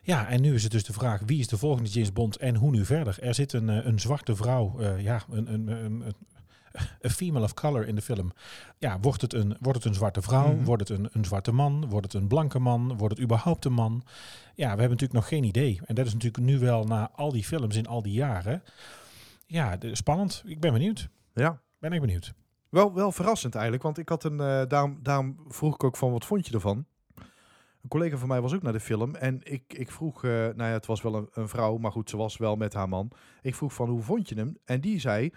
Ja, 0.04 0.28
en 0.28 0.42
nu 0.42 0.54
is 0.54 0.64
het 0.64 0.72
dus 0.72 0.84
de 0.84 0.94
vraag, 0.94 1.22
wie 1.26 1.40
is 1.40 1.48
de 1.48 1.58
volgende 1.58 1.90
James 1.90 2.14
Bond 2.14 2.38
en 2.38 2.56
hoe 2.56 2.72
nu 2.72 2.86
verder? 2.86 3.18
Er 3.22 3.34
zit 3.34 3.54
een, 3.54 3.68
een 3.68 4.00
zwarte 4.00 4.36
vrouw, 4.36 4.98
ja, 4.98 5.22
een, 5.30 5.54
een, 5.54 5.68
een, 5.68 6.04
a 7.06 7.10
female 7.20 7.44
of 7.44 7.54
color 7.54 7.88
in 7.88 7.96
de 7.96 8.02
film. 8.02 8.32
Ja, 8.78 9.00
wordt 9.00 9.22
het 9.22 9.34
een, 9.34 9.58
wordt 9.60 9.78
het 9.78 9.88
een 9.88 9.94
zwarte 9.94 10.22
vrouw? 10.22 10.54
Mhm. 10.54 10.64
Wordt 10.64 10.90
het 10.90 11.00
een, 11.00 11.10
een 11.12 11.26
zwarte 11.26 11.52
man? 11.52 11.86
Wordt 11.90 12.14
het 12.14 12.22
een 12.22 12.28
blanke 12.28 12.60
man? 12.60 12.98
Wordt 12.98 13.16
het 13.16 13.24
überhaupt 13.24 13.66
een 13.66 13.74
man? 13.74 14.04
Ja, 14.56 14.64
we 14.74 14.80
hebben 14.80 14.90
natuurlijk 14.90 15.14
nog 15.14 15.28
geen 15.28 15.44
idee. 15.44 15.80
En 15.86 15.96
dat 15.96 16.06
is 16.06 16.14
natuurlijk 16.14 16.44
nu 16.44 16.60
wel 16.60 16.84
na 16.84 17.10
al 17.16 17.32
die 17.32 17.44
films 17.44 17.76
in 17.76 17.88
al 17.88 18.02
die 18.02 18.14
jaren. 18.14 18.64
Ja, 19.52 19.78
spannend. 19.92 20.44
Ik 20.46 20.60
ben 20.60 20.74
benieuwd. 20.74 21.10
Ja. 21.34 21.62
Ben 21.80 21.94
ik 21.94 22.02
benieuwd. 22.02 22.34
Wel, 22.70 22.94
wel 22.94 23.12
verrassend 23.12 23.54
eigenlijk, 23.54 23.84
want 23.84 23.98
ik 23.98 24.10
had 24.10 24.24
een, 24.24 24.40
uh, 24.40 24.62
daarom, 24.68 25.00
daarom 25.02 25.46
vroeg 25.48 25.74
ik 25.74 25.84
ook 25.84 25.98
van, 25.98 26.12
wat 26.12 26.26
vond 26.26 26.48
je 26.48 26.54
ervan? 26.54 26.86
Een 27.82 27.90
collega 27.90 28.18
van 28.18 28.28
mij 28.28 28.42
was 28.42 28.54
ook 28.54 28.62
naar 28.62 28.74
de 28.74 28.80
film 28.80 29.16
en 29.16 29.40
ik, 29.44 29.74
ik 29.74 29.92
vroeg, 29.92 30.24
uh, 30.24 30.32
nou 30.32 30.56
ja, 30.56 30.66
het 30.66 30.86
was 30.86 31.02
wel 31.02 31.16
een, 31.16 31.30
een, 31.32 31.48
vrouw, 31.48 31.78
maar 31.78 31.92
goed, 31.92 32.10
ze 32.10 32.18
was 32.18 32.38
wel 32.38 32.56
met 32.56 32.74
haar 32.74 32.90
man. 32.90 33.12
Ik 33.42 33.56
vroeg 33.56 33.74
van, 33.74 33.90
hoe 33.90 34.02
vond 34.02 34.30
je 34.30 34.36
hem? 34.36 34.58
En 34.66 34.82
die 34.82 35.00
zei, 35.00 35.34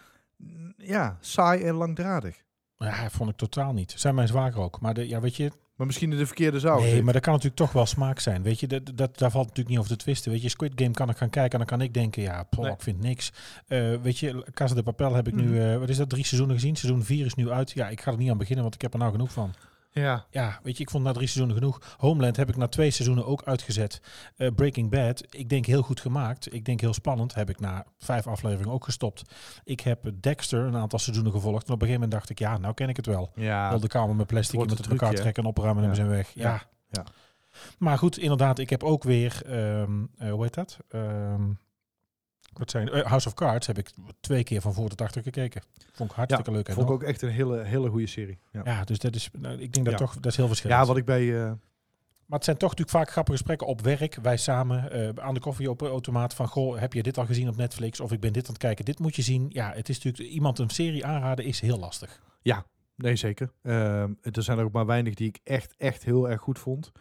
ja, 0.76 1.16
saai 1.20 1.62
en 1.62 1.74
langdradig. 1.74 2.42
Ja, 2.76 3.10
vond 3.10 3.30
ik 3.30 3.36
totaal 3.36 3.72
niet. 3.72 3.92
Zijn 3.96 4.14
mijn 4.14 4.28
zwager 4.28 4.60
ook. 4.60 4.80
Maar 4.80 4.94
de, 4.94 5.08
ja, 5.08 5.20
weet 5.20 5.36
je... 5.36 5.52
Maar 5.76 5.86
misschien 5.86 6.12
in 6.12 6.18
de 6.18 6.26
verkeerde 6.26 6.60
zaal. 6.60 6.80
Nee, 6.80 7.02
maar 7.02 7.12
dat 7.12 7.22
kan 7.22 7.32
natuurlijk 7.32 7.60
toch 7.60 7.72
wel 7.72 7.86
smaak 7.86 8.18
zijn. 8.18 8.42
Weet 8.42 8.60
je, 8.60 8.66
dat, 8.66 8.82
dat, 8.94 9.18
daar 9.18 9.30
valt 9.30 9.42
natuurlijk 9.46 9.68
niet 9.68 9.78
over 9.78 9.90
te 9.90 10.02
twisten. 10.04 10.32
Weet 10.32 10.42
je, 10.42 10.48
Squid 10.48 10.72
Game 10.76 10.90
kan 10.90 11.10
ik 11.10 11.16
gaan 11.16 11.30
kijken 11.30 11.52
en 11.52 11.58
dan 11.58 11.78
kan 11.78 11.86
ik 11.86 11.94
denken, 11.94 12.22
ja, 12.22 12.46
Nee. 12.58 12.70
ik 12.72 12.82
vind 12.82 13.00
niks. 13.00 13.32
Eh, 13.66 13.94
weet 14.02 14.18
je, 14.18 14.46
Casa 14.54 14.74
de 14.74 14.82
Papel 14.82 15.14
heb 15.14 15.26
ik 15.28 15.34
Mhm. 15.34 15.44
nu, 15.44 15.60
eh, 15.60 15.78
wat 15.78 15.88
is 15.88 15.96
dat, 15.96 16.08
drie 16.08 16.24
seizoenen 16.24 16.56
gezien. 16.56 16.76
Seizoen 16.76 17.04
vier 17.04 17.26
is 17.26 17.34
nu 17.34 17.50
uit. 17.50 17.70
Ja, 17.70 17.88
ik 17.88 18.00
ga 18.00 18.10
er 18.10 18.18
niet 18.18 18.30
aan 18.30 18.38
beginnen, 18.38 18.62
want 18.62 18.74
ik 18.74 18.82
heb 18.82 18.92
er 18.92 18.98
nou 18.98 19.10
genoeg 19.10 19.32
van. 19.32 19.54
Ja. 20.02 20.26
Ja, 20.30 20.60
weet 20.62 20.76
je, 20.76 20.82
ik 20.82 20.90
vond 20.90 21.04
na 21.04 21.12
drie 21.12 21.26
seizoenen 21.26 21.56
genoeg. 21.62 21.94
Homeland 21.98 22.36
heb 22.36 22.48
ik 22.48 22.56
na 22.56 22.68
twee 22.68 22.90
seizoenen 22.90 23.26
ook 23.26 23.42
uitgezet. 23.44 24.00
Eh, 24.36 24.48
Breaking 24.54 24.90
Bad, 24.90 25.24
ik 25.30 25.48
denk 25.48 25.66
heel 25.66 25.82
goed 25.82 26.00
gemaakt. 26.00 26.54
Ik 26.54 26.64
denk 26.64 26.80
heel 26.80 26.92
spannend. 26.94 27.34
Heb 27.34 27.50
ik 27.50 27.60
na 27.60 27.84
vijf 27.98 28.26
afleveringen 28.26 28.72
ook 28.72 28.84
gestopt. 28.84 29.22
Ik 29.64 29.80
heb 29.80 30.10
Dexter 30.20 30.60
een 30.60 30.76
aantal 30.76 30.98
seizoenen 30.98 31.32
gevolgd. 31.32 31.66
En 31.66 31.74
op 31.74 31.80
een 31.82 31.86
gegeven 31.86 32.00
moment 32.00 32.10
dacht 32.10 32.30
ik, 32.30 32.38
ja, 32.38 32.58
nou 32.58 32.74
ken 32.74 32.88
ik 32.88 32.96
het 32.96 33.06
wel. 33.06 33.30
Ja. 33.34 33.76
De 33.78 33.86
kamer 33.88 34.16
met 34.16 34.26
plastic, 34.26 34.52
iemand 34.60 34.78
een 34.78 34.84
op 34.84 34.90
elkaar 34.90 35.14
trekken 35.14 35.42
en 35.42 35.48
opruimen 35.48 35.82
en 35.82 35.88
Ja. 35.88 35.94
we 35.94 36.00
zijn 36.00 36.08
weg. 36.08 36.30
Ja. 36.34 36.42
Ja. 36.42 36.62
Ja. 36.90 37.04
Maar 37.78 37.98
goed, 37.98 38.18
inderdaad, 38.18 38.58
ik 38.58 38.70
heb 38.70 38.82
ook 38.82 39.02
weer, 39.02 39.42
ehm, 39.46 40.04
eh, 40.18 40.30
hoe 40.30 40.42
heet 40.42 40.54
dat? 40.54 40.78
Ehm, 40.88 41.42
wat 42.58 42.70
zijn, 42.70 42.88
eh, 42.88 43.06
House 43.06 43.28
of 43.28 43.34
Cards 43.34 43.66
heb 43.66 43.78
ik 43.78 43.90
twee 44.20 44.44
keer 44.44 44.60
van 44.60 44.74
voor 44.74 44.88
tot 44.88 45.00
achter 45.00 45.22
gekeken. 45.22 45.62
Vond 45.92 46.10
ik 46.10 46.16
hartstikke 46.16 46.50
leuk. 46.50 46.72
Vond 46.72 46.88
ik 46.88 46.92
ook 46.94 47.02
echt 47.02 47.22
een 47.22 47.30
hele, 47.30 47.62
hele 47.62 47.88
goede 47.90 48.06
serie. 48.06 48.38
Ja, 48.52 48.60
Ja, 48.64 48.84
dus 48.84 48.98
dat 48.98 49.14
is, 49.14 49.30
nou, 49.38 49.58
ik 49.58 49.72
denk 49.72 49.84
dat 49.86 49.98
Ja. 49.98 50.06
toch, 50.06 50.14
dat 50.14 50.26
is 50.26 50.36
heel 50.36 50.46
verschillend. 50.46 50.80
ja 50.80 50.86
wat 50.86 50.96
ik 50.96 51.04
bij... 51.04 51.44
eh, 51.44 51.52
Maar 52.26 52.38
het 52.38 52.44
zijn 52.44 52.56
toch 52.56 52.70
natuurlijk 52.70 52.96
vaak 52.98 53.10
grappige 53.10 53.36
gesprekken 53.36 53.66
op 53.66 53.80
werk. 53.80 54.14
Wij 54.22 54.36
samen 54.36 54.90
eh, 54.90 55.24
aan 55.24 55.34
de 55.34 55.40
koffieautomaat 55.40 56.34
van... 56.34 56.48
Goh, 56.48 56.78
heb 56.78 56.92
je 56.92 57.02
dit 57.02 57.18
al 57.18 57.26
gezien 57.26 57.48
op 57.48 57.56
Netflix? 57.56 58.00
Of 58.00 58.12
ik 58.12 58.20
ben 58.20 58.32
dit 58.32 58.44
aan 58.46 58.52
het 58.52 58.62
kijken, 58.62 58.84
dit 58.84 58.98
moet 58.98 59.16
je 59.16 59.22
zien. 59.22 59.46
Ja, 59.48 59.72
het 59.74 59.88
is 59.88 60.00
natuurlijk... 60.02 60.32
Iemand 60.34 60.58
een 60.58 60.70
serie 60.70 61.06
aanraden 61.06 61.44
is 61.44 61.60
heel 61.60 61.78
lastig. 61.78 62.20
nee, 62.96 63.16
zeker. 63.16 63.52
Ehm, 63.62 64.12
er 64.22 64.42
zijn 64.42 64.58
er 64.58 64.64
ook 64.64 64.72
maar 64.72 64.86
weinig 64.86 65.14
die 65.14 65.28
ik 65.28 65.40
echt, 65.44 65.74
echt 65.76 66.04
heel 66.04 66.30
erg 66.30 66.40
goed 66.40 66.58
vond. 66.58 66.92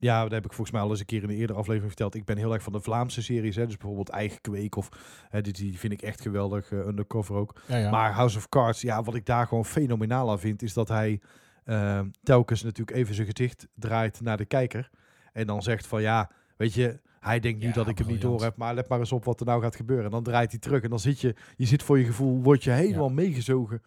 Ja, 0.00 0.22
dat 0.22 0.30
heb 0.30 0.44
ik 0.44 0.52
volgens 0.52 0.70
mij 0.70 0.80
al 0.80 0.90
eens 0.90 1.00
een 1.00 1.06
keer 1.06 1.22
in 1.22 1.28
de 1.28 1.34
eerdere 1.34 1.58
aflevering 1.58 1.86
verteld. 1.92 2.14
Ik 2.14 2.24
ben 2.24 2.36
heel 2.36 2.52
erg 2.52 2.62
van 2.62 2.72
de 2.72 2.80
Vlaamse 2.80 3.22
series. 3.22 3.56
Hè, 3.56 3.66
dus 3.66 3.76
bijvoorbeeld 3.76 4.08
Eigen 4.08 4.40
Kweek 4.40 4.76
of... 4.76 4.88
Hè, 5.28 5.40
die, 5.40 5.52
die 5.52 5.78
vind 5.78 5.92
ik 5.92 6.02
echt 6.02 6.20
geweldig. 6.20 6.72
eh, 6.72 6.78
undercover 6.78 7.34
ook. 7.34 7.60
Ja, 7.66 7.76
ja. 7.76 7.90
Maar 7.90 8.12
House 8.12 8.36
of 8.36 8.48
Cards, 8.48 8.80
ja, 8.80 9.02
wat 9.02 9.14
ik 9.14 9.26
daar 9.26 9.46
gewoon 9.46 9.64
fenomenaal 9.64 10.30
aan 10.30 10.38
vind, 10.40 10.62
is 10.62 10.72
dat 10.72 10.88
hij 10.88 11.20
ehm, 11.64 12.08
telkens 12.22 12.62
natuurlijk 12.62 12.96
even 12.96 13.14
zijn 13.14 13.28
gezicht 13.34 13.68
draait 13.74 14.20
naar 14.20 14.36
de 14.36 14.44
kijker. 14.44 14.90
En 15.32 15.46
dan 15.46 15.62
zegt 15.62 15.86
van 15.86 16.02
ja, 16.02 16.30
weet 16.56 16.74
je, 16.74 17.00
hij 17.20 17.40
denkt 17.40 17.60
nu 17.60 17.66
Ja, 17.66 17.72
dat 17.72 17.88
ik 17.88 17.98
hem 17.98 18.06
niet 18.06 18.20
door 18.20 18.42
heb, 18.42 18.56
maar 18.56 18.74
let 18.74 18.88
maar 18.88 18.98
eens 18.98 19.12
op 19.12 19.24
wat 19.24 19.40
er 19.40 19.46
nou 19.46 19.62
gaat 19.62 19.76
gebeuren. 19.76 20.04
En 20.04 20.10
dan 20.10 20.22
draait 20.22 20.50
hij 20.50 20.60
terug 20.60 20.82
en 20.82 20.90
dan 20.90 21.00
zit 21.00 21.20
je, 21.20 21.34
je 21.56 21.66
zit 21.66 21.82
voor 21.82 21.98
je 21.98 22.04
gevoel, 22.04 22.42
word 22.42 22.64
je 22.64 22.70
helemaal 22.70 23.10
meegezogen. 23.10 23.82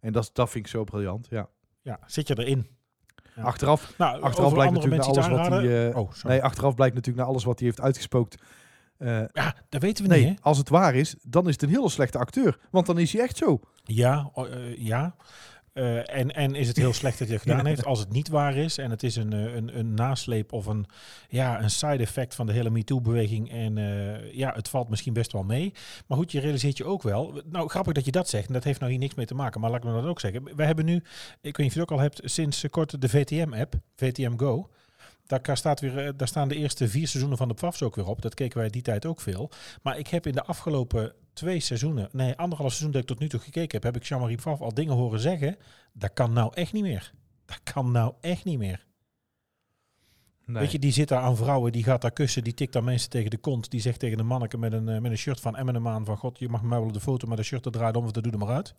En 0.00 0.12
dat, 0.12 0.30
dat 0.32 0.50
vind 0.50 0.64
ik 0.64 0.70
zo 0.70 0.84
briljant, 0.84 1.26
ja. 1.30 1.48
ja, 1.82 1.98
zit 2.06 2.28
je 2.28 2.38
erin? 2.38 2.66
Ja. 3.38 3.44
Achteraf, 3.44 3.94
Nou, 3.98 4.22
achteraf 4.22 4.38
over 4.46 4.52
blijkt 4.52 4.74
andere 4.76 4.96
natuurlijk 4.96 5.16
naar 5.16 5.24
alles 5.38 5.48
wat 5.50 5.60
hij... 5.62 5.88
eh, 5.90 5.96
oh, 5.96 6.10
nee, 6.22 6.42
achteraf 6.42 6.74
blijkt 6.74 6.94
natuurlijk 6.94 7.24
naar 7.24 7.32
alles 7.34 7.44
wat 7.44 7.58
hij 7.58 7.68
heeft 7.68 7.80
uitgespookt. 7.80 8.42
eh, 8.98 9.20
Ja, 9.32 9.54
dat 9.68 9.82
weten 9.82 10.04
we 10.04 10.10
nee, 10.10 10.24
niet, 10.26 10.36
hè? 10.38 10.42
als 10.42 10.58
het 10.58 10.68
waar 10.68 10.94
is, 10.94 11.14
dan 11.22 11.46
is 11.46 11.52
het 11.52 11.62
een 11.62 11.68
hele 11.68 11.88
slechte 11.88 12.18
acteur. 12.18 12.58
Want 12.70 12.86
dan 12.86 12.98
is 12.98 13.12
hij 13.12 13.22
echt 13.22 13.36
zo. 13.36 13.60
Ja, 13.84 14.30
o- 14.34 14.44
eh, 14.46 14.78
ja. 14.78 15.14
Eh, 15.78 16.18
en, 16.18 16.34
en 16.34 16.54
is 16.54 16.68
het 16.68 16.76
heel 16.76 16.92
slecht 16.92 17.18
dat 17.18 17.28
hij 17.28 17.36
het 17.36 17.46
gedaan 17.46 17.66
heeft 17.66 17.84
als 17.84 17.98
het 17.98 18.12
niet 18.12 18.28
waar 18.28 18.56
is 18.56 18.78
en 18.78 18.90
het 18.90 19.02
is 19.02 19.16
een, 19.16 19.32
eh, 19.32 19.54
een, 19.54 19.78
een 19.78 19.94
nasleep 19.94 20.52
of 20.52 20.66
een, 20.66 20.86
ja, 21.28 21.62
een 21.62 21.70
side 21.70 22.02
effect 22.02 22.34
van 22.34 22.46
de 22.46 22.52
hele 22.52 22.70
MeToo-beweging 22.70 23.50
en 23.50 23.78
eh, 23.78 24.34
ja, 24.34 24.52
het 24.54 24.68
valt 24.68 24.88
misschien 24.88 25.12
best 25.12 25.32
wel 25.32 25.42
mee. 25.42 25.72
Maar 26.06 26.18
goed, 26.18 26.32
je 26.32 26.40
realiseert 26.40 26.76
je 26.76 26.84
ook 26.84 27.02
wel, 27.02 27.42
nou 27.44 27.68
grappig 27.68 27.92
dat 27.92 28.04
je 28.04 28.10
dat 28.10 28.28
zegt 28.28 28.46
en 28.46 28.52
dat 28.52 28.64
heeft 28.64 28.80
nou 28.80 28.90
hier 28.90 29.00
niks 29.00 29.14
mee 29.14 29.26
te 29.26 29.34
maken, 29.34 29.60
maar 29.60 29.70
laat 29.70 29.84
ik 29.84 29.90
me 29.90 30.00
dat 30.00 30.10
ook 30.10 30.20
zeggen. 30.20 30.56
We 30.56 30.64
hebben 30.64 30.84
nu, 30.84 30.96
ik 30.96 31.02
weet 31.42 31.58
niet 31.58 31.66
of 31.66 31.74
je 31.74 31.80
het 31.80 31.90
ook 31.90 31.96
al 31.96 32.02
hebt, 32.02 32.20
sinds 32.24 32.64
kort 32.70 33.00
de 33.00 33.08
VTM-app, 33.08 33.74
VTM 33.96 34.36
Go. 34.36 34.70
Daar, 35.26 35.56
staat 35.56 35.80
weer, 35.80 36.16
daar 36.16 36.28
staan 36.28 36.48
de 36.48 36.54
eerste 36.54 36.88
vier 36.88 37.08
seizoenen 37.08 37.38
van 37.38 37.48
de 37.48 37.54
PFAFs 37.54 37.82
ook 37.82 37.96
weer 37.96 38.06
op. 38.06 38.22
Dat 38.22 38.34
keken 38.34 38.58
wij 38.58 38.70
die 38.70 38.82
tijd 38.82 39.06
ook 39.06 39.20
veel. 39.20 39.50
Maar 39.82 39.98
ik 39.98 40.08
heb 40.08 40.26
in 40.26 40.32
de 40.32 40.44
afgelopen 40.44 41.12
twee 41.38 41.60
seizoenen, 41.60 42.08
nee, 42.12 42.34
anderhalf 42.36 42.70
seizoen 42.70 42.90
dat 42.92 43.00
ik 43.00 43.06
tot 43.06 43.18
nu 43.18 43.28
toe 43.28 43.40
gekeken 43.40 43.70
heb, 43.70 43.82
heb 43.82 43.96
ik 43.96 44.08
Jean-Marie 44.08 44.36
Pfaff 44.36 44.60
al 44.60 44.74
dingen 44.74 44.94
horen 44.94 45.20
zeggen. 45.20 45.56
Dat 45.92 46.12
kan 46.12 46.32
nou 46.32 46.54
echt 46.54 46.72
niet 46.72 46.82
meer. 46.82 47.12
Dat 47.44 47.60
kan 47.62 47.90
nou 47.92 48.14
echt 48.20 48.44
niet 48.44 48.58
meer. 48.58 48.86
Nee. 50.46 50.62
Weet 50.62 50.72
je, 50.72 50.78
die 50.78 50.92
zit 50.92 51.08
daar 51.08 51.20
aan 51.22 51.36
vrouwen, 51.36 51.72
die 51.72 51.82
gaat 51.84 52.00
daar 52.02 52.10
kussen, 52.12 52.44
die 52.44 52.54
tikt 52.54 52.72
daar 52.72 52.84
mensen 52.84 53.10
tegen 53.10 53.30
de 53.30 53.36
kont. 53.36 53.70
Die 53.70 53.80
zegt 53.80 53.98
tegen 53.98 54.18
een 54.18 54.26
manneke 54.26 54.58
met 54.58 54.72
een, 54.72 54.88
eh, 54.88 55.00
met 55.00 55.10
een 55.10 55.16
shirt 55.18 55.40
van 55.40 55.56
Eminem 55.56 55.88
aan 55.88 56.04
van 56.04 56.16
God, 56.16 56.38
je 56.38 56.48
mag 56.48 56.62
mij 56.62 56.80
wel 56.80 56.92
de 56.92 57.00
foto, 57.00 57.26
maar 57.26 57.36
dat 57.36 57.44
shirt 57.46 57.62
dat 57.64 57.72
draait 57.72 57.96
om 57.96 58.04
of 58.04 58.10
dat 58.10 58.22
doe 58.22 58.32
er 58.32 58.38
maar 58.38 58.48
uit. 58.48 58.74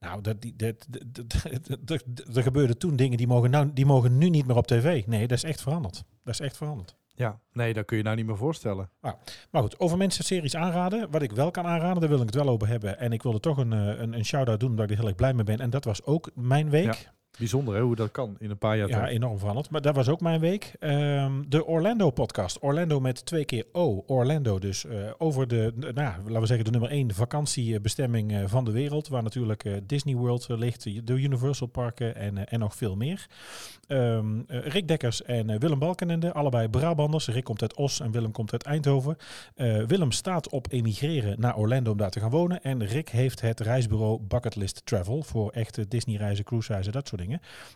Nou, 0.00 0.20
dat, 0.20 0.42
die, 0.42 0.56
dat, 0.56 0.86
dat, 0.88 1.02
dat- 1.12 1.78
dat- 1.86 2.02
dat- 2.06 2.36
er 2.36 2.42
gebeurden 2.42 2.78
toen 2.78 2.96
dingen 2.96 3.16
die 3.18 3.26
mogen, 3.26 3.50
nou, 3.50 3.72
die 3.72 3.86
mogen 3.86 4.18
nu 4.18 4.28
niet 4.28 4.46
meer 4.46 4.56
op 4.56 4.66
tv. 4.66 5.06
Nee, 5.06 5.26
dat 5.26 5.36
is 5.36 5.44
echt 5.44 5.60
veranderd. 5.62 6.04
Dat 6.24 6.34
is 6.34 6.40
echt 6.40 6.56
veranderd. 6.56 6.96
Ja, 7.16 7.40
nee, 7.52 7.72
dat 7.72 7.84
kun 7.84 7.96
je 7.96 8.02
nou 8.02 8.16
niet 8.16 8.26
meer 8.26 8.36
voorstellen. 8.36 8.90
Maar 9.50 9.62
goed, 9.62 9.78
over 9.80 9.96
mensen 9.96 10.24
series 10.24 10.56
aanraden. 10.56 11.10
Wat 11.10 11.22
ik 11.22 11.32
wel 11.32 11.50
kan 11.50 11.66
aanraden, 11.66 12.00
daar 12.00 12.08
wil 12.08 12.20
ik 12.20 12.26
het 12.26 12.34
wel 12.34 12.48
over 12.48 12.68
hebben. 12.68 12.98
En 12.98 13.12
ik 13.12 13.22
wilde 13.22 13.40
toch 13.40 13.56
een, 13.56 13.72
eh, 13.72 14.00
een, 14.00 14.12
een 14.12 14.24
shout-out 14.24 14.60
doen, 14.60 14.70
omdat 14.70 14.84
ik 14.84 14.90
er 14.90 14.96
heel 14.96 15.06
erg 15.06 15.16
blij 15.16 15.34
mee 15.34 15.44
ben. 15.44 15.58
En 15.58 15.70
dat 15.70 15.84
was 15.84 16.04
ook 16.04 16.30
mijn 16.34 16.70
week. 16.70 17.12
Bijzonder 17.38 17.74
hè, 17.74 17.80
hoe 17.80 17.96
dat 17.96 18.10
kan 18.10 18.36
in 18.38 18.50
een 18.50 18.58
paar 18.58 18.76
jaar 18.76 18.88
Ja, 18.88 18.98
tijd. 18.98 19.10
enorm 19.10 19.38
veranderd. 19.38 19.70
Maar 19.70 19.80
dat 19.80 19.94
was 19.94 20.08
ook 20.08 20.20
mijn 20.20 20.40
week. 20.40 20.72
Ehm, 20.80 21.32
de 21.48 21.66
Orlando 21.66 22.10
podcast. 22.10 22.58
Orlando 22.62 23.00
met 23.00 23.26
twee 23.26 23.44
keer 23.44 23.64
O. 23.72 24.04
Orlando 24.06 24.58
dus. 24.58 24.84
eh, 24.84 24.96
over 25.18 25.48
de, 25.48 25.72
nou, 25.78 25.94
laten 26.24 26.40
we 26.40 26.46
zeggen, 26.46 26.64
de 26.64 26.70
nummer 26.70 26.90
één 26.90 27.14
vakantiebestemming 27.14 28.32
eh, 28.32 28.42
van 28.46 28.64
de 28.64 28.70
wereld. 28.70 29.08
Waar 29.08 29.22
natuurlijk 29.22 29.64
eh, 29.64 29.72
Disney 29.86 30.14
World 30.14 30.46
ligt, 30.48 31.06
de 31.06 31.12
Universal 31.12 31.66
Parken 31.66 32.16
en, 32.16 32.48
en 32.48 32.58
nog 32.58 32.74
veel 32.76 32.96
meer. 32.96 33.26
Ehm, 33.86 34.40
eh, 34.46 34.66
Rick 34.66 34.88
Dekkers 34.88 35.22
en 35.22 35.58
Willem 35.58 35.78
Balkenende, 35.78 36.32
allebei 36.32 36.68
Brabanders. 36.68 37.28
Rick 37.28 37.44
komt 37.44 37.62
uit 37.62 37.74
Os 37.76 38.00
en 38.00 38.10
Willem 38.10 38.32
komt 38.32 38.52
uit 38.52 38.62
Eindhoven. 38.62 39.16
Willem 39.86 40.12
staat 40.12 40.48
op 40.48 40.66
emigreren 40.70 41.40
naar 41.40 41.56
Orlando 41.56 41.90
om 41.90 41.96
daar 41.96 42.10
te 42.10 42.20
gaan 42.20 42.30
wonen. 42.30 42.62
En 42.62 42.84
Rick 42.86 43.08
heeft 43.08 43.40
het 43.40 43.60
reisbureau 43.60 44.20
Bucketlist 44.20 44.86
Travel 44.86 45.22
voor 45.22 45.50
echte 45.50 45.88
Disney-reizen, 45.88 46.44
cruise-reizen, 46.44 46.92
dat 46.92 47.08
soort 47.08 47.20
dingen. 47.20 47.23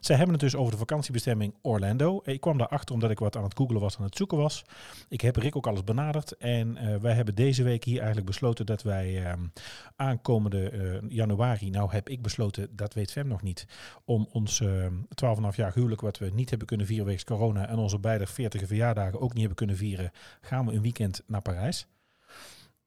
Zij 0.01 0.17
hebben 0.17 0.35
het 0.35 0.43
dus 0.43 0.57
over 0.57 0.73
de 0.73 0.79
vakantiebestemming 0.79 1.55
Orlando. 1.63 2.21
Ik 2.25 2.41
kwam 2.41 2.59
daarachter 2.59 2.95
omdat 2.95 3.11
ik 3.11 3.19
wat 3.19 3.37
aan 3.37 3.43
het 3.43 3.57
googelen 3.57 3.81
was, 3.83 3.99
aan 3.99 4.05
het 4.05 4.17
zoeken 4.17 4.39
was. 4.39 4.65
Ik 5.09 5.21
heb 5.21 5.37
Rick 5.37 5.57
ook 5.57 5.67
alles 5.67 5.85
benaderd. 5.85 6.37
En 6.37 6.77
eh, 6.77 6.97
wij 6.97 7.15
hebben 7.15 7.35
deze 7.35 7.63
week 7.63 7.85
hier 7.85 7.99
eigenlijk 7.99 8.27
besloten 8.27 8.67
dat 8.67 8.83
wij 8.83 9.25
ehm, 9.25 9.47
aankomende 9.97 10.71
eh, 10.71 11.09
januari, 11.09 11.71
nou 11.71 11.91
heb 11.91 12.09
ik 12.09 12.23
besloten, 12.23 12.77
dat 12.77 12.95
weet 12.95 13.13
Fem 13.13 13.27
nog 13.27 13.43
niet, 13.43 13.67
om 14.05 14.29
ons 14.33 14.61
ehm 14.61 14.93
12,5 15.51 15.57
jaar 15.57 15.75
huwelijk, 15.75 16.01
wat 16.01 16.19
we 16.19 16.31
niet 16.35 16.49
hebben 16.49 16.67
kunnen 16.67 16.87
vieren 16.87 17.07
wegens 17.07 17.25
corona 17.25 17.69
en 17.69 17.77
onze 17.77 17.99
beide 17.99 18.27
40 18.27 18.67
verjaardagen 18.67 19.21
ook 19.21 19.31
niet 19.31 19.39
hebben 19.39 19.57
kunnen 19.57 19.77
vieren, 19.77 20.11
gaan 20.41 20.67
we 20.67 20.73
een 20.73 20.83
weekend 20.83 21.23
naar 21.27 21.43
Parijs. 21.43 21.87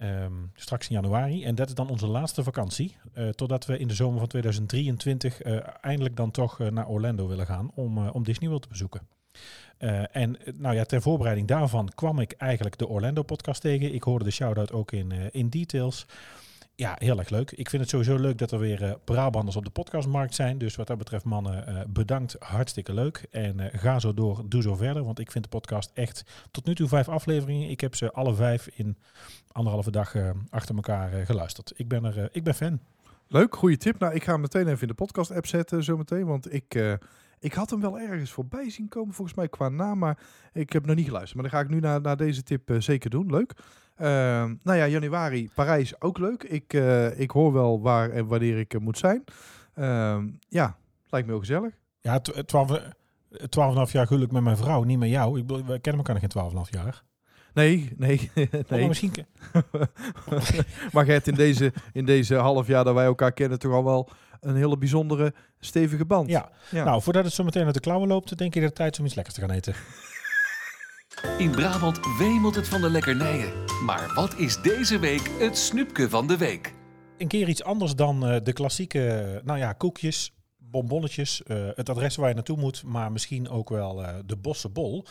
Ehm, 0.01 0.33
straks 0.55 0.89
in 0.89 0.95
januari. 0.95 1.43
En 1.43 1.55
dat 1.55 1.67
is 1.67 1.73
dan 1.73 1.89
onze 1.89 2.07
laatste 2.07 2.43
vakantie. 2.43 2.95
eh, 3.13 3.29
totdat 3.29 3.65
we 3.65 3.77
in 3.77 3.87
de 3.87 3.93
zomer 3.93 4.19
van 4.19 4.27
2023 4.27 5.41
eh, 5.41 5.57
eindelijk 5.81 6.15
dan 6.15 6.31
toch 6.31 6.59
eh, 6.59 6.67
naar 6.67 6.87
Orlando 6.87 7.27
willen 7.27 7.45
gaan 7.45 7.71
om, 7.75 8.07
om 8.07 8.23
Disney 8.23 8.49
World 8.49 8.63
te 8.63 8.69
bezoeken. 8.69 9.01
En 10.11 10.37
nou 10.55 10.75
ja, 10.75 10.83
ter 10.83 11.01
voorbereiding 11.01 11.47
daarvan 11.47 11.91
kwam 11.95 12.19
ik 12.19 12.31
eigenlijk 12.31 12.77
de 12.77 12.87
Orlando 12.87 13.23
podcast 13.23 13.61
tegen. 13.61 13.93
Ik 13.93 14.03
hoorde 14.03 14.25
de 14.25 14.31
shout-out 14.31 14.71
ook 14.71 14.91
in, 14.91 15.11
in 15.31 15.49
details. 15.49 16.05
Ja, 16.81 16.95
heel 16.99 17.19
erg 17.19 17.29
leuk. 17.29 17.51
Ik 17.51 17.69
vind 17.69 17.81
het 17.81 17.91
sowieso 17.91 18.15
leuk 18.15 18.37
dat 18.37 18.51
er 18.51 18.59
weer 18.59 18.83
eh 18.83 18.93
Brabanders 19.03 19.55
op 19.55 19.63
de 19.65 19.71
podcastmarkt 19.71 20.35
zijn. 20.35 20.57
Dus 20.57 20.75
wat 20.75 20.87
dat 20.87 20.97
betreft, 20.97 21.25
mannen, 21.25 21.67
eh, 21.67 21.81
bedankt. 21.87 22.35
Hartstikke 22.39 22.93
leuk. 22.93 23.27
En 23.31 23.59
eh, 23.59 23.79
ga 23.79 23.99
zo 23.99 24.13
door, 24.13 24.43
doe 24.45 24.61
zo 24.61 24.75
verder. 24.75 25.03
Want 25.03 25.19
ik 25.19 25.31
vind 25.31 25.43
de 25.43 25.49
podcast 25.49 25.91
echt 25.93 26.23
tot 26.51 26.65
nu 26.65 26.75
toe 26.75 26.87
vijf 26.87 27.09
afleveringen. 27.09 27.69
Ik 27.69 27.81
heb 27.81 27.95
ze 27.95 28.11
alle 28.11 28.33
vijf 28.33 28.67
in 28.67 28.97
anderhalve 29.51 29.91
dag 29.91 30.15
achter 30.49 30.75
elkaar 30.75 31.25
geluisterd. 31.25 31.73
Ik 31.75 31.87
ben, 31.87 32.03
er, 32.05 32.29
ik 32.31 32.43
ben 32.43 32.55
fan. 32.55 32.79
Leuk, 33.27 33.55
goede 33.55 33.77
tip. 33.77 33.99
Nou, 33.99 34.13
ik 34.13 34.23
ga 34.23 34.37
meteen 34.37 34.67
even 34.67 34.81
in 34.81 34.87
de 34.87 34.93
podcast-app 34.93 35.47
zetten 35.47 35.83
zometeen. 35.83 36.25
Want 36.25 36.53
ik, 36.53 36.97
ik 37.39 37.53
had 37.53 37.69
hem 37.69 37.81
wel 37.81 37.99
ergens 37.99 38.31
voorbij 38.31 38.69
zien 38.69 38.87
komen, 38.87 39.13
volgens 39.13 39.37
mij 39.37 39.47
qua 39.47 39.69
naam. 39.69 39.97
Maar 39.97 40.17
ik 40.53 40.73
heb 40.73 40.85
nog 40.85 40.95
niet 40.95 41.05
geluisterd. 41.05 41.41
Maar 41.41 41.51
dan 41.51 41.59
ga 41.59 41.65
ik 41.65 41.71
nu 41.71 41.79
naar, 41.79 42.01
naar 42.01 42.17
deze 42.17 42.43
tip 42.43 42.75
zeker 42.79 43.09
doen. 43.09 43.29
Leuk. 43.29 43.53
Ehm, 44.01 44.55
nou 44.63 44.77
ja, 44.77 44.87
januari, 44.87 45.49
Parijs 45.55 46.01
ook 46.01 46.17
leuk. 46.17 46.43
Ik, 46.43 46.73
eh, 46.73 47.19
ik 47.19 47.31
hoor 47.31 47.53
wel 47.53 47.81
waar 47.81 48.09
en 48.09 48.27
wanneer 48.27 48.57
ik 48.59 48.79
moet 48.79 48.97
zijn. 48.97 49.23
Ehm, 49.73 50.27
ja, 50.49 50.77
lijkt 51.09 51.27
me 51.27 51.33
heel 51.33 51.41
gezellig. 51.41 51.73
Ja, 51.99 52.19
tw- 52.19 52.29
eh, 52.29 52.43
twaalf, 52.43 52.71
eh, 52.71 53.85
jaar 53.91 54.07
huwelijk 54.07 54.31
met 54.31 54.43
mijn 54.43 54.57
vrouw, 54.57 54.83
niet 54.83 54.99
met 54.99 55.09
jou. 55.09 55.39
Ik 55.39 55.47
we 55.47 55.55
kennen 55.63 55.81
elkaar 55.81 56.13
nog 56.13 56.19
geen 56.19 56.29
twaalf 56.29 56.51
en 56.51 56.57
een 56.57 56.63
half 56.71 56.73
jaar. 56.73 57.03
Nee, 57.53 57.93
nee, 57.97 58.31
Oh, 58.35 58.43
maar 58.51 58.77
nee. 58.79 58.87
misschien... 58.87 59.11
ke- 59.11 59.25
maar 60.93 61.05
Gert, 61.05 61.27
in 61.27 61.35
deze, 61.35 61.73
in 61.93 62.05
deze 62.05 62.35
half 62.35 62.67
jaar 62.67 62.83
dat 62.83 62.93
wij 62.93 63.05
elkaar 63.05 63.31
kennen, 63.31 63.59
toch 63.59 63.71
al 63.73 63.83
wel 63.83 64.09
een 64.39 64.55
hele 64.55 64.77
bijzondere, 64.77 65.33
stevige 65.59 66.05
band. 66.05 66.29
Ja. 66.29 66.49
Ja. 66.69 66.83
Nou, 66.83 67.01
voordat 67.01 67.23
het 67.25 67.33
zo 67.33 67.43
meteen 67.43 67.65
uit 67.65 67.73
de 67.73 67.79
klauwen 67.79 68.07
loopt, 68.07 68.37
denk 68.37 68.55
ik 68.55 68.61
dat 68.61 68.69
het 68.69 68.75
tijd 68.75 68.93
is 68.93 68.99
om 68.99 69.05
iets 69.05 69.15
lekkers 69.15 69.35
te 69.35 69.41
gaan 69.41 69.51
eten. 69.51 69.73
In 71.41 71.51
Brabant 71.51 71.99
wemelt 72.17 72.55
het 72.55 72.67
van 72.67 72.81
de 72.81 72.89
lekkernijen. 72.89 73.53
Maar 73.85 74.13
wat 74.13 74.37
is 74.37 74.61
deze 74.61 74.99
week 74.99 75.29
het 75.39 75.57
snoepje 75.57 76.09
van 76.09 76.27
de 76.27 76.37
week? 76.37 76.73
Een 77.17 77.27
keer 77.27 77.49
iets 77.49 77.63
anders 77.63 77.95
dan 77.95 78.25
eh, 78.25 78.43
de 78.43 78.53
klassieke, 78.53 79.41
nou 79.43 79.59
ja, 79.59 79.73
koekjes, 79.73 80.33
bonbonnetjes, 80.57 81.43
eh, 81.43 81.67
het 81.75 81.89
adres 81.89 82.15
waar 82.15 82.27
je 82.27 82.35
naartoe 82.35 82.57
moet, 82.57 82.83
maar 82.83 83.11
misschien 83.11 83.49
ook 83.49 83.69
wel 83.69 84.03
eh, 84.03 84.15
de 84.25 84.35
Bossenbol. 84.35 85.05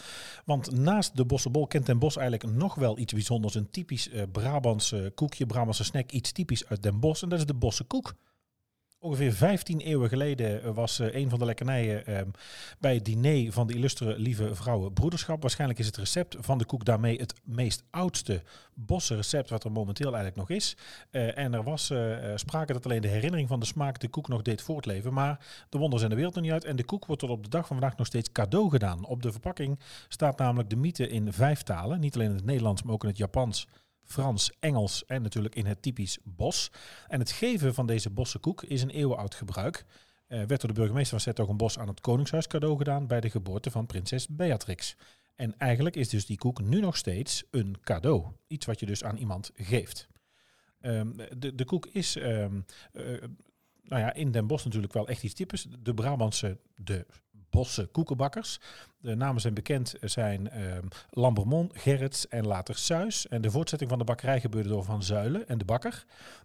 Want 0.45 0.79
naast 0.79 1.16
de 1.16 1.25
Bossenbol 1.25 1.66
kent 1.66 1.87
Den 1.87 1.99
Bosch 1.99 2.16
eigenlijk 2.19 2.57
nog 2.57 2.75
wel 2.75 2.99
iets 2.99 3.12
bijzonders. 3.12 3.55
Een 3.55 3.71
typisch 3.71 4.11
Brabantse 4.33 5.12
koekje, 5.14 5.47
Brabantse 5.47 5.85
snack, 5.85 6.11
iets 6.11 6.33
typisch 6.33 6.66
uit 6.69 6.83
Den 6.83 7.01
Bosch. 7.01 7.23
En 7.23 7.29
dat 7.29 7.38
is 7.38 7.47
de 7.47 7.55
Bossenkoek. 7.55 8.14
Ongeveer 9.02 9.32
15 9.32 9.80
eeuwen 9.80 10.08
geleden 10.08 10.62
eh, 10.62 10.70
was 10.70 10.98
eh, 10.98 11.14
een 11.14 11.30
van 11.30 11.38
de 11.38 11.44
lekkernijen 11.44 12.06
eh, 12.06 12.22
bij 12.78 12.94
het 12.94 13.04
diner 13.04 13.52
van 13.52 13.66
de 13.66 13.74
illustere 13.74 14.18
lieve 14.18 14.54
vrouwen 14.54 14.92
broederschap. 14.92 15.40
Waarschijnlijk 15.40 15.80
is 15.80 15.86
het 15.86 15.96
recept 15.96 16.36
van 16.40 16.58
de 16.58 16.64
koek 16.64 16.84
daarmee 16.84 17.18
het 17.18 17.34
meest 17.44 17.84
oudste 17.90 18.42
bosse 18.74 19.14
recept 19.14 19.50
wat 19.50 19.64
er 19.64 19.72
momenteel 19.72 20.06
eigenlijk 20.06 20.36
nog 20.36 20.50
is. 20.50 20.76
Eh, 21.10 21.38
en 21.38 21.54
er 21.54 21.62
was 21.62 21.92
sprake 22.34 22.72
dat 22.72 22.84
alleen 22.84 23.00
de 23.00 23.08
herinnering 23.08 23.48
van 23.48 23.60
de 23.60 23.66
smaak 23.66 24.00
de 24.00 24.08
koek 24.08 24.28
nog 24.28 24.42
deed 24.42 24.62
voortleven. 24.62 25.12
Maar 25.12 25.46
de 25.68 25.78
wonderen 25.78 25.98
zijn 25.98 26.10
de 26.10 26.16
wereld 26.16 26.34
nog 26.34 26.44
niet 26.44 26.52
uit. 26.52 26.64
En 26.64 26.76
de 26.76 26.84
koek 26.84 27.06
wordt 27.06 27.20
tot 27.20 27.30
op 27.30 27.42
de 27.42 27.48
dag 27.48 27.66
van 27.66 27.78
vandaag 27.78 27.96
nog 27.96 28.06
steeds 28.06 28.32
cadeau 28.32 28.70
gedaan. 28.70 29.06
Op 29.06 29.22
de 29.22 29.32
verpakking 29.32 29.78
staat 30.08 30.38
namelijk 30.38 30.70
de 30.70 30.76
mythe 30.76 31.08
in 31.08 31.32
vijf 31.32 31.62
talen. 31.62 32.00
Niet 32.00 32.14
alleen 32.14 32.30
in 32.30 32.36
het 32.36 32.44
Nederlands, 32.44 32.82
maar 32.82 32.94
ook 32.94 33.02
in 33.02 33.08
het 33.08 33.18
Japans. 33.18 33.66
Frans, 34.11 34.53
Engels 34.59 35.05
en 35.05 35.23
natuurlijk 35.23 35.55
in 35.55 35.66
het 35.66 35.83
typisch 35.83 36.18
bos. 36.25 36.70
En 37.09 37.20
het 37.20 37.31
geven 37.31 37.75
van 37.75 37.87
deze 37.87 38.11
bossenkoek 38.11 38.62
is 38.62 38.83
een 38.83 38.90
eeuwenoud 38.90 39.35
gebruik. 39.35 39.85
Eh, 40.27 40.38
werd 40.38 40.61
door 40.61 40.73
de 40.73 40.81
burgemeester 40.81 41.11
van 41.11 41.20
Zetogenbos 41.20 41.79
aan 41.79 41.88
het 41.88 42.01
Koningshuis 42.01 42.46
cadeau 42.46 42.77
gedaan 42.77 43.07
bij 43.07 43.20
de 43.20 43.31
geboorte 43.31 43.70
van 43.70 43.87
prinses 43.87 44.29
Beatrix. 44.29 44.96
En 45.37 45.59
eigenlijk 45.59 45.96
is 45.96 46.09
dus 46.09 46.27
die 46.27 46.38
koek 46.38 46.61
nu 46.61 46.81
nog 46.81 46.96
steeds 46.96 47.44
een 47.51 47.77
cadeau. 47.83 48.27
Iets 48.46 48.66
wat 48.66 48.81
je 48.81 48.87
dus 48.87 49.05
aan 49.05 49.16
iemand 49.16 49.51
geeft. 49.55 50.09
Ehm, 50.81 51.11
de, 51.38 51.55
de 51.55 51.64
koek 51.64 51.87
is 51.87 52.16
ehm, 52.16 52.61
eh, 52.92 53.05
nou 53.83 54.03
ja, 54.03 54.12
in 54.12 54.31
Den 54.31 54.46
Bosch 54.46 54.64
natuurlijk 54.64 54.92
wel 54.92 55.09
echt 55.09 55.23
iets 55.23 55.35
typisch. 55.35 55.66
De 55.79 55.94
Brabantse, 55.94 56.59
de 56.75 57.07
Bosse 57.31 57.87
koekenbakkers. 57.87 58.61
De 59.00 59.14
namen 59.14 59.40
zijn 59.40 59.54
bekend, 59.54 59.98
eh, 59.98 60.08
zijn 60.08 60.50
Lambermont, 61.10 61.72
Gerrits 61.74 62.28
en 62.28 62.46
later 62.46 62.76
Suis. 62.76 63.28
En 63.28 63.40
de 63.40 63.50
voortzetting 63.50 63.90
van 63.90 63.98
de 63.98 64.04
bakkerij 64.04 64.40
gebeurde 64.40 64.68
door 64.68 64.84
Van 64.84 65.02
Zuilen 65.02 65.48
en 65.48 65.58
de 65.58 65.64
bakker. 65.64 66.04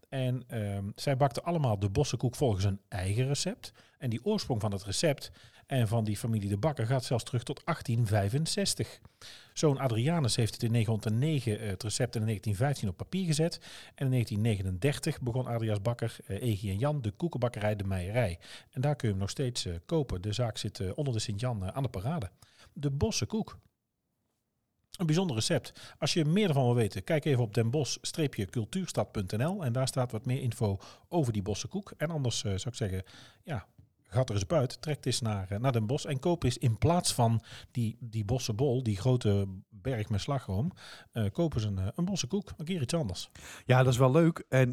En 0.10 0.44
ehm, 0.48 0.84
zij 0.96 1.18
bakten 1.18 1.44
allemaal 1.44 1.80
de 1.80 1.90
Bosse 1.90 2.18
koek 2.18 2.36
volgens 2.36 2.64
een 2.64 2.80
eigen 2.88 3.28
recept. 3.28 3.74
En 3.98 4.10
die 4.10 4.26
oorsprong 4.26 4.62
van 4.62 4.72
het 4.72 4.84
recept 4.84 5.32
en 5.66 5.88
van 5.88 6.04
die 6.04 6.18
familie 6.18 6.50
de 6.50 6.58
bakker 6.58 6.86
gaat 6.86 7.04
zelfs 7.04 7.24
terug 7.24 7.44
tot 7.44 7.62
1865. 7.66 9.00
Zoon 9.54 9.78
Adrianus 9.78 10.36
heeft 10.36 10.54
het 10.54 10.64
in 10.64 10.72
1909 10.72 11.60
eh, 11.60 11.70
het 11.70 11.84
recept 11.84 12.16
in 12.16 12.22
1915 12.22 12.90
op 12.90 12.98
papier 12.98 13.26
gezet. 13.26 13.60
En 13.96 14.06
in 14.06 14.12
1939 14.12 15.22
begon 15.22 15.46
Adriaas 15.46 15.82
Bakker, 15.82 16.18
eh, 16.26 16.42
Egie 16.42 16.72
en 16.72 16.78
Jan 16.78 17.02
de 17.02 17.12
koekenbakkerij 17.12 17.76
De 17.76 17.84
Meijerij. 17.84 18.40
En 18.72 18.82
daar 18.82 18.96
kun 18.96 19.08
je 19.08 19.14
hem 19.14 19.22
nog 19.22 19.32
steeds 19.32 19.68
kopen. 19.86 20.22
De 20.22 20.34
zaak 20.34 20.58
zit 20.58 20.94
onder 20.94 21.14
de 21.14 21.20
Sint-Jan 21.20 21.74
aan 21.74 21.84
de 21.84 21.90
parade. 21.90 22.30
De 22.78 22.92
Bosse 22.92 23.26
koek. 23.26 23.60
Een 24.98 25.06
bijzonder 25.06 25.36
recept. 25.36 25.96
Als 25.98 26.14
je 26.14 26.26
meer 26.26 26.48
ervan 26.48 26.66
wil 26.66 26.76
weten, 26.76 27.04
kijk 27.04 27.26
even 27.26 27.44
op 27.44 27.54
denbosch-cultuurstad.nl 27.54 29.66
en 29.66 29.74
daar 29.74 29.88
staat 29.88 30.12
wat 30.12 30.26
meer 30.26 30.42
info 30.42 30.78
over 31.10 31.34
die 31.34 31.42
bossenkoek. 31.42 31.94
En 31.98 32.10
anders 32.10 32.44
eh, 32.44 32.50
zou 32.50 32.68
ik 32.68 32.76
zeggen, 32.76 33.04
ja, 33.44 33.68
gaat 34.04 34.30
er 34.30 34.36
eens 34.36 34.46
buiten, 34.46 34.80
trek 34.80 35.06
eens 35.06 35.22
naar, 35.22 35.48
eh, 35.50 35.60
naar 35.60 35.72
Den 35.72 35.88
Bosch 35.88 36.06
en 36.06 36.20
koop 36.20 36.44
eens 36.44 36.58
in 36.58 36.78
plaats 36.78 37.14
van 37.14 37.42
die, 37.72 37.98
die 38.00 38.26
bossenbol, 38.26 38.84
die 38.84 38.98
grote 38.98 39.48
berg 39.70 40.10
met 40.10 40.22
slagroom, 40.22 40.72
eh 41.12 41.26
koop 41.32 41.54
eens 41.54 41.64
een, 41.64 41.80
een 41.96 42.06
bossenkoek. 42.06 42.54
Een 42.58 42.66
keer 42.66 42.82
iets 42.82 42.94
anders. 42.94 43.30
Ja, 43.66 43.84
dat 43.84 43.94
is 43.94 44.00
wel 44.00 44.12
leuk. 44.12 44.46
En 44.50 44.70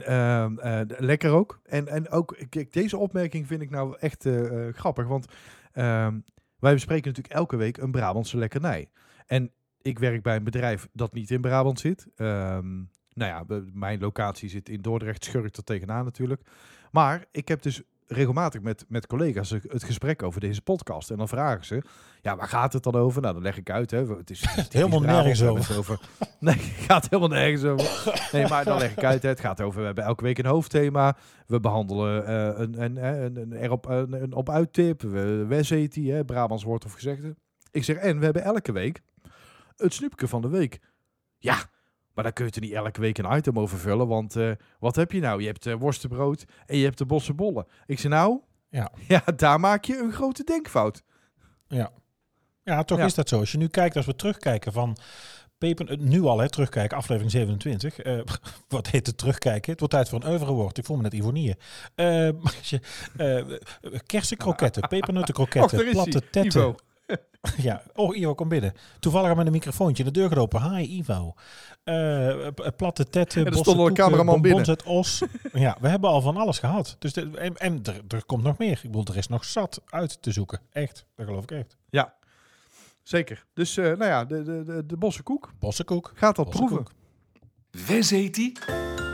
lekker 0.99 1.31
ook. 1.31 1.61
En, 1.65 1.89
en 1.89 2.09
ook, 2.09 2.37
deze 2.71 2.97
opmerking 2.97 3.47
vind 3.47 3.63
ik 3.63 3.71
nou 3.71 3.97
echt 3.99 4.29
grappig. 4.73 5.07
Want 5.07 5.27
ehm, 5.73 6.19
wij 6.63 6.75
bespreken 6.75 7.09
natuurlijk 7.09 7.35
elke 7.35 7.57
week 7.57 7.77
een 7.77 7.91
Brabantse 7.91 8.37
lekkernij. 8.37 8.91
En 9.27 9.53
ik 9.81 9.99
werk 9.99 10.23
bij 10.23 10.37
een 10.37 10.45
bedrijf 10.45 10.89
dat 10.93 11.13
niet 11.13 11.31
in 11.31 11.41
Brabant 11.41 11.81
zit. 11.81 12.07
Ehm, 12.17 12.75
nou 13.15 13.47
ja, 13.49 13.63
mijn 13.73 14.01
locatie 14.01 14.49
zit 14.49 14.69
in 14.69 14.81
Dordrecht, 14.81 15.25
schurkt 15.25 15.57
er 15.57 15.65
tegenaan 15.65 16.05
natuurlijk. 16.05 16.43
Maar 16.91 17.25
ik 17.31 17.49
heb 17.49 17.63
dus 17.63 17.83
regelmatig 18.13 18.61
met, 18.61 18.85
met 18.89 19.07
collega's 19.07 19.51
het 19.51 19.85
gesprek 19.85 20.23
over 20.23 20.41
deze 20.41 20.63
podcast. 20.63 21.11
En 21.11 21.17
dan 21.17 21.29
vragen 21.29 21.65
ze, 21.65 21.83
ja, 22.21 22.37
waar 22.37 22.49
gaat 22.49 22.73
het 22.73 22.83
dan 22.83 22.95
over? 22.95 23.23
Nou, 23.23 23.35
dan 23.35 23.43
leg 23.43 23.57
ik 23.57 23.71
uit. 23.71 23.91
Hè. 23.91 24.07
Het 24.17 24.31
is, 24.31 24.41
het 24.41 24.49
is 24.49 24.55
typisch 24.55 24.73
Helemaal 24.81 25.01
nergens 25.01 25.43
over. 25.43 25.99
Nee, 26.39 26.55
het 26.55 26.85
gaat 26.85 27.09
helemaal 27.11 27.39
nergens 27.39 27.65
over. 27.65 28.29
Nee, 28.33 28.49
maar 28.49 28.65
dan 28.65 28.79
leg 28.79 28.93
ik 28.93 29.05
uit. 29.05 29.23
Hè. 29.23 29.29
Het 29.29 29.41
gaat 29.41 29.61
over, 29.61 29.81
we 29.81 29.87
hebben 29.87 30.05
elke 30.05 30.25
week 30.25 30.39
een 30.39 30.47
hoofdthema. 30.47 31.17
We 31.47 31.61
behandelen 31.61 32.27
eh, 32.27 32.61
een, 32.61 32.83
een, 32.83 33.05
een, 33.05 33.25
een, 33.25 33.37
een 33.37 33.53
erop, 33.53 33.89
een, 33.89 34.23
een 34.23 34.33
op-uit-tip. 34.33 35.03
We, 35.03 35.45
Wes 35.49 35.71
heet 35.71 35.93
die, 35.93 36.13
hè, 36.13 36.25
Brabants 36.25 36.65
woord 36.65 36.85
of 36.85 36.93
gezegde. 36.93 37.37
Ik 37.71 37.85
zeg, 37.85 37.97
en 37.97 38.19
we 38.19 38.25
hebben 38.25 38.43
elke 38.43 38.73
week 38.73 39.01
het 39.77 39.95
snoepje 39.95 40.29
van 40.29 40.43
de 40.43 40.49
week. 40.49 40.81
Ja, 41.39 41.57
maar 42.15 42.25
daar 42.25 42.33
kun 42.33 42.45
je 42.45 42.51
er 42.51 42.61
niet 42.61 42.73
elke 42.73 43.01
week 43.01 43.19
een 43.19 43.37
item 43.37 43.59
over 43.59 43.79
vullen. 43.79 44.09
Want 44.09 44.37
eh, 44.37 44.51
wat 44.79 44.97
heb 44.97 45.13
je 45.13 45.21
nou? 45.21 45.41
Je 45.41 45.47
hebt 45.47 45.67
uh, 45.67 45.75
worstenbrood 45.75 46.45
en 46.67 46.77
je 46.77 46.85
hebt 46.85 46.99
de 46.99 47.07
bossenbollen. 47.07 47.67
Ik 47.87 47.99
zei 47.99 48.13
nou, 48.13 48.41
Ja. 48.69 48.93
ja, 49.09 49.23
daar 49.37 49.61
maak 49.61 49.85
je 49.85 49.99
een 49.99 50.13
grote 50.13 50.45
denkfout. 50.45 51.03
Ja, 52.65 52.83
toch 52.83 52.99
Ja. 52.99 53.05
is 53.05 53.15
dat 53.15 53.29
zo. 53.29 53.39
Als 53.39 53.53
je 53.53 53.59
nu 53.59 53.69
kijkt, 53.69 53.97
als 53.97 54.07
we 54.07 54.17
terugkijken 54.17 54.73
van 54.73 54.97
Peper, 55.59 55.91
eh, 55.91 55.99
nu 55.99 56.23
al 56.23 56.39
hè, 56.39 56.49
terugkijken, 56.51 56.97
aflevering 56.97 57.31
27. 57.33 57.99
eh, 57.99 58.21
wat 58.69 58.87
heet 58.87 59.07
het 59.07 59.19
terugkijken? 59.19 59.71
Het 59.71 59.81
wordt 59.81 59.95
tijd 59.95 60.09
voor 60.09 60.23
een 60.23 60.29
oeuvrewoord. 60.31 60.79
Ik 60.79 60.85
voel 60.85 60.97
me 60.97 61.03
net 61.03 61.13
Ivonieën. 61.15 61.57
Eh 61.95 62.29
je, 62.71 62.81
eh 63.17 63.45
kersenkroketten, 64.07 64.89
pepernuttenkroketten, 64.89 65.63
Och, 65.79 65.85
daar 65.85 65.85
is 65.87 65.93
platte 65.93 66.31
tetten. 66.31 66.75
Ja, 67.57 67.83
oh 67.95 68.17
Ivo, 68.17 68.35
kom 68.35 68.49
binnen. 68.49 68.75
Toevallig 69.01 69.35
met 69.37 69.47
een 69.47 69.53
microfoontje 69.53 70.05
de 70.05 70.11
deur 70.11 70.29
gelopen. 70.29 70.75
Hi 70.77 70.97
Ivo. 70.99 71.35
Eh, 71.85 72.47
p- 72.55 72.73
platte 72.77 73.09
tetten, 73.09 73.47
er 73.47 73.53
stond 73.53 73.67
al 73.67 73.73
een 73.73 73.79
bossen 73.79 73.95
cameraman 74.05 74.41
bonbons 74.43 74.69
uit 74.69 74.83
Os. 74.83 75.23
ja, 75.53 75.77
we 75.81 75.89
hebben 75.89 76.11
al 76.11 76.21
van 76.21 76.37
alles 76.37 76.59
gehad. 76.59 76.97
Dus 76.99 77.13
de, 77.13 77.31
en 77.39 77.57
en 77.57 77.81
er, 77.83 78.01
er 78.09 78.25
komt 78.25 78.43
nog 78.43 78.59
meer. 78.59 78.73
Ik 78.73 78.83
bedoel, 78.83 79.05
er 79.05 79.17
is 79.17 79.29
nog 79.29 79.45
zat 79.45 79.81
uit 79.89 80.23
te 80.23 80.33
zoeken. 80.33 80.61
Echt, 80.73 81.05
dat 81.17 81.27
geloof 81.27 81.43
ik 81.43 81.51
echt. 81.51 81.77
Ja, 81.91 82.15
zeker. 83.03 83.45
Dus 83.55 83.77
eh, 83.77 83.85
nou 83.85 84.05
ja, 84.05 84.25
de, 84.25 84.43
de, 84.43 84.63
de, 84.65 84.87
de 84.87 84.97
bossenkoek. 84.97 85.53
Bossenkoek. 85.59 86.13
Gaat 86.15 86.37
dat 86.37 86.51
proeven. 86.51 86.87
Wes 87.87 88.11
heet 88.11 88.35
die? 88.35 88.59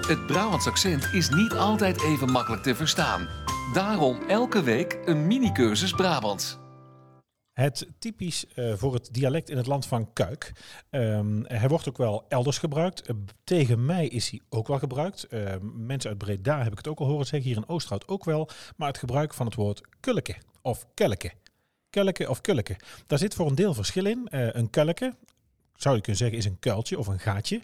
Het 0.07 0.27
Brabants 0.27 0.67
accent 0.67 1.09
is 1.13 1.29
niet 1.31 1.53
altijd 1.53 2.03
even 2.03 2.31
makkelijk 2.33 2.63
te 2.63 2.75
verstaan. 2.75 3.29
Daarom 3.73 4.19
elke 4.29 4.63
week 4.63 4.99
een 5.05 5.27
mini-cursus 5.27 5.93
Brabants. 5.93 6.59
Het 7.59 7.87
typisch 7.99 8.47
eh, 8.55 8.73
voor 8.75 8.95
het 8.95 9.09
dialect 9.13 9.51
in 9.51 9.57
het 9.57 9.67
land 9.67 9.87
van 9.87 10.13
Kuik. 10.13 10.53
Ehm, 10.91 11.43
hij 11.43 11.69
wordt 11.69 11.89
ook 11.89 11.97
wel 11.97 12.25
elders 12.29 12.59
gebruikt. 12.59 13.03
Eh, 13.03 13.15
tegen 13.45 13.85
mij 13.85 14.07
is 14.07 14.31
hij 14.31 14.41
ook 14.49 14.67
wel 14.67 14.79
gebruikt. 14.79 15.25
Ehm, 15.25 15.87
mensen 15.87 16.11
uit 16.11 16.19
Breda 16.19 16.63
heb 16.63 16.73
ik 16.73 16.79
het 16.79 16.89
ook 16.89 16.99
al 16.99 17.07
horen 17.07 17.27
zeggen. 17.27 17.49
Hier 17.49 17.57
in 17.59 17.69
Oosterhout 17.69 18.09
ook 18.09 18.25
wel. 18.25 18.49
Maar 18.77 18.89
het 18.89 18.99
gebruik 18.99 19.35
van 19.35 19.47
het 19.47 19.55
woord 19.55 19.81
kulleke 20.01 20.35
of 20.63 20.87
kelleke. 20.95 21.33
Kelleke 21.91 22.29
of 22.31 22.41
kulleke. 22.41 22.77
Daar 23.07 23.19
zit 23.19 23.35
voor 23.35 23.47
een 23.49 23.55
deel 23.55 23.75
verschil 23.75 24.07
in. 24.07 24.29
Eh, 24.31 24.49
een 24.53 24.71
kulleke, 24.71 25.15
zou 25.75 25.95
je 25.95 26.01
kunnen 26.01 26.21
zeggen, 26.21 26.39
is 26.39 26.45
een 26.45 26.59
kuiltje 26.59 26.99
of 26.99 27.07
een 27.07 27.21
gaatje. 27.21 27.63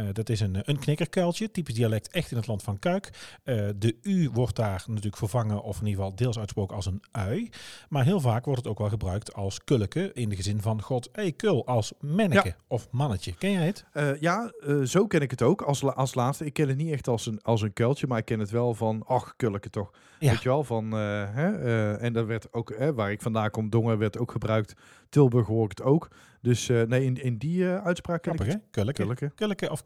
Eh, 0.00 0.06
dat 0.12 0.28
is 0.28 0.40
een, 0.40 0.56
een 0.62 0.78
knikkerkuiltje, 0.78 1.50
typisch 1.50 1.74
dialect 1.74 2.08
echt 2.10 2.30
in 2.30 2.36
het 2.36 2.46
land 2.46 2.62
van 2.62 2.78
Kuik. 2.78 3.10
Eh, 3.44 3.68
de 3.76 3.96
U 4.02 4.30
wordt 4.32 4.56
daar 4.56 4.84
natuurlijk 4.86 5.16
vervangen, 5.16 5.62
of 5.62 5.80
in 5.80 5.86
ieder 5.86 6.00
geval 6.02 6.16
deels 6.16 6.38
uitsproken 6.38 6.76
als 6.76 6.86
een 6.86 7.02
ui. 7.10 7.50
Maar 7.88 8.04
heel 8.04 8.20
vaak 8.20 8.44
wordt 8.44 8.60
het 8.60 8.70
ook 8.70 8.78
wel 8.78 8.88
gebruikt 8.88 9.34
als 9.34 9.64
kulleke, 9.64 10.10
in 10.14 10.28
de 10.28 10.36
gezin 10.36 10.60
van 10.62 10.82
God, 10.82 11.08
hey 11.12 11.32
kul, 11.32 11.66
als 11.66 11.92
manneke 12.00 12.48
Ja. 12.48 12.54
of 12.66 12.88
mannetje. 12.90 13.34
Ken 13.34 13.50
jij 13.50 13.66
het? 13.66 13.84
Eh, 13.92 14.20
ja, 14.20 14.52
zo 14.84 15.06
ken 15.06 15.20
ik 15.20 15.30
het 15.30 15.42
ook 15.42 15.62
als, 15.62 15.80
la- 15.82 15.90
als 15.90 16.14
laatste. 16.14 16.44
Ik 16.44 16.52
ken 16.52 16.68
het 16.68 16.76
niet 16.76 16.92
echt 16.92 17.08
als 17.08 17.26
een, 17.26 17.42
als 17.42 17.62
een 17.62 17.72
kuiltje, 17.72 18.06
maar 18.06 18.18
ik 18.18 18.24
ken 18.24 18.38
het 18.38 18.50
wel 18.50 18.74
van, 18.74 19.02
ach, 19.06 19.36
kulleke 19.36 19.70
toch. 19.70 19.90
Ja. 20.18 20.30
Weet 20.30 20.42
je 20.42 20.48
wel, 20.48 20.64
van, 20.64 20.90
hè, 20.92 21.94
en 21.96 22.12
dat 22.12 22.26
werd 22.26 22.52
ook, 22.52 22.74
hè, 22.78 22.94
waar 22.94 23.10
ik 23.10 23.22
vandaan 23.22 23.50
kom, 23.50 23.70
Dongen 23.70 23.98
werd 23.98 24.18
ook 24.18 24.32
gebruikt. 24.32 24.74
Tilburg 25.08 25.46
hoor 25.46 25.64
ik 25.64 25.70
het 25.70 25.82
ook. 25.82 26.08
Dus 26.42 26.66
nee, 26.66 27.04
in, 27.04 27.22
in 27.22 27.36
die 27.38 27.66
uitspraak 27.66 28.22
ken 28.22 28.32
ik? 28.32 28.58
Kulleke. 28.70 29.02
Kulleke. 29.02 29.32
Kulleke 29.34 29.70
of 29.70 29.84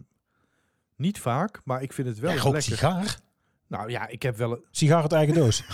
niet 0.95 1.19
vaak, 1.19 1.61
maar 1.63 1.81
ik 1.81 1.93
vind 1.93 2.07
het 2.07 2.19
wel 2.19 2.31
Jij 2.31 2.39
rookt 2.39 2.53
lekker. 2.53 2.71
sigaar? 2.71 3.23
Nou 3.67 3.89
ja, 3.89 4.07
ik 4.07 4.21
heb 4.21 4.37
wel 4.37 4.51
een... 4.51 4.63
Sigaar 4.71 5.01
uit 5.01 5.11
eigen 5.11 5.33
doos. 5.35 5.63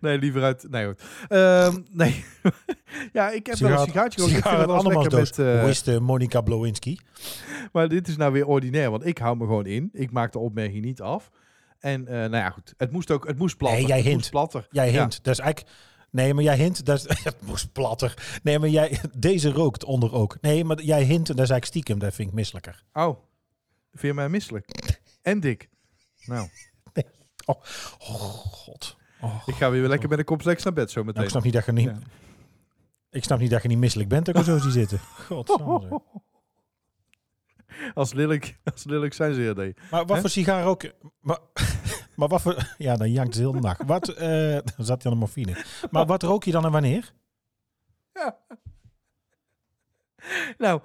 Nee, 0.00 0.18
liever 0.18 0.42
uit... 0.42 0.66
Nee, 0.70 0.86
goed. 0.86 1.02
Ehm, 1.28 1.80
nee. 1.90 2.24
ja, 3.12 3.30
ik 3.30 3.46
heb 3.46 3.56
wel 3.58 3.70
een 3.80 3.86
sigaartje 3.86 4.20
gerookt. 4.20 4.36
Ik 4.36 4.42
sigaar 4.44 4.58
uit 4.58 4.82
het 5.02 5.12
met... 5.12 5.38
eh, 5.38 5.60
Hoe 5.60 5.68
is 5.70 5.82
de 5.82 6.00
Monica 6.00 6.40
Blowinski? 6.40 6.98
Maar 7.72 7.88
dit 7.88 8.08
is 8.08 8.16
nou 8.16 8.32
weer 8.32 8.46
ordinair, 8.46 8.90
want 8.90 9.06
ik 9.06 9.18
hou 9.18 9.36
me 9.36 9.44
gewoon 9.44 9.66
in. 9.66 9.88
Ik 9.92 10.10
maak 10.10 10.32
de 10.32 10.38
opmerking 10.38 10.84
niet 10.84 11.00
af. 11.00 11.30
En 11.78 12.06
eh, 12.06 12.14
nou 12.14 12.36
ja, 12.36 12.50
goed. 12.50 12.74
Het 12.76 12.92
moest 12.92 13.10
ook, 13.10 13.26
het 13.26 13.38
moest 13.38 13.56
platter. 13.56 13.78
Nee, 13.78 13.88
jij 13.88 13.96
het 13.96 14.04
hint. 14.06 14.16
moest 14.18 14.30
platter. 14.30 14.66
Jij 14.70 14.92
Ja. 14.92 15.00
hint. 15.00 15.24
Dat 15.24 15.32
is 15.32 15.40
eigenlijk... 15.40 15.74
Nee, 16.16 16.34
maar 16.34 16.44
jij 16.44 16.56
hint, 16.56 16.84
dat 16.86 16.96
is, 17.08 17.24
het 17.24 17.42
moest 17.42 17.72
platter. 17.72 18.40
Nee, 18.42 18.58
maar 18.58 18.68
jij, 18.68 19.00
deze 19.18 19.50
rookt 19.50 19.84
onder 19.84 20.12
ook. 20.12 20.36
Nee, 20.40 20.64
maar 20.64 20.82
jij 20.82 21.02
hint, 21.02 21.28
en 21.28 21.36
dat 21.36 21.44
is 21.44 21.50
eigenlijk 21.50 21.64
stiekem, 21.64 21.98
dat 21.98 22.14
vind 22.14 22.28
ik 22.28 22.34
misselijker. 22.34 22.84
Oh, 22.92 23.18
vind 23.90 24.02
je 24.02 24.14
mij 24.14 24.28
misselijk? 24.28 24.68
En 25.22 25.40
dik. 25.40 25.68
Nou, 26.24 26.48
Oh, 27.46 27.62
god. 28.50 28.96
Oh, 29.20 29.42
ik 29.46 29.54
ga 29.54 29.70
weer 29.70 29.88
lekker 29.88 30.08
met 30.08 30.18
een 30.18 30.24
complex 30.24 30.64
naar 30.64 30.72
bed 30.72 30.90
zo 30.90 30.94
nou, 30.94 31.06
meteen. 31.06 31.22
ik 31.22 31.30
snap 31.30 31.42
niet 31.42 31.52
dat 31.52 31.64
je 31.64 31.72
niet... 31.72 31.84
Ja. 31.84 31.98
Ik 33.10 33.24
snap 33.24 33.38
niet 33.38 33.50
dat 33.50 33.62
je 33.62 33.68
niet 33.68 33.78
misselijk 33.78 34.08
bent, 34.08 34.26
dat 34.26 34.34
ik 34.34 34.40
er 34.40 34.46
zo 34.46 34.58
zie 34.58 34.70
zitten. 34.70 34.98
God. 35.28 35.48
Als 37.94 38.12
lelijk, 38.12 38.58
als 38.74 38.84
lelijk 38.84 39.14
zijn 39.14 39.34
ze 39.34 39.54
er. 39.56 39.88
Maar 39.90 40.06
wat 40.06 40.18
voor 40.20 40.30
sigaar 40.30 40.64
ook... 40.66 40.82
Maar, 41.20 41.38
maar 42.16 42.28
wat 42.28 42.42
voor... 42.42 42.74
Ja, 42.78 42.96
dan 42.96 43.10
jankt 43.10 43.34
ze 43.34 43.40
heel 43.40 43.52
de 43.52 43.60
nacht. 43.60 43.82
Wat... 43.86 44.08
eh, 44.08 44.58
dan 44.76 44.84
zat 44.84 45.02
hij 45.02 45.12
aan 45.12 45.18
de 45.18 45.24
morfine. 45.24 45.64
Maar 45.90 46.06
wat 46.06 46.22
rook 46.22 46.44
je 46.44 46.50
dan 46.52 46.64
en 46.64 46.70
wanneer? 46.72 47.12
Nou, 50.58 50.80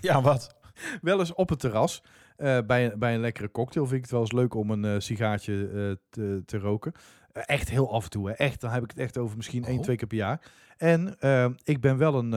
Ja, 0.00 0.22
wat? 0.22 0.56
wel 1.02 1.18
eens 1.18 1.34
op 1.34 1.48
het 1.48 1.58
terras. 1.60 2.02
eh, 2.36 2.58
bij, 2.66 2.84
een, 2.92 2.98
bij 2.98 3.14
een 3.14 3.20
lekkere 3.20 3.50
cocktail 3.50 3.84
vind 3.86 3.96
ik 3.96 4.02
het 4.02 4.10
wel 4.12 4.20
eens 4.20 4.32
leuk 4.32 4.54
om 4.54 4.70
een 4.70 4.84
eh, 4.84 4.94
sigaartje 4.98 5.98
te, 6.10 6.42
te 6.46 6.58
roken. 6.58 6.92
Echt 7.32 7.70
heel 7.70 7.92
af 7.92 8.04
en 8.04 8.10
toe. 8.10 8.28
Hè. 8.28 8.34
Echt, 8.34 8.60
dan 8.60 8.70
heb 8.70 8.82
ik 8.82 8.90
het 8.90 8.98
echt 8.98 9.18
over 9.18 9.36
misschien 9.36 9.64
één, 9.64 9.76
Oh. 9.76 9.82
twee 9.82 9.96
keer 9.96 10.06
per 10.06 10.16
jaar. 10.16 10.40
En 10.76 11.16
ik 11.64 11.80
ben 11.80 11.96
wel 11.96 12.14
een, 12.14 12.32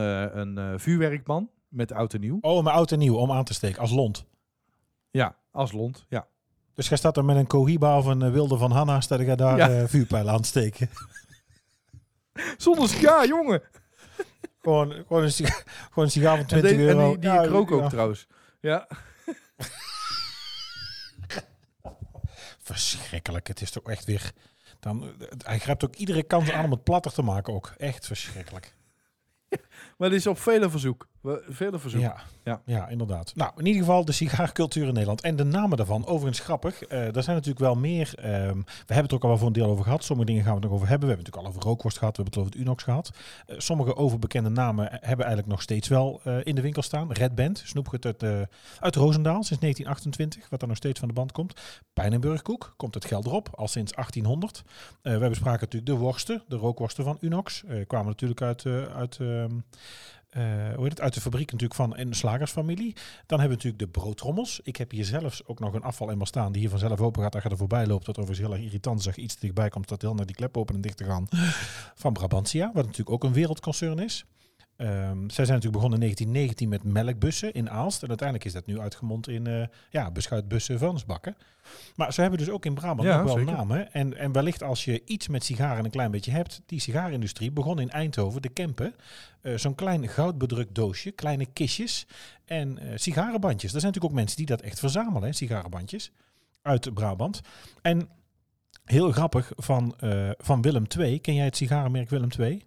een 0.56 0.80
vuurwerkman 0.80 1.50
met 1.70 1.92
oud 1.92 2.14
en 2.14 2.20
nieuw. 2.20 2.38
Oh, 2.40 2.64
mijn 2.64 2.76
oud 2.76 2.92
en 2.92 2.98
nieuw, 2.98 3.16
om 3.16 3.32
aan 3.32 3.44
te 3.44 3.54
steken, 3.54 3.80
als 3.80 3.90
lont. 3.90 4.24
Ja, 5.10 5.36
als 5.50 5.72
lont. 5.72 6.04
Ja. 6.08 6.26
Dus 6.74 6.88
jij 6.88 6.96
staat 6.96 7.16
er 7.16 7.24
met 7.24 7.36
een 7.36 7.46
Cohiba 7.46 7.98
of 7.98 8.04
een 8.04 8.22
eh, 8.22 8.30
wilde 8.32 8.56
van 8.58 8.70
Hanna, 8.70 9.00
staat 9.00 9.20
ik 9.20 9.38
daar 9.38 9.56
Ja. 9.56 9.70
eh 9.70 9.84
vuurpijlen 9.88 10.32
aan 10.32 10.40
te 10.40 10.48
steken. 10.48 10.90
Zonder 12.56 12.88
sigaar, 12.88 13.26
jongen. 13.26 13.62
Gewoon, 14.62 14.92
gewoon, 15.06 15.22
een, 15.22 15.32
sigaar, 15.32 15.62
gewoon 15.88 16.04
een 16.04 16.10
sigaar 16.10 16.30
van 16.36 16.40
En, 16.40 16.46
20 16.46 16.70
die, 16.70 16.80
en 16.80 16.86
euro. 16.86 17.08
die, 17.10 17.18
die 17.18 17.30
Ja, 17.30 17.42
ik 17.42 17.50
rook 17.50 17.70
ook 17.70 17.80
ja. 17.80 17.88
trouwens. 17.88 18.26
Ja. 18.60 18.88
Verschrikkelijk. 22.62 23.46
Het 23.46 23.60
is 23.60 23.70
toch 23.70 23.84
echt 23.90 24.04
weer... 24.04 24.32
Dan, 24.80 25.12
hij 25.44 25.58
grijpt 25.58 25.84
ook 25.84 25.94
iedere 25.96 26.22
kans 26.22 26.50
aan 26.50 26.64
om 26.64 26.70
het 26.70 26.84
platter 26.84 27.12
te 27.12 27.22
maken 27.22 27.52
ook. 27.54 27.74
Echt 27.76 28.06
verschrikkelijk. 28.06 28.74
Maar 29.98 30.08
het 30.08 30.18
is 30.18 30.26
op 30.26 30.38
vele 30.38 30.70
verzoek. 30.70 31.08
We- 31.20 31.44
Vele 31.48 31.78
verzoek. 31.78 32.00
Ja, 32.00 32.16
Ja. 32.44 32.60
ja. 32.64 32.88
inderdaad. 32.88 33.32
Nou, 33.34 33.52
in 33.56 33.66
ieder 33.66 33.80
geval 33.82 34.04
de 34.04 34.12
sigaarcultuur 34.12 34.86
in 34.86 34.92
Nederland. 34.92 35.20
En 35.20 35.36
de 35.36 35.44
namen 35.44 35.76
daarvan, 35.76 36.06
overigens 36.06 36.40
grappig. 36.40 36.82
eh 36.82 37.16
er 37.16 37.22
zijn 37.22 37.36
natuurlijk 37.36 37.64
wel 37.64 37.74
meer... 37.74 38.12
ehm, 38.16 38.56
we 38.56 38.94
hebben 38.94 38.96
het 39.02 39.10
er 39.10 39.16
ook 39.16 39.22
al 39.22 39.28
wel 39.28 39.38
voor 39.38 39.46
een 39.46 39.52
deel 39.52 39.66
over 39.70 39.84
gehad. 39.84 40.04
Sommige 40.04 40.28
dingen 40.28 40.44
gaan 40.44 40.54
we 40.54 40.60
het 40.60 40.68
nog 40.68 40.74
over 40.76 40.88
hebben. 40.88 41.08
We 41.08 41.14
hebben 41.14 41.32
het 41.32 41.34
natuurlijk 41.34 41.56
al 41.56 41.68
over 41.68 41.68
rookworst 41.76 41.98
gehad. 41.98 42.16
We 42.16 42.22
hebben 42.22 42.40
het 42.40 42.48
over 42.48 42.58
het 42.58 42.68
Unox 42.68 42.82
gehad. 42.82 43.10
Eh, 43.46 43.58
sommige 43.58 43.96
overbekende 43.96 44.48
namen 44.48 44.84
hebben 44.90 45.08
eigenlijk 45.26 45.46
nog 45.46 45.62
steeds 45.62 45.88
wel 45.88 46.20
eh, 46.24 46.36
in 46.42 46.54
de 46.54 46.60
winkel 46.60 46.82
staan. 46.82 47.12
Red 47.12 47.34
Band, 47.34 47.62
snoepgoed 47.64 48.04
uit, 48.06 48.22
uit 48.80 48.96
Roosendaal 48.96 49.42
sinds 49.42 49.60
1928. 49.62 50.48
Wat 50.50 50.62
er 50.62 50.68
nog 50.68 50.76
steeds 50.76 50.98
van 50.98 51.08
de 51.08 51.14
band 51.14 51.32
komt. 51.32 51.60
Pijnenburgkoek 51.92 52.74
komt 52.76 52.94
het 52.94 53.04
geld 53.04 53.26
erop, 53.26 53.48
al 53.54 53.68
sinds 53.68 53.92
1800. 53.92 54.62
Eh 55.02 55.18
we 55.18 55.28
bespraken 55.28 55.60
natuurlijk 55.60 55.92
de 55.92 55.96
worsten, 55.98 56.42
de 56.48 56.56
rookworsten 56.56 57.04
van 57.04 57.18
Unox. 57.20 57.62
Kwamen 57.86 58.06
natuurlijk 58.06 58.42
uit, 58.42 58.64
uit 58.94 59.18
eh, 60.30 60.42
hoe 60.74 60.82
heet 60.82 60.90
het, 60.90 61.00
uit 61.00 61.14
de 61.14 61.20
fabriek 61.20 61.52
natuurlijk 61.52 61.80
van 61.80 61.96
een 61.98 62.14
slagersfamilie. 62.14 62.92
Dan 63.26 63.40
hebben 63.40 63.58
we 63.58 63.64
natuurlijk 63.64 63.92
de 63.92 64.00
broodtrommels. 64.00 64.60
Ik 64.62 64.76
heb 64.76 64.90
hier 64.90 65.04
zelfs 65.04 65.46
ook 65.46 65.58
nog 65.58 65.74
een 65.74 65.82
afvalemmer 65.82 66.26
staan 66.26 66.52
die 66.52 66.60
hier 66.60 66.70
vanzelf 66.70 67.00
open 67.00 67.22
gaat 67.22 67.34
als 67.34 67.42
je 67.42 67.48
er 67.48 67.56
voorbij 67.56 67.86
loopt. 67.86 68.06
Dat 68.06 68.18
overigens 68.18 68.46
heel 68.46 68.56
erg 68.56 68.66
irritant 68.66 69.04
je 69.04 69.16
iets 69.16 69.38
dichtbij 69.38 69.68
komt, 69.68 69.88
dat 69.88 70.02
heel 70.02 70.14
naar 70.14 70.26
die 70.26 70.34
klep 70.34 70.56
open 70.56 70.74
en 70.74 70.80
dicht 70.80 70.96
te 70.96 71.04
gaan. 71.04 71.28
Van 72.02 72.12
Brabantia, 72.12 72.70
wat 72.74 72.84
natuurlijk 72.84 73.10
ook 73.10 73.24
een 73.24 73.32
wereldconcern 73.32 73.98
is. 73.98 74.24
Ehm, 74.80 75.18
zij 75.28 75.44
zijn 75.44 75.48
natuurlijk 75.48 75.72
begonnen 75.72 76.00
in 76.00 76.04
1919 76.06 76.68
met 76.68 76.82
melkbussen 76.84 77.52
in 77.52 77.70
Aalst. 77.70 78.02
En 78.02 78.08
uiteindelijk 78.08 78.46
is 78.48 78.52
dat 78.54 78.66
nu 78.66 78.80
uitgemond 78.80 79.28
in 79.28 79.46
eh, 79.46 79.66
ja, 79.90 80.10
beschuitbussen, 80.10 80.78
vuilnisbakken. 80.78 81.36
Maar 81.96 82.12
ze 82.12 82.20
hebben 82.20 82.38
dus 82.38 82.50
ook 82.50 82.64
in 82.64 82.74
Brabant 82.74 83.08
Ja, 83.08 83.16
nog 83.16 83.24
wel 83.24 83.36
zeker. 83.38 83.52
namen. 83.52 83.92
En, 83.92 84.16
en 84.16 84.32
wellicht 84.32 84.62
als 84.62 84.84
je 84.84 85.02
iets 85.04 85.28
met 85.28 85.44
sigaren 85.44 85.84
een 85.84 85.90
klein 85.90 86.10
beetje 86.10 86.30
hebt. 86.30 86.62
Die 86.66 86.80
sigaarindustrie 86.80 87.50
begon 87.50 87.78
in 87.80 87.90
Eindhoven, 87.90 88.42
de 88.42 88.48
Kempen. 88.48 88.94
eh, 89.40 89.56
Zo'n 89.56 89.74
klein 89.74 90.08
goudbedrukt 90.08 90.74
doosje, 90.74 91.10
kleine 91.10 91.46
kistjes 91.46 92.06
en 92.44 92.78
eh, 92.78 92.92
sigarenbandjes. 92.94 93.72
Er 93.74 93.80
zijn 93.80 93.92
natuurlijk 93.92 94.12
ook 94.14 94.20
mensen 94.20 94.36
die 94.36 94.46
dat 94.46 94.60
echt 94.60 94.78
verzamelen, 94.78 95.22
hè, 95.22 95.32
sigarenbandjes. 95.32 96.12
Uit 96.62 96.94
Brabant. 96.94 97.40
En 97.82 98.08
heel 98.84 99.12
grappig 99.12 99.52
van, 99.56 99.94
van 100.38 100.62
Willem 100.62 100.84
II. 100.98 101.18
Ken 101.20 101.34
jij 101.34 101.44
het 101.44 101.56
sigarenmerk 101.56 102.10
Willem 102.10 102.28
II? 102.38 102.64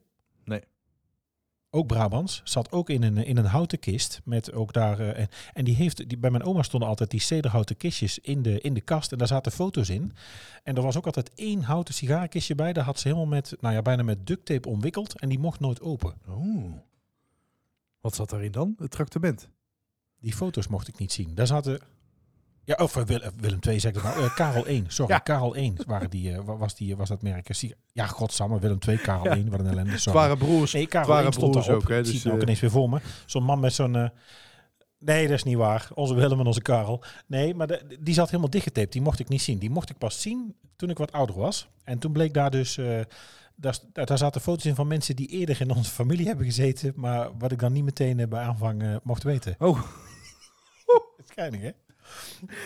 Ook 1.76 1.88
Brabants. 1.88 2.42
Zat 2.44 2.72
ook 2.72 2.90
in 2.90 3.04
een, 3.04 3.18
in 3.18 3.38
een 3.38 3.46
houten 3.46 3.80
kist. 3.80 4.22
Met 4.24 4.54
ook 4.54 4.74
daar, 4.74 5.00
eh, 5.00 5.20
en, 5.20 5.28
en 5.54 5.64
die 5.64 5.76
heeft, 5.76 6.10
die, 6.10 6.18
bij 6.18 6.30
mijn 6.30 6.44
oma 6.44 6.64
stonden 6.64 6.90
altijd 6.90 7.12
die 7.12 7.20
cederhouten 7.20 7.78
kistjes 7.78 8.20
in 8.20 8.42
de, 8.42 8.62
in 8.62 8.74
de 8.74 8.82
kast. 8.82 9.12
En 9.12 9.18
daar 9.18 9.28
zaten 9.28 9.52
foto's 9.52 9.90
in. 9.90 10.14
En 10.64 10.76
er 10.76 10.82
was 10.82 10.98
ook 10.98 11.06
altijd 11.06 11.32
één 11.36 11.62
houten 11.62 11.94
sigarenkistje 11.94 12.56
bij. 12.56 12.74
Daar 12.74 12.84
had 12.84 13.00
ze 13.00 13.08
helemaal 13.08 13.28
met, 13.28 13.56
nou 13.60 13.74
ja, 13.74 13.82
bijna 13.82 14.04
met 14.04 14.28
duct 14.28 14.46
tape 14.46 14.70
omwikkeld. 14.70 15.20
En 15.20 15.30
die 15.30 15.40
mocht 15.40 15.60
nooit 15.60 15.82
open. 15.82 16.14
Oh. 16.28 16.74
Wat 18.02 18.16
zat 18.16 18.30
daarin 18.30 18.52
dan? 18.52 18.76
Het 18.78 18.92
tractement. 18.92 19.50
Die 20.20 20.34
foto's 20.34 20.68
mocht 20.68 20.88
ik 20.88 21.00
niet 21.00 21.12
zien. 21.12 21.36
Daar 21.36 21.48
zaten... 21.48 21.80
Ja, 22.66 22.76
of 22.82 22.96
eh, 22.96 23.04
Willem, 23.04 23.32
Willem 23.38 23.60
II 23.68 23.80
zeg 23.80 23.92
ik 23.96 24.02
het 24.02 24.16
nou. 24.16 24.26
Eh, 24.26 24.36
Karel 24.36 24.66
1, 24.66 24.86
sorry. 24.88 25.14
Ja. 25.14 25.20
Karel 25.20 25.56
1 25.56 25.76
waren 25.88 26.10
die, 26.10 26.32
eh, 26.34 26.40
wa- 26.44 26.56
was, 26.58 26.76
die, 26.76 26.96
was 26.96 27.10
dat 27.10 27.22
merk. 27.22 27.50
Eh, 27.50 27.70
Ja, 27.92 28.06
godsamme, 28.08 28.60
Willem 28.60 28.78
II, 28.88 28.98
Karel 28.98 29.24
Ja. 29.26 29.36
1. 29.36 29.50
Wat 29.50 29.60
een 29.60 29.68
ellende. 29.68 29.92
Het 29.92 30.02
Sorry. 30.02 30.20
waren 30.20 30.38
broers. 30.38 30.74
Nee, 30.74 30.88
Karel 30.88 31.08
waren 31.08 31.24
1 31.26 31.34
stond 31.34 31.52
broers 31.52 31.70
ook, 31.70 31.88
hè, 31.90 31.98
Ik 31.98 32.04
dus, 32.04 32.08
zie 32.08 32.16
het 32.16 32.24
nou 32.24 32.36
ook 32.36 32.42
eh, 32.42 32.44
ineens 32.48 32.60
weer 32.60 32.72
voor 32.72 32.90
me. 32.90 33.00
Zo'n 33.26 33.44
man 33.44 33.60
met 33.60 33.74
zo'n... 33.74 33.96
eh, 33.96 34.10
Nee, 35.00 35.28
dat 35.28 35.36
is 35.38 35.44
niet 35.44 35.58
waar. 35.58 35.88
Onze 35.94 36.14
Willem 36.14 36.40
en 36.40 36.46
onze 36.46 36.62
Karel. 36.62 37.04
Nee, 37.28 37.54
maar 37.56 37.68
de- 37.68 37.98
die 38.00 38.14
zat 38.14 38.28
helemaal 38.30 38.50
dichtgetaped. 38.50 38.92
Die 38.92 39.02
mocht 39.02 39.20
ik 39.20 39.30
niet 39.30 39.42
zien. 39.42 39.60
Die 39.60 39.70
mocht 39.70 39.90
ik 39.90 39.98
pas 39.98 40.22
zien 40.22 40.56
toen 40.76 40.90
ik 40.90 40.98
wat 40.98 41.12
ouder 41.12 41.36
was. 41.36 41.68
En 41.84 42.00
toen 42.00 42.12
bleek 42.12 42.34
daar 42.34 42.52
dus... 42.52 42.78
eh, 42.78 43.00
daar, 43.56 43.78
daar 43.94 44.18
zaten 44.18 44.42
foto's 44.42 44.66
in 44.66 44.76
van 44.76 44.88
mensen 44.88 45.16
die 45.16 45.28
eerder 45.28 45.62
in 45.62 45.72
onze 45.72 45.92
familie 45.92 46.28
hebben 46.28 46.46
gezeten. 46.46 46.94
Maar 46.96 47.38
wat 47.38 47.52
ik 47.52 47.60
dan 47.60 47.72
niet 47.74 47.84
meteen 47.84 48.20
eh, 48.20 48.28
bij 48.28 48.42
aanvang 48.44 48.82
eh, 48.84 48.96
mocht 49.04 49.24
weten. 49.24 49.56
Oh, 49.60 49.82
geinig, 51.36 51.62
hè? 51.62 51.70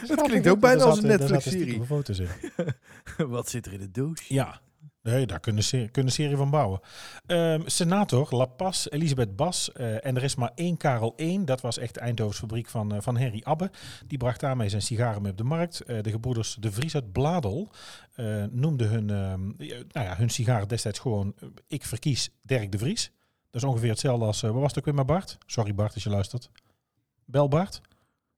Het 0.08 0.22
klinkt 0.22 0.48
ook 0.48 0.60
bijna 0.60 0.84
als 0.84 0.98
een 0.98 1.08
Netflix-serie. 1.08 1.80
Netflix-serie. 1.80 1.86
foto's 1.86 2.20
in. 3.18 3.28
Wat 3.36 3.50
zit 3.50 3.66
er 3.66 3.74
in 3.74 3.80
de 3.80 3.92
doos? 3.92 4.28
Ja. 4.28 4.62
Nee, 5.02 5.26
daar 5.26 5.40
kunnen 5.40 5.64
ze 5.64 5.78
kunnen 5.92 6.06
een 6.12 6.18
serie 6.18 6.36
van 6.38 6.50
bouwen. 6.50 6.80
Ehm, 7.26 7.62
senator 7.66 8.28
La 8.36 8.46
Paz, 8.46 8.86
Elisabeth 8.90 9.36
Bas. 9.36 9.72
eh, 9.72 10.06
en 10.06 10.16
er 10.16 10.24
is 10.24 10.36
maar 10.36 10.52
één 10.56 10.78
Karel 10.78 11.14
1. 11.16 11.46
Dat 11.46 11.62
was 11.62 11.78
echt 11.78 11.94
de 11.94 12.00
Eindhovense 12.00 12.40
fabriek 12.42 12.68
van, 12.70 12.94
eh, 12.94 13.02
van 13.02 13.18
Henry 13.18 13.42
Abbe. 13.44 13.72
Die 14.08 14.18
bracht 14.18 14.40
daarmee 14.40 14.70
zijn 14.70 14.82
sigaren 14.82 15.22
mee 15.22 15.32
op 15.32 15.38
de 15.38 15.44
markt. 15.44 15.82
Eh, 15.82 16.02
de 16.02 16.10
gebroeders 16.12 16.58
De 16.60 16.72
Vries 16.72 16.96
uit 16.96 17.12
Bladel 17.12 17.70
eh, 18.14 18.44
noemden 18.50 18.90
hun, 18.90 19.10
ehm, 19.10 19.46
nou 19.68 20.06
ja, 20.08 20.16
hun 20.16 20.30
sigaren 20.30 20.68
destijds 20.68 21.00
gewoon... 21.00 21.36
ik 21.68 21.86
verkies 21.86 22.30
Dirk 22.42 22.72
De 22.72 22.78
Vries. 22.78 23.12
Dat 23.52 23.62
is 23.62 23.68
ongeveer 23.68 23.90
hetzelfde 23.90 24.26
als... 24.26 24.44
eh, 24.44 24.50
wat 24.52 24.60
was 24.60 24.70
het 24.70 24.80
ook 24.80 24.86
weer 24.86 24.94
met 24.96 25.06
Bart? 25.06 25.38
Sorry 25.46 25.74
Bart 25.76 25.94
als 25.94 26.04
je 26.04 26.10
luistert. 26.10 26.50
Bel 27.26 27.48
Bart. 27.48 27.82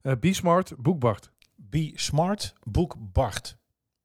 Eh, 0.02 0.12
Be 0.20 0.34
Smart, 0.34 0.72
Boekbart. 0.78 1.30
Be 1.56 1.92
Smart, 1.94 2.54
boek 2.62 2.96
Bart. 3.12 3.56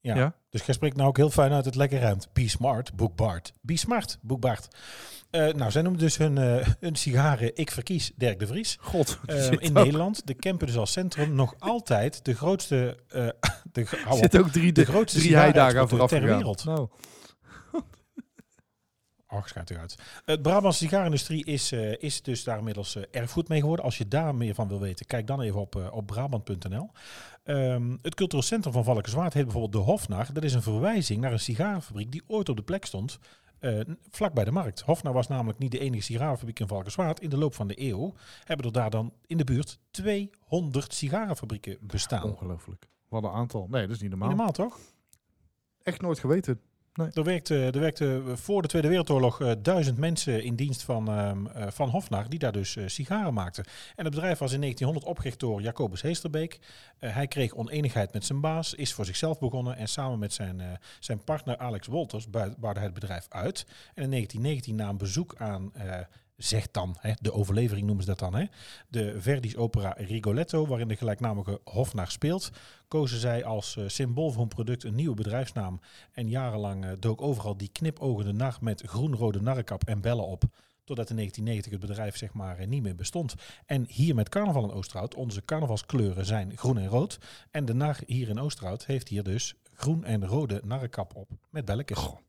Ja. 0.01 0.15
Ja. 0.15 0.35
Dus 0.49 0.65
jij 0.65 0.75
spreekt 0.75 0.95
nou 0.95 1.09
ook 1.09 1.17
heel 1.17 1.29
fijn 1.29 1.51
uit 1.51 1.65
het 1.65 1.75
lekker 1.75 1.99
ruimt. 1.99 2.27
Be 2.33 2.49
Smart, 2.49 2.95
boek 2.95 3.15
Bart. 3.15 3.53
Be 3.61 3.77
Smart, 3.77 4.17
boek 4.21 4.39
Bart. 4.39 4.67
Eh, 5.29 5.53
nou, 5.53 5.71
zij 5.71 5.81
noemen 5.81 6.01
dus 6.01 6.17
hun, 6.17 6.37
eh, 6.37 6.67
hun 6.79 6.95
sigaren 6.95 7.55
Ik 7.55 7.71
verkies 7.71 8.11
Dirk 8.15 8.39
de 8.39 8.47
Vries. 8.47 8.77
God. 8.81 9.19
In 9.59 9.73
Nederland, 9.73 10.27
de 10.27 10.33
Kempen 10.33 10.67
dus 10.67 10.77
als 10.77 10.91
centrum, 10.91 11.35
nog 11.35 11.55
altijd 11.59 12.25
de 12.25 12.33
grootste, 12.33 12.97
de, 13.71 13.85
zit 14.11 14.37
ook 14.37 14.49
drie, 14.49 14.71
de 14.71 14.81
de, 14.81 14.85
grootste 14.85 15.19
drie 15.19 15.35
heidagen 15.35 15.79
aan 15.79 15.89
vooraf 15.89 16.09
ter 16.09 16.21
wereld. 16.21 16.65
Nou, 16.65 16.87
Schijnt 19.43 19.69
eruit. 19.69 19.95
Het 20.25 20.41
Brabantse 20.41 20.83
sigaarindustrie 20.83 21.45
is, 21.45 21.71
eh, 21.71 22.01
is 22.01 22.21
dus 22.21 22.43
daar 22.43 22.57
inmiddels 22.57 22.95
eh, 22.95 23.03
erfgoed 23.11 23.47
mee 23.47 23.59
geworden. 23.59 23.85
Als 23.85 23.97
je 23.97 24.07
daar 24.07 24.35
meer 24.35 24.55
van 24.55 24.67
wil 24.67 24.79
weten, 24.79 25.05
kijk 25.05 25.27
dan 25.27 25.41
even 25.41 25.59
op, 25.59 25.75
eh, 25.75 25.87
op 25.91 26.05
brabant.nl. 26.05 26.89
Ehm, 27.43 27.95
het 28.01 28.15
cultureel 28.15 28.43
centrum 28.43 28.73
van 28.73 28.83
Valkenswaard 28.83 29.33
heet 29.33 29.43
bijvoorbeeld 29.43 29.85
de 29.85 29.91
Hofnar. 29.91 30.33
Dat 30.33 30.43
is 30.43 30.53
een 30.53 30.61
verwijzing 30.61 31.21
naar 31.21 31.31
een 31.31 31.39
sigarenfabriek 31.39 32.11
die 32.11 32.23
ooit 32.27 32.49
op 32.49 32.55
de 32.55 32.63
plek 32.63 32.85
stond, 32.85 33.19
eh, 33.59 33.79
vlak 34.09 34.33
bij 34.33 34.43
de 34.43 34.51
markt. 34.51 34.81
Hofnar 34.81 35.13
was 35.13 35.27
namelijk 35.27 35.59
niet 35.59 35.71
de 35.71 35.79
enige 35.79 36.03
sigarenfabriek 36.03 36.59
in 36.59 36.67
Valkenswaard. 36.67 37.19
In 37.19 37.29
de 37.29 37.37
loop 37.37 37.53
van 37.53 37.67
de 37.67 37.81
eeuw 37.81 38.13
hebben 38.43 38.65
er 38.65 38.71
daar 38.71 38.89
dan 38.89 39.13
in 39.25 39.37
de 39.37 39.43
buurt 39.43 39.79
200 39.91 40.93
sigarenfabrieken 40.93 41.77
bestaan. 41.81 42.23
ongelooflijk. 42.23 42.87
Wat 43.07 43.23
een 43.23 43.29
aantal. 43.29 43.67
Nee, 43.69 43.81
dat 43.81 43.95
is 43.95 44.01
niet 44.01 44.09
normaal. 44.09 44.27
Niet 44.27 44.37
normaal 44.37 44.53
toch? 44.53 44.79
Echt 45.83 46.01
nooit 46.01 46.19
geweten. 46.19 46.61
Er 46.95 47.23
werkte, 47.23 47.65
er 47.65 47.79
werkte 47.79 48.21
voor 48.35 48.61
de 48.61 48.67
Tweede 48.67 48.87
Wereldoorlog 48.87 49.41
eh, 49.41 49.51
duizend 49.61 49.97
mensen 49.97 50.43
in 50.43 50.55
dienst 50.55 50.83
van, 50.83 51.09
eh, 51.09 51.31
van 51.69 51.89
Hofnar, 51.89 52.29
die 52.29 52.39
daar 52.39 52.51
dus 52.51 52.75
eh, 52.75 52.83
sigaren 52.87 53.33
maakten. 53.33 53.63
En 53.95 54.05
het 54.05 54.13
bedrijf 54.13 54.37
was 54.37 54.53
in 54.53 54.59
1900 54.59 55.05
opgericht 55.11 55.39
door 55.39 55.61
Jacobus 55.61 56.01
Heesterbeek. 56.01 56.59
Hij 56.99 57.27
kreeg 57.27 57.53
oneenigheid 57.53 58.13
met 58.13 58.25
zijn 58.25 58.41
baas, 58.41 58.73
is 58.73 58.93
voor 58.93 59.05
zichzelf 59.05 59.39
begonnen 59.39 59.77
en 59.77 59.87
samen 59.87 60.19
met 60.19 60.33
zijn, 60.33 60.79
zijn 60.99 61.23
partner 61.23 61.57
Alex 61.57 61.87
Wolters 61.87 62.29
bouwde 62.29 62.73
hij 62.73 62.83
het 62.83 62.93
bedrijf 62.93 63.25
uit. 63.29 63.65
En 63.93 64.03
in 64.03 64.09
1919 64.09 64.75
na 64.75 64.89
een 64.89 64.97
bezoek 64.97 65.35
aan, 65.37 65.71
zegt 66.37 66.73
dan, 66.73 66.95
hè, 66.99 67.11
de 67.21 67.33
overlevering 67.33 67.85
noemen 67.85 68.03
ze 68.03 68.09
dat 68.09 68.19
dan, 68.19 68.35
hè, 68.35 68.45
de 68.87 69.21
Verdi's 69.21 69.55
opera 69.55 69.93
Rigoletto, 69.97 70.67
waarin 70.67 70.87
de 70.87 70.95
gelijknamige 70.95 71.61
Hofnar 71.63 72.11
speelt, 72.11 72.49
kozen 72.87 73.19
zij 73.19 73.43
als 73.43 73.77
eh, 73.77 73.83
symbool 73.87 74.29
voor 74.29 74.39
hun 74.39 74.47
product 74.47 74.83
een 74.83 74.95
nieuwe 74.95 75.15
bedrijfsnaam. 75.15 75.79
En 76.11 76.29
jarenlang 76.29 76.85
eh, 76.85 76.91
dook 76.99 77.21
overal 77.21 77.57
die 77.57 77.69
knipogende 77.71 78.33
nar 78.33 78.57
met 78.61 78.81
groen-rode 78.81 79.41
narrenkap 79.41 79.83
en 79.83 80.01
bellen 80.01 80.25
op. 80.25 80.43
Totdat 80.83 81.09
in 81.09 81.15
1990 81.15 81.71
het 81.71 81.89
bedrijf 81.89 82.17
zeg 82.17 82.33
maar 82.33 82.57
eh, 82.57 82.67
niet 82.67 82.83
meer 82.83 82.95
bestond. 82.95 83.35
En 83.65 83.85
hier 83.89 84.15
met 84.15 84.29
carnaval 84.29 84.63
in 84.63 84.71
Oosterhout, 84.71 85.15
onze 85.15 85.45
carnavalskleuren 85.45 86.25
zijn 86.25 86.57
groen 86.57 86.77
en 86.77 86.87
rood. 86.87 87.17
En 87.51 87.65
de 87.65 87.73
nar 87.73 87.99
hier 88.05 88.29
in 88.29 88.39
Oosterhout 88.39 88.85
heeft 88.85 89.07
hier 89.07 89.23
dus 89.23 89.55
groen 89.73 90.03
en 90.03 90.27
rode 90.27 90.61
narrenkap 90.63 91.15
op. 91.15 91.29
Met 91.49 91.65
belletjes. 91.65 91.97
Goh. 91.97 92.24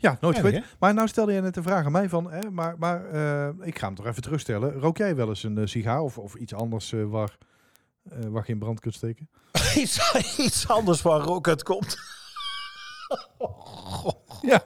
Ja, 0.00 0.18
nooit 0.20 0.36
geweten. 0.36 0.64
Maar 0.78 0.94
nou 0.94 1.08
stelde 1.08 1.32
jij 1.32 1.40
net 1.40 1.54
de 1.54 1.62
vraag 1.62 1.84
aan 1.84 1.92
mij 1.92 2.08
van, 2.08 2.30
hè, 2.30 2.50
maar, 2.50 2.74
maar 2.78 3.10
eh, 3.10 3.66
ik 3.66 3.78
ga 3.78 3.86
hem 3.86 3.94
toch 3.94 4.06
even 4.06 4.22
terugstellen. 4.22 4.72
Rook 4.72 4.96
jij 4.96 5.16
wel 5.16 5.28
eens 5.28 5.42
een 5.42 5.58
eh, 5.58 5.66
sigaar 5.66 6.00
of, 6.00 6.18
of 6.18 6.34
iets 6.34 6.54
anders 6.54 6.92
eh, 6.92 7.04
waar, 7.04 7.36
waar 8.28 8.44
geen 8.44 8.58
brand 8.58 8.80
kunt 8.80 8.94
steken? 8.94 9.28
iets, 9.76 10.14
iets 10.38 10.68
anders 10.68 11.02
waar 11.02 11.20
rook 11.20 11.48
uit 11.48 11.62
komt. 11.62 11.98
Ja. 14.42 14.62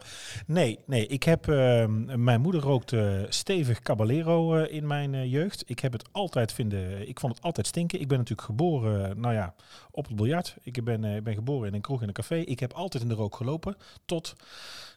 Nee, 0.46 0.78
nee. 0.86 1.06
Ik 1.06 1.22
heb, 1.22 1.48
ehm, 1.48 2.24
mijn 2.24 2.40
moeder 2.40 2.60
rookte 2.60 3.26
stevig 3.28 3.80
Caballero 3.80 4.54
eh, 4.56 4.74
in 4.74 4.86
mijn 4.86 5.14
eh, 5.14 5.32
jeugd. 5.32 5.62
Ik 5.66 5.78
heb 5.78 5.92
het 5.92 6.04
altijd 6.12 6.52
vinden, 6.52 7.08
ik 7.08 7.20
vond 7.20 7.34
het 7.34 7.44
altijd 7.44 7.66
stinken. 7.66 8.00
Ik 8.00 8.08
ben 8.08 8.18
natuurlijk 8.18 8.48
geboren, 8.48 9.10
eh, 9.10 9.16
nou 9.16 9.34
ja, 9.34 9.54
op 9.90 10.06
het 10.06 10.16
biljart. 10.16 10.56
Ik 10.62 10.84
ben, 10.84 11.04
eh, 11.04 11.22
ben 11.22 11.34
geboren 11.34 11.68
in 11.68 11.74
een 11.74 11.80
kroeg 11.80 12.02
in 12.02 12.08
een 12.08 12.14
café. 12.14 12.36
Ik 12.36 12.60
heb 12.60 12.72
altijd 12.72 13.02
in 13.02 13.08
de 13.08 13.14
rook 13.14 13.36
gelopen 13.36 13.76
tot, 14.04 14.34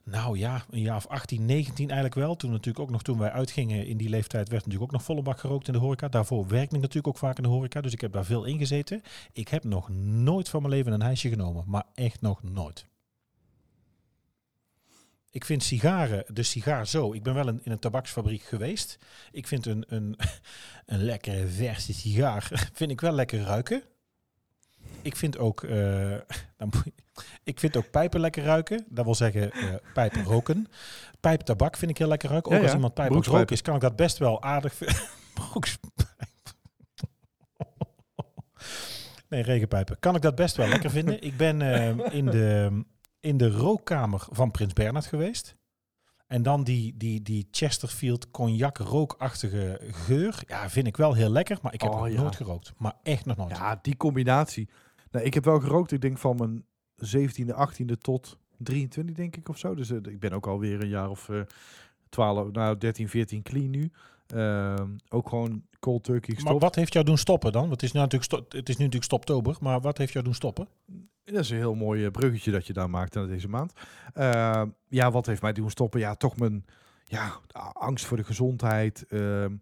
nou 0.03 0.37
ja, 0.37 0.65
een 0.69 0.81
jaar 0.81 0.95
of 0.95 1.07
18, 1.07 1.45
19 1.45 1.85
eigenlijk 1.85 2.15
wel. 2.15 2.35
Toen 2.35 2.51
natuurlijk 2.51 2.79
ook 2.79 2.91
nog, 2.91 3.01
toen 3.01 3.17
wij 3.17 3.31
uitgingen 3.31 3.87
in 3.87 3.97
die 3.97 4.09
leeftijd, 4.09 4.49
werd 4.49 4.65
natuurlijk 4.65 4.91
ook 4.91 4.97
nog 4.97 5.03
volle 5.03 5.21
bak 5.21 5.39
gerookt 5.39 5.67
in 5.67 5.73
de 5.73 5.79
horeca. 5.79 6.07
Daarvoor 6.07 6.47
werkte 6.47 6.75
ik 6.75 6.81
natuurlijk 6.81 7.07
ook 7.07 7.17
vaak 7.17 7.37
in 7.37 7.43
de 7.43 7.49
horeca, 7.49 7.81
dus 7.81 7.93
ik 7.93 8.01
heb 8.01 8.11
daar 8.11 8.25
veel 8.25 8.45
in 8.45 8.57
gezeten. 8.57 9.01
Ik 9.33 9.47
heb 9.47 9.63
nog 9.63 9.89
nooit 9.99 10.49
van 10.49 10.61
mijn 10.61 10.73
leven 10.73 10.93
een 10.93 11.01
hijsje 11.01 11.29
genomen, 11.29 11.63
maar 11.67 11.83
echt 11.93 12.21
nog 12.21 12.43
nooit. 12.43 12.85
Ik 15.29 15.45
vind 15.45 15.63
sigaren, 15.63 16.23
de 16.33 16.43
sigaar 16.43 16.87
zo. 16.87 17.13
Ik 17.13 17.23
ben 17.23 17.33
wel 17.33 17.47
in, 17.47 17.59
in 17.63 17.71
een 17.71 17.79
tabaksfabriek 17.79 18.41
geweest. 18.41 18.97
Ik 19.31 19.47
vind 19.47 19.65
een, 19.65 19.85
een, 19.87 20.15
een 20.85 21.03
lekkere 21.03 21.47
verse 21.47 21.93
sigaar, 21.93 22.49
vind 22.73 22.91
ik 22.91 23.01
wel 23.01 23.13
lekker 23.13 23.41
ruiken. 23.41 23.83
Ik 25.01 25.15
vind 25.15 25.37
ook, 25.37 25.63
eh, 25.63 26.13
ik 27.43 27.59
vind 27.59 27.77
ook 27.77 27.91
pijpen 27.91 28.19
lekker 28.19 28.43
ruiken. 28.43 28.85
Dat 28.89 29.05
wil 29.05 29.15
zeggen 29.15 29.51
eh 29.51 29.75
pijpen 29.93 30.23
roken. 30.23 30.67
Pijptabak 31.19 31.77
vind 31.77 31.91
ik 31.91 31.97
heel 31.97 32.07
lekker 32.07 32.29
ruiken. 32.29 32.51
Ook 32.51 32.57
Ja, 32.57 32.63
als 32.63 32.73
iemand 32.73 32.93
pijp 32.93 33.11
roken 33.11 33.47
is, 33.47 33.61
kan 33.61 33.75
ik 33.75 33.81
dat 33.81 33.95
best 33.95 34.17
wel 34.17 34.43
aardig. 34.43 34.73
Nee, 39.29 39.43
regenpijpen. 39.43 39.99
Kan 39.99 40.15
ik 40.15 40.21
dat 40.21 40.35
best 40.35 40.55
wel 40.55 40.67
lekker 40.67 40.89
vinden. 40.89 41.21
Ik 41.21 41.37
ben 41.37 41.61
eh, 41.61 42.13
in, 42.13 42.25
de, 42.25 42.83
in 43.19 43.37
de 43.37 43.51
rookkamer 43.51 44.27
van 44.31 44.51
Prins 44.51 44.73
Bernhard 44.73 45.05
geweest. 45.05 45.55
En 46.27 46.43
dan 46.43 46.63
die, 46.63 46.97
die, 46.97 47.21
die 47.21 47.47
Chesterfield 47.51 48.31
cognac 48.31 48.77
rookachtige 48.77 49.79
geur. 49.91 50.43
Ja, 50.47 50.69
vind 50.69 50.87
ik 50.87 50.97
wel 50.97 51.13
heel 51.13 51.29
lekker. 51.29 51.57
Maar 51.61 51.73
ik 51.73 51.81
heb 51.81 51.91
Oh, 51.91 51.97
nog 51.99 52.09
ja. 52.09 52.21
nooit 52.21 52.35
gerookt. 52.35 52.73
Maar 52.77 52.93
echt 53.03 53.25
nog 53.25 53.37
nooit. 53.37 53.57
Ja, 53.57 53.79
die 53.81 53.97
combinatie. 53.97 54.69
Nou, 55.11 55.25
ik 55.25 55.33
heb 55.33 55.43
wel 55.45 55.59
gerookt, 55.59 55.91
ik 55.91 56.01
denk 56.01 56.17
van 56.17 56.35
mijn 56.35 56.65
17e, 57.05 57.53
18e 57.69 57.97
tot 58.01 58.37
23, 58.57 59.15
denk 59.15 59.35
ik, 59.35 59.49
of 59.49 59.57
zo. 59.57 59.75
Dus 59.75 59.89
eh, 59.89 59.97
ik 60.03 60.19
ben 60.19 60.31
ook 60.31 60.47
alweer 60.47 60.81
een 60.81 60.89
jaar 60.89 61.09
of 61.09 61.29
eh 61.29 61.41
12, 62.09 62.51
nou 62.51 62.77
13, 62.77 63.09
14 63.09 63.41
clean 63.43 63.69
nu. 63.69 63.91
Ehm, 64.27 64.87
ook 65.09 65.29
gewoon 65.29 65.63
cold 65.79 66.03
turkey 66.03 66.33
maar 66.33 66.41
gestopt. 66.43 66.61
wat 66.61 66.75
heeft 66.75 66.93
jou 66.93 67.05
doen 67.05 67.17
stoppen 67.17 67.51
dan? 67.51 67.61
Want 67.61 67.73
het 67.73 67.83
is 67.83 67.91
nu 67.91 67.99
natuurlijk, 67.99 68.53
het 68.53 68.69
is 68.69 68.75
nu 68.77 68.83
natuurlijk 68.83 69.03
stoptober. 69.03 69.57
Maar 69.59 69.81
wat 69.81 69.97
heeft 69.97 70.13
jou 70.13 70.25
doen 70.25 70.33
stoppen? 70.33 70.67
Dat 71.33 71.43
is 71.43 71.49
een 71.49 71.57
heel 71.57 71.75
mooi 71.75 72.05
eh, 72.05 72.11
bruggetje 72.11 72.51
dat 72.51 72.67
je 72.67 72.73
daar 72.73 72.89
maakt 72.89 73.15
aan 73.15 73.27
deze 73.27 73.47
maand. 73.47 73.73
Ehm, 74.13 74.69
ja, 74.87 75.11
wat 75.11 75.25
heeft 75.25 75.41
mij 75.41 75.53
doen 75.53 75.69
stoppen? 75.69 75.99
Ja, 75.99 76.15
toch 76.15 76.37
mijn 76.37 76.65
ja, 77.05 77.39
angst 77.73 78.05
voor 78.05 78.17
de 78.17 78.23
gezondheid. 78.23 79.05
Ehm, 79.09 79.55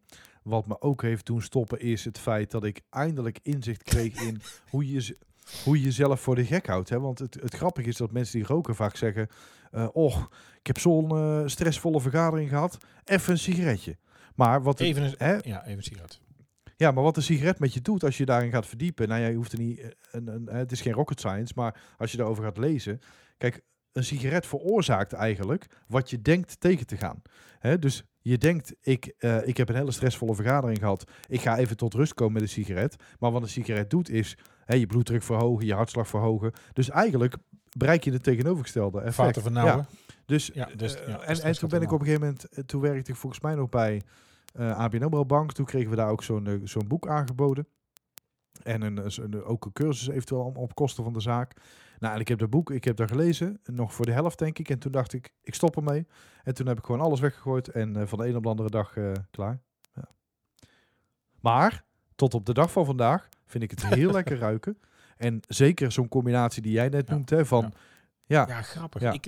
wat 0.43 0.67
me 0.67 0.81
ook 0.81 1.01
heeft 1.01 1.25
doen 1.25 1.41
stoppen 1.41 1.79
is 1.79 2.05
het 2.05 2.19
feit 2.19 2.51
dat 2.51 2.63
ik 2.63 2.81
eindelijk 2.89 3.39
inzicht 3.43 3.83
kreeg 3.83 4.21
in 4.27 4.41
hoe 4.69 4.91
je, 4.91 5.17
hoe 5.63 5.77
je 5.77 5.83
jezelf 5.83 6.21
voor 6.21 6.35
de 6.35 6.45
gek 6.45 6.67
houdt. 6.67 6.89
Hè? 6.89 6.99
Want 6.99 7.19
het, 7.19 7.37
het 7.41 7.55
grappige 7.55 7.87
is 7.87 7.97
dat 7.97 8.11
mensen 8.11 8.39
die 8.39 8.47
roken 8.47 8.75
vaak 8.75 8.95
zeggen... 8.95 9.27
eh 9.71 9.87
och, 9.93 10.29
ik 10.59 10.67
heb 10.67 10.79
zo'n 10.79 11.09
eh, 11.09 11.41
stressvolle 11.45 12.01
vergadering 12.01 12.49
gehad. 12.49 12.77
Even 13.05 13.31
een 13.31 13.39
sigaretje. 13.39 13.97
Maar 14.35 14.63
wat, 14.63 14.79
Even 14.79 15.03
een, 15.03 15.15
hè? 15.17 15.33
ja, 15.33 15.63
even 15.65 15.77
een 15.77 15.83
sigaret. 15.83 16.19
Ja, 16.77 16.91
maar 16.91 17.03
wat 17.03 17.17
een 17.17 17.23
sigaret 17.23 17.59
met 17.59 17.73
je 17.73 17.81
doet 17.81 18.03
als 18.03 18.17
je 18.17 18.25
daarin 18.25 18.51
gaat 18.51 18.65
verdiepen. 18.65 19.07
Nou 19.07 19.21
ja, 19.21 19.27
je 19.27 19.35
hoeft 19.35 19.51
er 19.51 19.59
niet. 19.59 19.79
eh, 19.79 19.87
Een, 20.11 20.27
een, 20.27 20.47
het 20.49 20.71
is 20.71 20.81
geen 20.81 20.93
rocket 20.93 21.19
science, 21.19 21.53
maar 21.55 21.81
als 21.97 22.11
je 22.11 22.17
daarover 22.17 22.43
gaat 22.43 22.57
lezen. 22.57 22.99
Kijk, 23.37 23.61
een 23.91 24.03
sigaret 24.03 24.45
veroorzaakt 24.45 25.13
eigenlijk 25.13 25.65
wat 25.87 26.09
je 26.09 26.21
denkt 26.21 26.59
tegen 26.59 26.85
te 26.87 26.97
gaan. 26.97 27.21
Dus 27.79 28.03
je 28.21 28.37
denkt, 28.37 28.75
ik, 28.81 29.13
eh, 29.17 29.47
ik 29.47 29.57
heb 29.57 29.69
een 29.69 29.75
hele 29.75 29.91
stressvolle 29.91 30.35
vergadering 30.35 30.79
gehad. 30.79 31.11
Ik 31.27 31.41
ga 31.41 31.57
even 31.57 31.77
tot 31.77 31.93
rust 31.93 32.13
komen 32.13 32.33
met 32.33 32.41
een 32.41 32.49
sigaret. 32.49 32.95
Maar 33.19 33.31
wat 33.31 33.41
een 33.41 33.47
sigaret 33.49 33.89
doet 33.89 34.09
is 34.09 34.37
je 34.65 34.85
bloeddruk 34.85 35.23
verhogen, 35.23 35.65
je 35.65 35.73
hartslag 35.73 36.07
verhogen. 36.07 36.51
Dus 36.73 36.89
eigenlijk 36.89 37.35
bereik 37.77 38.03
je 38.03 38.11
het 38.11 38.23
tegenovergestelde 38.23 38.97
effect. 38.99 39.15
Vaten 39.15 39.41
vernauwen. 39.41 39.87
Ja, 39.89 40.15
dus, 40.25 40.51
Ja, 40.53 40.69
dus, 40.75 40.95
eh, 40.95 41.07
ja, 41.07 41.13
en, 41.13 41.21
stress 41.35 41.41
en 41.41 41.53
toen 41.53 41.69
ben 41.69 41.81
ik 41.81 41.91
op 41.91 41.99
een 41.99 42.05
gegeven 42.05 42.25
moment, 42.25 42.49
eh, 42.49 42.63
toen 42.63 42.81
werkte 42.81 43.11
ik 43.11 43.17
volgens 43.17 43.41
mij 43.41 43.55
nog 43.55 43.69
bij 43.69 43.95
eh 43.95 44.01
ABN 44.59 45.03
AMRO 45.03 45.25
Bank. 45.25 45.51
Toen 45.51 45.65
kregen 45.65 45.89
we 45.89 45.95
daar 45.95 46.09
ook 46.09 46.23
zo'n 46.23 46.47
eh, 46.47 46.53
zo'n 46.63 46.87
boek 46.87 47.07
aangeboden. 47.07 47.67
En 48.63 48.81
een, 48.81 48.97
eh, 48.99 49.09
zo'n- 49.09 49.43
ook 49.43 49.65
een 49.65 49.73
cursus 49.73 50.07
eventueel 50.07 50.51
op 50.55 50.75
kosten 50.75 51.03
van 51.03 51.13
de 51.13 51.19
zaak. 51.19 51.53
Nou, 51.99 52.13
en 52.13 52.19
ik 52.19 52.27
heb 52.27 52.39
dat 52.39 52.49
boek, 52.49 52.71
ik 52.71 52.83
heb 52.83 52.95
daar 52.97 53.07
gelezen, 53.07 53.59
nog 53.63 53.93
voor 53.93 54.05
de 54.05 54.11
helft 54.11 54.39
denk 54.39 54.59
ik. 54.59 54.69
En 54.69 54.79
toen 54.79 54.91
dacht 54.91 55.13
ik, 55.13 55.33
ik 55.41 55.53
stop 55.55 55.75
ermee. 55.75 56.07
En 56.43 56.53
toen 56.53 56.67
heb 56.67 56.77
ik 56.77 56.85
gewoon 56.85 57.01
alles 57.01 57.19
weggegooid 57.19 57.67
en 57.67 57.95
eh, 57.95 58.05
van 58.07 58.17
de 58.19 58.27
een 58.27 58.35
op 58.35 58.43
de 58.43 58.49
andere 58.49 58.69
dag 58.69 58.97
eh, 58.97 59.11
klaar. 59.31 59.59
Ja. 59.93 60.07
Maar, 61.41 61.83
tot 62.15 62.33
op 62.33 62.45
de 62.45 62.53
dag 62.53 62.71
van 62.71 62.85
vandaag 62.85 63.29
vind 63.45 63.63
ik 63.63 63.71
het 63.71 63.85
heel 63.85 64.11
lekker 64.19 64.37
ruiken. 64.37 64.77
En 65.17 65.39
zeker 65.47 65.91
zo'n 65.91 66.07
combinatie 66.07 66.61
die 66.61 66.71
jij 66.71 66.89
net 66.89 67.07
Ja, 67.07 67.13
noemt, 67.13 67.29
hè, 67.29 67.45
van, 67.45 67.73
ja. 68.25 68.47
ja. 68.47 68.61
Grappig. 68.61 69.01
Ik, 69.13 69.27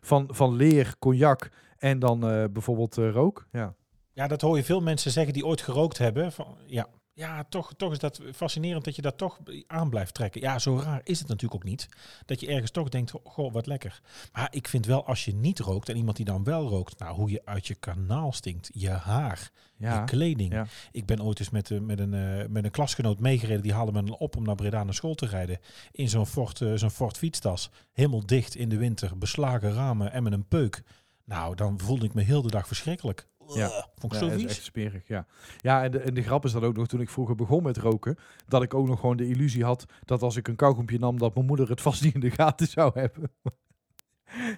van, 0.00 0.28
van 0.32 0.54
leer, 0.54 0.94
cognac 0.98 1.48
en 1.78 1.98
dan 1.98 2.28
eh, 2.28 2.44
bijvoorbeeld 2.52 2.98
eh, 2.98 3.10
rook. 3.10 3.46
Ja. 3.50 3.74
Ja, 4.12 4.26
dat 4.26 4.40
hoor 4.40 4.56
je 4.56 4.64
veel 4.64 4.80
mensen 4.80 5.10
zeggen 5.10 5.32
die 5.32 5.46
ooit 5.46 5.60
gerookt 5.60 5.98
hebben. 5.98 6.32
Van, 6.32 6.56
ja, 6.66 6.88
ja 7.12 7.44
toch, 7.48 7.74
toch 7.76 7.92
is 7.92 7.98
dat 7.98 8.20
fascinerend 8.34 8.84
dat 8.84 8.96
je 8.96 9.02
dat 9.02 9.18
toch 9.18 9.40
aan 9.66 9.90
blijft 9.90 10.14
trekken. 10.14 10.40
Ja, 10.40 10.58
zo 10.58 10.78
raar 10.78 11.00
is 11.04 11.18
het 11.18 11.28
natuurlijk 11.28 11.54
ook 11.54 11.68
niet. 11.68 11.88
Dat 12.26 12.40
je 12.40 12.46
ergens 12.46 12.70
toch 12.70 12.88
denkt, 12.88 13.12
goh, 13.24 13.52
wat 13.52 13.66
lekker. 13.66 14.00
Maar 14.32 14.48
ik 14.50 14.68
vind 14.68 14.86
wel, 14.86 15.06
als 15.06 15.24
je 15.24 15.34
niet 15.34 15.58
rookt 15.58 15.88
en 15.88 15.96
iemand 15.96 16.16
die 16.16 16.24
dan 16.24 16.44
wel 16.44 16.68
rookt, 16.68 16.98
nou, 16.98 17.14
hoe 17.14 17.30
je 17.30 17.42
uit 17.44 17.66
je 17.66 17.74
kanaal 17.74 18.32
stinkt, 18.32 18.70
je 18.72 18.88
haar, 18.88 19.50
je 19.76 20.02
kleding. 20.04 20.52
Ja. 20.52 20.66
Ik 20.92 21.06
ben 21.06 21.22
ooit 21.22 21.38
eens 21.38 21.50
met, 21.50 21.70
eh, 21.70 21.78
met, 21.78 21.98
een, 21.98 22.14
eh, 22.14 22.46
met 22.48 22.64
een 22.64 22.70
klasgenoot 22.70 23.18
meegereden. 23.18 23.62
Die 23.62 23.74
haalde 23.74 24.02
me 24.02 24.18
op 24.18 24.36
om 24.36 24.42
naar 24.42 24.54
Breda 24.54 24.84
naar 24.84 24.94
school 24.94 25.14
te 25.14 25.26
rijden. 25.26 25.58
In 25.92 26.08
zo'n 26.08 26.26
Ford, 26.26 26.60
eh, 26.60 26.72
zo'n 26.74 26.90
Ford 26.90 27.18
fietstas. 27.18 27.70
Helemaal 27.92 28.26
dicht 28.26 28.54
in 28.54 28.68
de 28.68 28.76
winter. 28.76 29.18
Beslagen 29.18 29.72
ramen 29.72 30.12
en 30.12 30.22
met 30.22 30.32
een 30.32 30.48
peuk. 30.48 30.82
Nou, 31.24 31.54
dan 31.54 31.80
voelde 31.80 32.04
ik 32.04 32.14
me 32.14 32.22
heel 32.22 32.42
de 32.42 32.50
dag 32.50 32.66
verschrikkelijk. 32.66 33.28
Ja. 33.54 33.68
Vond 33.98 34.12
ik 34.12 34.12
Ja, 34.12 34.18
zo 34.18 34.28
dat 34.28 34.36
is 34.36 34.42
vies. 34.42 34.50
echt 34.50 34.62
smerig, 34.64 35.08
ja. 35.08 35.26
Ja, 35.60 35.82
en 35.84 35.90
de, 35.90 35.98
en 35.98 36.14
de 36.14 36.22
grap 36.22 36.44
is 36.44 36.52
dat 36.52 36.62
ook 36.62 36.76
nog 36.76 36.86
toen 36.86 37.00
ik 37.00 37.10
vroeger 37.10 37.34
begon 37.34 37.62
met 37.62 37.76
roken, 37.76 38.18
dat 38.48 38.62
ik 38.62 38.74
ook 38.74 38.86
nog 38.88 39.00
gewoon 39.00 39.16
de 39.16 39.28
illusie 39.28 39.64
had 39.64 39.84
dat 40.04 40.22
als 40.22 40.36
ik 40.36 40.48
een 40.48 40.56
kauwgompje 40.56 40.98
nam, 40.98 41.18
dat 41.18 41.34
mijn 41.34 41.46
moeder 41.46 41.68
het 41.68 41.80
vast 41.90 42.02
niet 42.02 42.14
in 42.14 42.20
de 42.20 42.30
gaten 42.30 42.66
zou 42.66 42.90
hebben. 43.00 43.30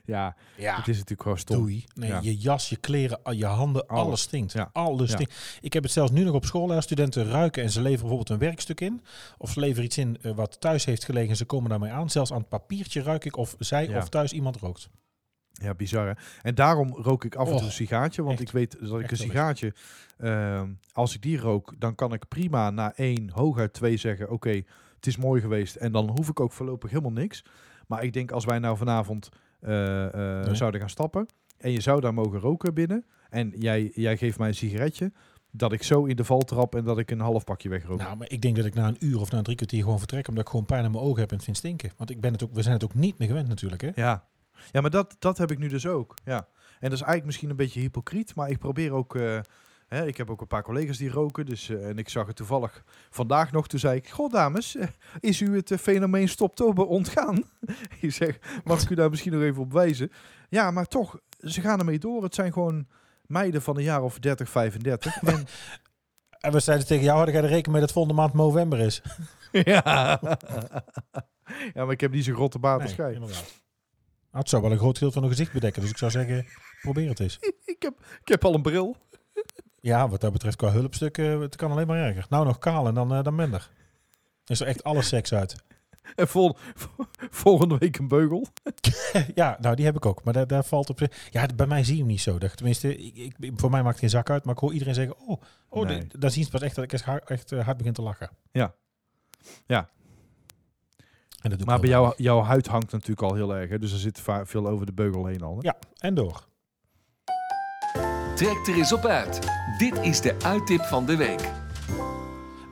ja, 0.05 0.37
Ja, 0.57 0.77
het 0.77 0.89
is 0.89 0.95
natuurlijk 0.95 1.23
gewoon 1.23 1.39
stom. 1.39 1.57
doei. 1.57 1.85
Nee, 1.95 2.09
Ja. 2.11 2.21
je 2.23 2.37
jas, 2.37 2.69
je 2.69 2.77
kleren, 2.77 3.23
al 3.23 3.33
je 3.33 3.45
handen, 3.47 3.87
alles, 3.87 4.05
Alles. 4.05 4.21
stinkt. 4.21 4.53
Ja. 4.53 4.71
Alles 4.73 5.11
stinkt. 5.13 5.59
Ik 5.61 5.73
heb 5.73 5.83
het 5.83 5.93
zelfs 5.93 6.11
nu 6.11 6.25
nog 6.25 6.35
op 6.35 6.45
school. 6.45 6.69
Hè. 6.69 6.81
Studenten 6.81 7.25
ruiken 7.31 7.63
en 7.63 7.71
ze 7.71 7.79
leveren 7.81 8.01
bijvoorbeeld 8.09 8.29
een 8.41 8.47
werkstuk 8.49 8.81
in. 8.81 9.03
Of 9.39 9.51
ze 9.51 9.61
leveren 9.61 9.85
iets 9.85 9.99
in 9.99 10.19
eh, 10.23 10.33
wat 10.35 10.61
thuis 10.61 10.85
heeft 10.85 11.05
gelegen 11.05 11.31
en 11.31 11.37
ze 11.37 11.45
komen 11.45 11.71
daarmee 11.71 11.91
aan. 11.91 12.11
Zelfs 12.11 12.33
aan 12.33 12.39
het 12.39 12.49
papiertje 12.49 13.03
ruik 13.03 13.25
ik 13.25 13.37
of 13.37 13.55
zij 13.59 13.97
of 13.97 14.09
thuis 14.09 14.33
iemand 14.33 14.57
rookt. 14.57 14.89
Ja, 15.53 15.75
bizar 15.75 16.07
hè? 16.07 16.13
En 16.43 16.55
daarom 16.55 16.93
rook 16.95 17.25
ik 17.25 17.35
af 17.35 17.49
en 17.49 17.57
toe 17.57 17.65
een 17.67 17.73
sigaartje, 17.73 18.23
want 18.23 18.39
echt. 18.39 18.49
ik 18.49 18.55
weet 18.55 18.77
dat 18.81 19.01
ik 19.01 19.11
een 19.11 19.17
sigaartje, 19.17 19.75
ehm, 20.19 20.69
als 20.93 21.15
ik 21.15 21.23
die 21.23 21.39
rook, 21.39 21.75
dan 21.79 21.95
kan 21.95 22.13
ik 22.13 22.29
prima 22.29 22.71
na 22.71 22.93
één, 22.95 23.31
hooguit 23.31 23.73
twee 23.73 23.97
zeggen, 23.97 24.31
oké, 24.31 24.63
het 24.97 25.07
is 25.07 25.17
mooi 25.17 25.41
geweest. 25.41 25.77
En 25.77 25.93
dan 25.93 26.11
hoef 26.11 26.29
ik 26.29 26.41
ook 26.41 26.53
voorlopig 26.53 26.91
helemaal 26.91 27.13
niks. 27.13 27.45
Maar 27.87 28.05
ik 28.05 28.13
denk 28.13 28.31
als 28.31 28.45
wij 28.45 28.59
nou 28.59 28.77
vanavond 28.77 29.29
eh, 29.61 30.07
eh, 30.41 30.47
Nee. 30.47 30.55
zouden 30.55 30.81
gaan 30.81 30.91
stappen 30.91 31.27
en 31.59 31.71
je 31.71 31.81
zou 31.81 32.01
daar 32.01 32.15
mogen 32.15 32.39
roken 32.41 32.75
binnen 32.75 33.05
en 33.31 33.53
jij, 33.59 33.91
jij 33.95 34.17
geeft 34.17 34.39
mij 34.39 34.49
een 34.49 34.55
sigaretje, 34.55 35.13
dat 35.51 35.73
ik 35.73 35.83
zo 35.83 36.05
in 36.05 36.17
de 36.17 36.25
val 36.25 36.41
trap 36.41 36.75
en 36.75 36.85
dat 36.85 36.99
ik 36.99 37.11
een 37.11 37.21
half 37.21 37.45
pakje 37.45 37.69
wegrook. 37.69 37.99
Nou, 37.99 38.17
maar 38.17 38.31
ik 38.31 38.41
denk 38.41 38.57
dat 38.57 38.65
ik 38.65 38.75
na 38.75 38.89
een 38.89 38.97
uur 39.01 39.21
of 39.21 39.31
na 39.31 39.39
een 39.39 39.45
drie 39.45 39.57
kwartier 39.57 39.83
gewoon 39.83 39.99
vertrek. 39.99 40.29
Omdat 40.29 40.43
ik 40.45 40.51
gewoon 40.51 40.67
pijn 40.67 40.85
aan 40.85 40.91
mijn 40.91 41.05
ogen 41.05 41.21
heb 41.21 41.29
en 41.31 41.37
het 41.37 41.45
vind 41.45 41.57
stinken. 41.57 41.91
Want 41.97 42.11
ik 42.11 42.21
ben 42.21 42.33
het 42.33 42.45
ook, 42.45 42.53
we 42.55 42.63
zijn 42.63 42.75
het 42.75 42.85
ook 42.85 42.95
niet 42.95 43.19
meer 43.19 43.29
gewend 43.29 43.49
natuurlijk. 43.49 43.83
Hè? 43.83 43.91
Ja, 43.95 44.25
ja 44.73 44.81
maar 44.81 44.91
dat, 44.91 45.17
dat 45.19 45.39
heb 45.39 45.51
ik 45.51 45.59
nu 45.59 45.69
dus 45.69 45.87
ook. 45.87 46.15
Ja. 46.25 46.37
En 46.81 46.89
dat 46.91 46.93
is 46.93 46.99
eigenlijk 47.01 47.25
misschien 47.25 47.51
een 47.51 47.57
beetje 47.57 47.81
hypocriet, 47.81 48.35
maar 48.35 48.51
ik 48.51 48.59
probeer 48.59 48.93
ook. 48.93 49.17
eh, 49.17 49.41
hè, 49.89 50.07
ik 50.07 50.17
heb 50.17 50.31
ook 50.31 50.41
een 50.41 50.47
paar 50.47 50.63
collega's 50.63 50.97
die 50.99 51.11
roken. 51.11 51.47
Dus, 51.47 51.69
eh, 51.69 51.89
en 51.89 51.99
ik 51.99 52.09
zag 52.09 52.27
het 52.27 52.37
toevallig 52.37 52.85
vandaag 53.11 53.53
nog. 53.53 53.69
Toen 53.69 53.79
zei 53.79 53.97
ik: 53.97 54.09
Goh, 54.09 54.33
dames, 54.33 54.77
eh, 54.77 54.87
is 55.21 55.41
u 55.41 55.57
het 55.57 55.71
eh, 55.71 55.79
fenomeen 55.79 56.29
stoptober 56.29 56.87
ontgaan? 56.87 57.43
ik 58.01 58.13
zeg: 58.13 58.39
Mag 58.65 58.83
ik 58.83 58.91
u 58.91 58.95
daar 58.95 59.11
misschien 59.11 59.33
nog 59.33 59.43
even 59.43 59.63
op 59.63 59.73
wijzen? 59.73 60.13
Ja, 60.49 60.71
maar 60.71 60.87
toch, 60.87 61.19
ze 61.39 61.61
gaan 61.61 61.79
ermee 61.79 61.99
door. 61.99 62.23
Het 62.23 62.35
zijn 62.35 62.53
gewoon 62.53 62.87
meiden 63.27 63.63
van 63.63 63.77
een 63.77 63.83
jaar 63.83 64.03
of 64.03 64.19
30, 64.19 64.49
35. 64.49 65.23
en, 65.23 65.47
En 66.41 66.53
we 66.53 66.61
zeiden 66.61 66.87
tegen 66.87 67.05
jou, 67.05 67.17
hadden 67.17 67.35
jij 67.35 67.43
er 67.43 67.49
rekening 67.49 67.73
mee 67.73 67.81
dat 67.87 67.93
volgende 67.93 68.21
maand 68.21 68.35
november 68.35 68.79
is? 68.79 69.03
ja. 69.53 70.21
ja, 71.75 71.85
maar 71.85 71.91
ik 71.91 72.01
heb 72.01 72.11
niet 72.13 72.25
zo'n 72.25 72.35
grote 72.35 72.59
baard 72.59 72.83
als 72.83 72.95
jij. 72.95 73.13
inderdaad. 73.13 73.62
Het 74.33 74.49
zou 74.49 74.63
wel 74.63 74.71
een 74.73 74.79
groot 74.79 74.99
deel 74.99 75.13
van 75.13 75.23
hun 75.23 75.31
gezicht 75.31 75.53
bedekken. 75.53 75.83
Dus 75.83 75.91
ik 75.91 75.97
zou 75.99 76.11
zeggen, 76.11 76.47
probeer 76.81 77.09
het 77.09 77.21
eens. 77.21 77.39
Ik 77.65 77.83
heb, 77.83 77.95
ik 78.21 78.29
heb 78.29 78.45
al 78.45 78.55
een 78.55 78.63
bril. 78.63 78.97
Ja, 79.81 80.09
wat 80.09 80.21
dat 80.21 80.33
betreft 80.33 80.57
qua 80.57 80.71
hulpstukken, 80.71 81.41
het 81.41 81.57
kan 81.57 81.71
alleen 81.71 81.87
maar 81.87 81.99
erger. 81.99 82.27
Nou, 82.29 82.47
nog 82.47 82.59
kaal 82.59 82.87
en 82.87 82.95
dan, 82.95 83.15
eh, 83.15 83.23
dan 83.23 83.35
minder. 83.35 83.71
Is 84.47 84.61
er 84.61 84.67
echt 84.67 84.85
alle 84.85 85.03
seks 85.03 85.33
uit. 85.35 85.55
En 86.15 86.29
vol, 86.29 86.57
volgende 87.43 87.79
week 87.79 87.99
een 87.99 88.09
beugel. 88.09 88.47
ja, 89.35 89.57
nou, 89.61 89.77
die 89.77 89.85
heb 89.85 89.97
ik 89.97 90.07
ook. 90.07 90.25
Maar 90.25 90.33
daar, 90.33 90.47
daar 90.47 90.65
valt 90.65 90.91
op... 90.91 91.01
Ja, 91.31 91.47
bij 91.57 91.67
mij 91.67 91.85
zie 91.85 91.95
je 91.95 92.01
hem 92.01 92.09
niet 92.11 92.21
zo. 92.21 92.39
Dat, 92.39 92.57
tenminste, 92.57 92.97
ik, 92.97 93.35
ik, 93.39 93.53
voor 93.57 93.71
mij 93.71 93.81
maakt 93.83 93.91
het 93.93 94.01
geen 94.01 94.11
zak 94.11 94.31
uit. 94.31 94.45
Maar 94.45 94.55
ik 94.55 94.61
hoor 94.61 94.73
iedereen 94.73 94.95
zeggen, 94.95 95.19
oh, 95.19 95.43
oh 95.69 95.87
Nee. 95.87 96.07
dan 96.19 96.31
zien 96.31 96.45
ze 96.45 96.51
pas 96.51 96.61
echt 96.61 96.75
dat 96.75 96.85
ik 96.85 96.93
echt, 96.93 97.05
hard- 97.05 97.31
echt 97.31 97.53
eh, 97.53 97.65
hard 97.65 97.77
begin 97.77 97.93
te 97.93 98.03
lachen. 98.03 98.31
Ja. 98.53 98.75
Ja. 99.67 99.89
En 101.43 101.51
dat 101.51 101.59
doe 101.59 101.61
ik 101.61 101.67
Maar 101.67 101.81
bij 101.81 101.89
jou, 101.89 102.15
jouw 102.17 102.41
huid 102.43 102.67
hangt 102.67 102.93
natuurlijk 102.93 103.23
al 103.23 103.35
heel 103.35 103.55
erg. 103.55 103.71
Hè? 103.71 103.79
Dus 103.79 103.93
er 103.93 103.99
zit 103.99 104.21
veel 104.45 104.69
over 104.69 104.87
de 104.87 104.93
beugel 104.93 105.27
heen 105.27 105.43
al. 105.43 105.55
Hè? 105.55 105.61
Ja, 105.61 105.77
en 105.99 106.15
door. 106.15 106.47
Trek 108.35 108.67
er 108.67 108.75
eens 108.75 108.93
op 108.93 109.05
uit. 109.05 109.49
Dit 109.79 109.99
is 109.99 110.21
de 110.21 110.37
uittip 110.45 110.81
van 110.81 111.07
de 111.07 111.17
week. 111.17 111.51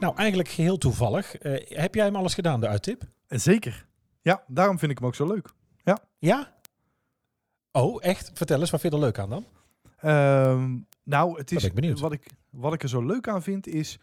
Nou, 0.00 0.16
eigenlijk 0.16 0.48
geheel 0.48 0.78
toevallig. 0.78 1.37
Eh, 1.37 1.76
heb 1.78 1.94
jij 1.94 2.04
hem 2.04 2.16
alles 2.16 2.35
gedaan, 2.35 2.61
de 2.61 2.68
uittip? 2.68 3.02
En 3.26 3.40
zeker. 3.40 3.87
Ja, 4.22 4.42
daarom 4.46 4.78
vind 4.78 4.90
ik 4.92 4.98
hem 4.98 5.06
ook 5.06 5.14
zo 5.14 5.26
leuk. 5.26 5.48
Ja? 6.18 6.52
Oh, 7.73 8.02
echt? 8.04 8.31
Vertel 8.35 8.60
eens, 8.60 8.71
wat 8.71 8.81
vind 8.81 8.92
je 8.92 8.98
er 8.98 9.04
leuk 9.04 9.18
aan 9.18 9.31
dan? 9.31 9.44
Ehm, 9.96 10.79
nou, 11.04 11.38
het 11.38 11.48
ben 11.48 11.58
is 11.58 11.64
ik 11.64 11.75
benieuwd. 11.75 12.00
wat 12.00 12.12
ik, 12.12 12.27
wat 12.50 12.73
ik 12.73 12.83
er 12.83 12.88
zo 12.88 13.02
leuk 13.06 13.29
aan 13.29 13.42
vind 13.42 13.66
is. 13.66 13.98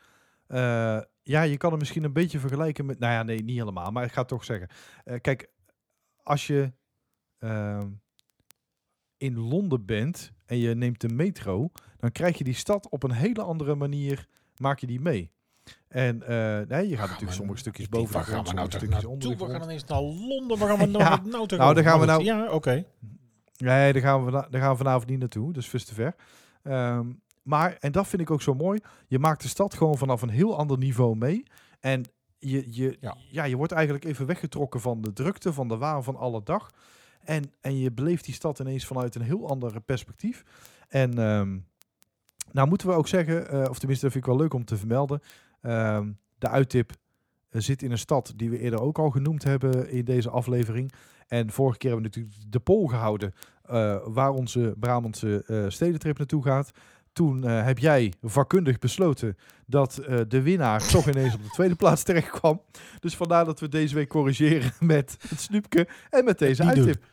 eh, 0.47 0.99
ja, 1.28 1.41
je 1.41 1.57
kan 1.57 1.69
het 1.71 1.80
misschien 1.80 2.03
een 2.03 2.13
beetje 2.13 2.39
vergelijken 2.39 2.86
met. 2.86 2.99
Nou 2.99 3.13
ja, 3.13 3.23
nee, 3.23 3.43
niet 3.43 3.57
helemaal. 3.57 3.91
Maar 3.91 4.03
ik 4.03 4.11
ga 4.11 4.19
het 4.19 4.28
toch 4.30 4.43
zeggen. 4.43 4.67
Eh, 5.03 5.19
kijk, 5.21 5.49
als 6.23 6.47
je 6.47 6.71
ehm, 7.38 7.88
in 9.17 9.38
Londen 9.38 9.86
bent 9.86 10.32
en 10.45 10.57
je 10.57 10.75
neemt 10.75 11.01
de 11.01 11.09
metro, 11.09 11.71
dan 11.97 12.11
krijg 12.11 12.38
je 12.38 12.43
die 12.43 12.53
stad 12.53 12.89
op 12.89 13.03
een 13.03 13.11
hele 13.11 13.41
andere 13.41 13.75
manier. 13.75 14.28
Maak 14.61 14.80
je 14.80 14.88
die 14.88 15.01
mee. 15.01 15.32
En 15.88 16.23
eh, 16.23 16.67
nee, 16.67 16.88
je 16.89 16.97
gaat 16.97 17.07
natuurlijk 17.07 17.38
sommige 17.38 17.59
stukjes 17.59 17.86
Ik 17.86 17.91
denk, 17.91 18.03
boven 18.03 18.19
de 18.19 18.25
waar 18.25 18.36
gaan 18.36 18.45
grond, 18.45 18.55
nou 18.55 18.69
sommige 18.69 18.69
toch 18.69 18.80
stukjes 18.80 19.05
onder 19.05 19.47
We 19.47 19.53
gaan 19.53 19.63
ineens 19.63 19.84
naar 19.86 20.01
Londen. 20.01 20.57
We 20.57 20.65
gaan 20.65 20.78
we 20.91 20.97
Ja. 20.99 21.09
nou, 21.09 21.30
nou, 21.30 21.45
Nou, 21.57 21.73
daar 21.73 21.84
gaan 21.84 21.99
we 21.99 22.05
nou- 22.05 22.23
Ja, 22.23 22.51
oké. 22.51 22.86
Nee, 23.57 23.93
daar 23.93 24.01
gaan, 24.01 24.25
we, 24.25 24.32
daar 24.32 24.61
gaan 24.61 24.71
we 24.71 24.78
vanavond 24.78 25.09
niet 25.09 25.19
naartoe. 25.19 25.53
Dus 25.53 25.67
veel 25.67 25.80
te 25.80 25.93
ver. 25.93 26.15
Ehm, 26.63 27.11
maar, 27.48 27.78
en 27.80 27.91
dat 27.91 28.08
vind 28.08 28.22
ik 28.22 28.32
ook 28.32 28.41
zo 28.41 28.54
mooi. 28.54 28.80
Je 29.08 29.20
maakt 29.20 29.41
de 29.41 29.48
stad 29.48 29.74
gewoon 29.74 29.98
vanaf 29.98 30.22
een 30.22 30.30
heel 30.30 30.58
ander 30.58 30.78
niveau 30.78 31.16
mee. 31.16 31.43
En 31.80 32.04
je, 32.39 32.64
je, 32.70 32.98
ja. 33.00 33.18
Ja. 33.30 33.43
je 33.43 33.56
wordt 33.56 33.72
eigenlijk 33.72 34.06
even 34.06 34.26
weggetrokken 34.26 34.82
van 34.82 35.02
de 35.02 35.14
drukte, 35.14 35.54
van 35.54 35.68
de 35.68 35.78
waan 35.78 36.04
van 36.04 36.16
alle 36.16 36.43
dag. 36.43 36.72
En, 37.24 37.52
en 37.62 37.78
je 37.78 37.91
beleeft 37.91 38.26
die 38.26 38.34
stad 38.34 38.60
ineens 38.60 38.86
vanuit 38.86 39.16
een 39.16 39.22
heel 39.22 39.50
ander 39.50 39.82
perspectief. 39.82 40.43
En 40.88 41.18
ehm, 41.18 41.58
nou 42.52 42.68
moeten 42.68 42.88
we 42.88 42.93
ook 42.93 43.08
zeggen, 43.08 43.50
eh, 43.50 43.70
of 43.70 43.80
tenminste 43.80 44.06
dat 44.06 44.14
vind 44.14 44.26
ik 44.26 44.32
wel 44.32 44.41
leuk 44.41 44.54
om 44.54 44.66
te 44.66 44.78
vermelden. 44.78 45.22
ehm, 45.62 46.12
de 46.38 46.50
uittip 46.50 46.91
eh, 47.50 47.62
zit 47.62 47.82
in 47.82 47.91
een 47.91 47.98
stad 47.98 48.34
die 48.36 48.50
we 48.50 48.60
eerder 48.60 48.82
ook 48.82 49.00
al 49.00 49.10
genoemd 49.10 49.43
hebben 49.43 49.89
in 49.89 50.06
deze 50.06 50.30
aflevering. 50.30 50.91
En 51.28 51.52
vorige 51.52 51.78
keer 51.78 51.91
hebben 51.91 52.12
we 52.12 52.18
natuurlijk 52.18 52.52
de 52.52 52.60
poll 52.60 52.88
gehouden 52.88 53.34
eh, 53.64 53.98
waar 54.04 54.32
onze 54.32 54.76
Brabantse 54.80 55.43
eh, 55.45 55.66
stedentrip 55.68 56.18
naartoe 56.18 56.43
gaat. 56.43 56.72
Toen 57.18 57.43
eh, 57.43 57.65
heb 57.65 57.80
jij 57.80 58.13
vakkundig 58.22 58.80
besloten 58.80 59.38
dat 59.65 59.97
eh, 59.97 60.20
de 60.28 60.41
winnaar 60.41 60.88
toch 60.88 61.09
ineens 61.09 61.34
op 61.34 61.43
de 61.43 61.49
tweede 61.49 61.76
plaats 61.84 62.03
terecht 62.03 62.30
kwam. 62.30 62.61
Dus 62.99 63.15
vandaar 63.15 63.45
dat 63.45 63.59
we 63.59 63.70
deze 63.70 63.95
week 63.95 64.07
corrigeren 64.07 64.72
met 64.95 65.18
het 65.30 65.41
snoepje 65.41 65.88
en 66.09 66.26
met 66.26 66.39
deze 66.39 66.61
Die 66.61 66.72
uittip. 66.72 67.03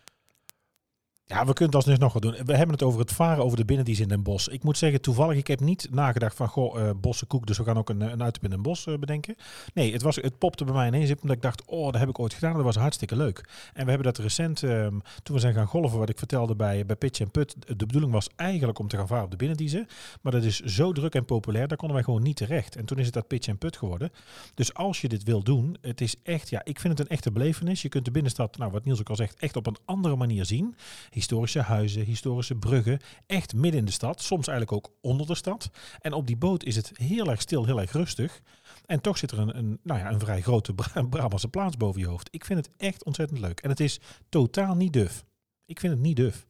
Ja, 1.26 1.46
we 1.46 1.52
kunnen 1.52 1.76
het 1.76 1.86
alsnog 1.86 1.98
nog 1.98 2.12
wat 2.12 2.22
doen. 2.22 2.46
We 2.46 2.56
hebben 2.56 2.74
het 2.74 2.82
over 2.82 3.00
het 3.00 3.12
varen 3.12 3.44
over 3.44 3.56
de 3.56 3.64
binnendienst 3.64 4.00
in 4.00 4.08
Den 4.08 4.22
Bosch. 4.22 4.48
Ik 4.48 4.62
moet 4.62 4.78
zeggen, 4.78 5.00
toevallig, 5.00 5.36
ik 5.36 5.46
heb 5.46 5.60
niet 5.60 5.88
nagedacht 5.90 6.36
van, 6.36 6.48
goh, 6.48 6.80
eh 6.80 6.90
bossen 7.00 7.26
koek, 7.26 7.46
dus 7.46 7.58
we 7.58 7.64
gaan 7.64 7.78
ook 7.78 7.88
een, 7.88 8.00
een 8.00 8.22
uittip 8.22 8.44
in 8.44 8.50
Den 8.50 8.62
Bosch 8.62 8.86
eh, 8.86 8.98
bedenken. 8.98 9.36
Nee, 9.74 9.92
het, 9.92 10.02
was, 10.02 10.16
het 10.16 10.38
popte 10.38 10.64
bij 10.64 10.74
mij 10.74 10.86
ineens 10.86 11.10
omdat 11.20 11.36
ik 11.36 11.42
dacht, 11.42 11.64
oh, 11.66 11.84
dat 11.84 12.00
heb 12.00 12.08
ik 12.08 12.18
ooit 12.18 12.34
gedaan. 12.34 12.54
Dat 12.54 12.62
was 12.62 12.76
hartstikke 12.76 13.16
leuk. 13.16 13.48
En 13.72 13.84
we 13.84 13.90
hebben 13.90 14.12
dat 14.12 14.18
recent, 14.18 14.62
ehm, 14.62 14.98
toen 15.22 15.34
we 15.34 15.40
zijn 15.40 15.54
gaan 15.54 15.66
golven, 15.66 15.98
wat 15.98 16.08
ik 16.08 16.18
vertelde 16.18 16.54
bij, 16.54 16.86
bij 16.86 16.96
Pitch 16.96 17.30
Put, 17.30 17.56
de 17.66 17.86
bedoeling 17.86 18.12
was 18.12 18.28
eigenlijk 18.36 18.78
om 18.78 18.88
te 18.88 18.96
gaan 18.96 19.06
varen 19.06 19.24
op 19.24 19.30
de 19.30 19.36
binnendiezen. 19.36 19.86
Maar 20.20 20.32
dat 20.32 20.42
is 20.42 20.60
zo 20.60 20.92
druk 20.92 21.14
en 21.14 21.24
populair, 21.24 21.68
daar 21.68 21.76
konden 21.76 21.96
wij 21.96 22.04
gewoon 22.04 22.22
niet 22.22 22.36
terecht. 22.36 22.76
En 22.76 22.84
toen 22.84 22.98
is 22.98 23.04
het 23.04 23.14
dat 23.14 23.26
Pitch 23.26 23.58
Put 23.58 23.76
geworden. 23.76 24.12
Dus 24.54 24.74
als 24.74 25.00
je 25.00 25.08
dit 25.08 25.22
wil 25.22 25.42
doen, 25.42 25.76
het 25.80 26.00
is 26.00 26.16
echt, 26.22 26.50
ja, 26.50 26.60
ik 26.64 26.80
vind 26.80 26.98
het 26.98 27.08
een 27.08 27.14
echte 27.14 27.32
belevenis. 27.32 27.82
Je 27.82 27.88
kunt 27.88 28.04
de 28.04 28.10
binnenstad, 28.10 28.56
nou 28.56 28.70
wat 28.70 28.84
Niels 28.84 29.00
ook 29.00 29.10
al 29.10 29.16
zegt, 29.16 29.36
echt 29.38 29.56
op 29.56 29.66
een 29.66 29.76
andere 29.84 30.16
manier 30.16 30.44
zien. 30.44 30.74
Historische 31.14 31.60
huizen, 31.60 32.04
historische 32.04 32.54
bruggen, 32.54 33.00
echt 33.26 33.54
midden 33.54 33.80
in 33.80 33.86
de 33.86 33.92
stad. 33.92 34.20
Soms 34.22 34.46
eigenlijk 34.48 34.76
ook 34.86 34.94
onder 35.00 35.26
de 35.26 35.34
stad. 35.34 35.70
En 36.00 36.12
op 36.12 36.26
die 36.26 36.36
boot 36.36 36.64
is 36.64 36.76
het 36.76 36.90
heel 36.94 37.30
erg 37.30 37.40
stil, 37.40 37.64
heel 37.64 37.80
erg 37.80 37.92
rustig. 37.92 38.40
En 38.86 39.00
toch 39.00 39.18
zit 39.18 39.30
er 39.30 39.38
een, 39.38 39.58
een, 39.58 39.78
nou 39.82 40.00
ja, 40.00 40.10
een 40.10 40.20
vrij 40.20 40.40
grote 40.42 40.74
Bra- 40.74 41.02
Brabantse 41.10 41.48
plaats 41.48 41.76
boven 41.76 42.00
je 42.00 42.06
hoofd. 42.06 42.28
Ik 42.30 42.44
vind 42.44 42.66
het 42.66 42.76
echt 42.76 43.04
ontzettend 43.04 43.40
leuk. 43.40 43.60
En 43.60 43.70
het 43.70 43.80
is 43.80 44.00
totaal 44.28 44.74
niet 44.74 44.92
duf. 44.92 45.24
Ik 45.66 45.80
vind 45.80 45.92
het 45.92 46.02
niet 46.02 46.16
duf. 46.16 46.46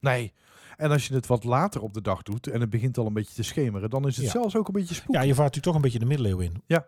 Nee. 0.00 0.32
En 0.76 0.90
als 0.90 1.08
je 1.08 1.14
het 1.14 1.26
wat 1.26 1.44
later 1.44 1.80
op 1.82 1.94
de 1.94 2.00
dag 2.02 2.22
doet 2.22 2.46
en 2.46 2.60
het 2.60 2.70
begint 2.70 2.98
al 2.98 3.06
een 3.06 3.12
beetje 3.12 3.34
te 3.34 3.42
schemeren, 3.42 3.90
dan 3.90 4.06
is 4.06 4.16
het 4.16 4.24
Ja. 4.24 4.30
zelfs 4.30 4.56
ook 4.56 4.66
een 4.68 4.72
beetje 4.74 4.94
spook. 4.94 5.14
Ja, 5.14 5.20
je 5.20 5.34
vaart 5.34 5.54
natuurlijk 5.54 5.64
toch 5.66 5.74
een 5.74 5.80
beetje 5.80 5.98
de 5.98 6.04
middeleeuwen 6.04 6.44
in. 6.44 6.62
Ja, 6.66 6.86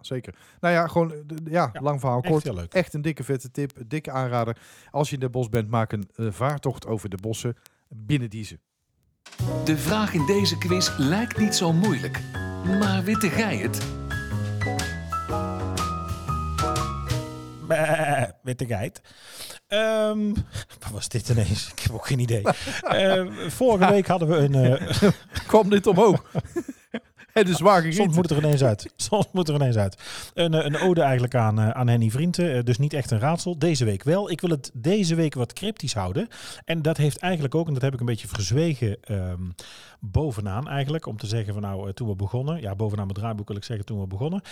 zeker. 0.00 0.34
Nou 0.60 0.74
ja, 0.74 0.86
gewoon, 0.86 1.12
eh, 1.12 1.18
ja, 1.44 1.70
Ja, 1.72 1.80
lang 1.80 2.00
verhaal 2.00 2.20
Echt 2.22 2.30
kort. 2.32 2.44
heel 2.44 2.54
leuk. 2.54 2.72
Echt 2.74 2.94
een 2.94 3.02
dikke 3.02 3.24
vette 3.24 3.50
tip, 3.50 3.76
een 3.76 3.88
dikke 3.88 4.10
aanrader. 4.10 4.56
Als 4.90 5.08
je 5.08 5.14
in 5.14 5.20
de 5.20 5.28
bos 5.30 5.48
bent, 5.48 5.68
maak 5.70 5.92
een 5.92 6.08
eh, 6.16 6.26
vaartocht 6.30 6.86
over 6.86 7.08
de 7.08 7.16
bossen 7.20 7.56
binnen 7.88 8.30
deze. 8.30 8.58
De 9.64 9.76
vraag 9.78 10.12
in 10.14 10.26
deze 10.26 10.58
quiz 10.58 10.90
lijkt 10.96 11.38
niet 11.38 11.54
zo 11.54 11.72
moeilijk. 11.72 12.20
Maar 12.64 13.02
witte 13.04 13.28
gij 13.30 13.56
het? 13.56 13.86
Bah, 17.66 18.22
Witte 18.42 18.66
geit. 18.66 19.00
Ehm, 19.66 20.28
wat 20.80 20.90
was 20.92 21.08
dit 21.08 21.28
ineens? 21.28 21.72
Ik 21.72 21.78
heb 21.78 21.92
ook 21.92 22.06
geen 22.06 22.18
idee. 22.18 22.42
Eh, 22.82 23.26
vorige 23.48 23.90
week 23.90 24.06
hadden 24.06 24.28
we 24.28 24.36
een... 24.36 24.54
eh, 24.54 25.10
Kwam 25.46 25.68
dit 25.70 25.86
omhoog? 25.86 26.24
Het 27.38 27.48
is 27.48 27.56
zwaar 27.56 27.80
gegeten. 27.82 28.02
Soms 28.02 28.16
moet 28.16 28.28
het 28.28 28.38
er 28.38 28.44
ineens 28.44 28.62
uit. 28.62 28.92
Soms 28.96 29.26
moet 29.32 29.46
het 29.46 29.56
er 29.56 29.62
ineens 29.62 29.76
uit. 29.76 30.02
Een, 30.34 30.54
eh, 30.54 30.64
een 30.64 30.76
ode 30.80 31.00
eigenlijk 31.02 31.34
aan, 31.34 31.58
eh, 31.60 31.70
aan 31.70 31.88
Henny 31.88 32.10
Vrienden. 32.10 32.54
Eh, 32.56 32.62
dus 32.62 32.78
niet 32.78 32.92
echt 32.92 33.10
een 33.10 33.18
raadsel. 33.18 33.58
Deze 33.58 33.84
week 33.84 34.02
wel. 34.02 34.30
Ik 34.30 34.40
wil 34.40 34.50
het 34.50 34.70
deze 34.74 35.14
week 35.14 35.34
wat 35.34 35.52
cryptisch 35.52 35.94
houden. 35.94 36.28
En 36.64 36.82
dat 36.82 36.96
heeft 36.96 37.18
eigenlijk 37.18 37.54
ook, 37.54 37.66
en 37.66 37.72
dat 37.72 37.82
heb 37.82 37.94
ik 37.94 38.00
een 38.00 38.06
beetje 38.06 38.28
verzwegen 38.28 38.96
ehm, 39.02 39.42
bovenaan 40.00 40.68
eigenlijk. 40.68 41.06
Om 41.06 41.16
te 41.16 41.26
zeggen 41.26 41.52
van 41.52 41.62
nou, 41.62 41.92
toen 41.92 42.08
we 42.08 42.14
begonnen. 42.16 42.60
Ja, 42.60 42.74
bovenaan 42.74 43.06
mijn 43.06 43.18
draaiboek 43.18 43.48
wil 43.48 43.56
ik 43.56 43.64
zeggen 43.64 43.86
toen 43.86 44.00
we 44.00 44.06
begonnen. 44.06 44.42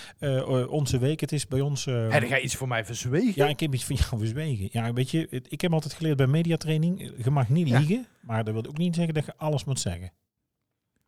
Onze 0.68 0.98
week, 0.98 1.20
het 1.20 1.32
is 1.32 1.46
bij 1.46 1.60
ons... 1.60 1.86
eh, 1.86 2.14
En 2.14 2.20
dan 2.20 2.28
ga 2.28 2.36
je 2.36 2.42
iets 2.42 2.54
voor 2.56 2.68
mij 2.68 2.84
verzwegen? 2.84 3.32
ja, 3.34 3.46
ik 3.46 3.60
heb 3.60 3.74
iets 3.74 3.84
van 3.84 3.96
jou 3.96 4.18
verzwegen. 4.24 4.68
Ja, 4.72 4.92
weet 4.92 5.10
je, 5.10 5.28
ik 5.48 5.60
heb 5.60 5.72
altijd 5.72 5.92
geleerd 5.94 6.16
bij 6.16 6.26
mediatraining. 6.26 7.12
Je 7.24 7.30
mag 7.30 7.48
niet 7.48 7.68
Ja. 7.68 7.78
liegen. 7.78 8.06
Maar 8.20 8.44
dat 8.44 8.54
wil 8.54 8.66
ook 8.66 8.78
niet 8.78 8.94
zeggen 8.94 9.14
dat 9.14 9.24
je 9.24 9.32
alles 9.36 9.64
moet 9.64 9.80
zeggen. 9.80 10.12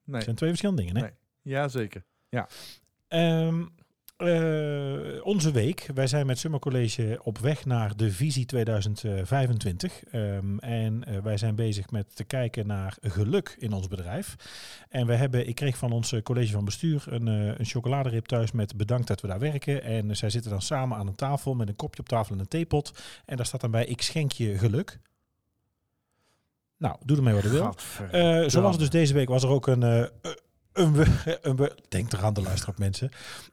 Nee. 0.04 0.14
Het 0.16 0.24
zijn 0.24 0.36
twee 0.36 0.48
verschillende 0.48 0.82
dingen, 0.82 0.96
hè? 0.96 1.02
Nee. 1.02 1.12
Ja, 1.48 1.68
zeker. 1.68 2.04
Ehm, 3.08 3.64
eh, 4.16 5.26
onze 5.26 5.50
week. 5.50 5.90
Wij 5.94 6.06
zijn 6.06 6.26
met 6.26 6.38
Summer 6.38 6.60
College 6.60 7.20
op 7.22 7.38
weg 7.38 7.64
naar 7.64 7.96
de 7.96 8.12
visie 8.12 8.46
2025. 8.46 10.04
Ehm, 10.04 10.58
en 10.58 11.04
eh, 11.04 11.18
wij 11.18 11.36
zijn 11.36 11.54
bezig 11.54 11.90
met 11.90 12.16
te 12.16 12.24
kijken 12.24 12.66
naar 12.66 12.96
geluk 13.00 13.56
in 13.58 13.72
ons 13.72 13.88
bedrijf. 13.88 14.36
En 14.88 15.06
we 15.06 15.14
hebben, 15.14 15.48
ik 15.48 15.54
kreeg 15.54 15.76
van 15.76 15.92
ons 15.92 16.14
college 16.22 16.52
van 16.52 16.64
bestuur 16.64 17.04
een, 17.06 17.28
eh, 17.28 17.58
een 17.58 17.64
chocoladerip 17.64 18.26
thuis 18.26 18.52
met 18.52 18.76
bedankt 18.76 19.06
dat 19.06 19.20
we 19.20 19.28
daar 19.28 19.38
werken. 19.38 19.82
En 19.82 20.16
zij 20.16 20.30
zitten 20.30 20.50
dan 20.50 20.62
samen 20.62 20.98
aan 20.98 21.06
een 21.06 21.14
tafel 21.14 21.54
met 21.54 21.68
een 21.68 21.76
kopje 21.76 22.00
op 22.00 22.08
tafel 22.08 22.34
en 22.34 22.40
een 22.40 22.48
theepot. 22.48 22.92
En 23.24 23.36
daar 23.36 23.46
staat 23.46 23.60
dan 23.60 23.70
bij, 23.70 23.84
ik 23.84 24.02
schenk 24.02 24.32
je 24.32 24.58
geluk. 24.58 25.00
Nou, 26.76 26.96
doe 27.04 27.16
ermee 27.16 27.34
wat 27.34 27.42
je 27.42 27.48
wil. 27.48 27.62
Gadver- 27.62 28.50
zo 28.50 28.60
was 28.60 28.70
het 28.70 28.80
dus 28.80 28.90
deze 28.90 29.14
week 29.14 29.28
was 29.28 29.42
er 29.42 29.48
ook 29.48 29.66
een. 29.66 30.10
Een, 30.78 30.92
we- 30.92 31.38
een, 31.42 31.56
we- 31.56 31.76
denk 31.88 32.12
eraan 32.12 32.34
de 32.34 32.42
luisteraar 32.42 32.74
mensen. 32.78 33.10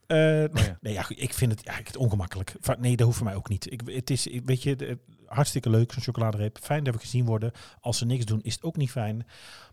Eh, 0.07 0.41
ja. 0.41 0.77
Nee, 0.81 0.93
ja, 0.93 1.05
ik 1.09 1.33
vind 1.33 1.51
het, 1.51 1.61
ja, 1.63 1.69
ik 1.69 1.75
vind 1.75 1.87
het 1.87 1.97
ongemakkelijk. 1.97 2.53
Nee, 2.79 2.95
dat 2.95 3.05
hoeft 3.05 3.17
voor 3.17 3.27
mij 3.27 3.35
ook 3.35 3.49
niet. 3.49 3.71
Ik, 3.71 3.81
het 3.85 4.09
is, 4.09 4.27
weet 4.45 4.63
je, 4.63 4.97
hartstikke 5.35 5.69
leuk 5.69 5.91
zo'n 5.91 6.03
chocoladereep. 6.03 6.57
Fijn 6.61 6.83
dat 6.83 6.93
we 6.93 6.99
gezien 6.99 7.25
worden. 7.25 7.51
Als 7.81 7.97
ze 7.97 8.05
niks 8.05 8.25
doen, 8.25 8.39
is 8.43 8.53
het 8.53 8.63
ook 8.63 8.75
niet 8.75 8.91
fijn. 8.91 9.25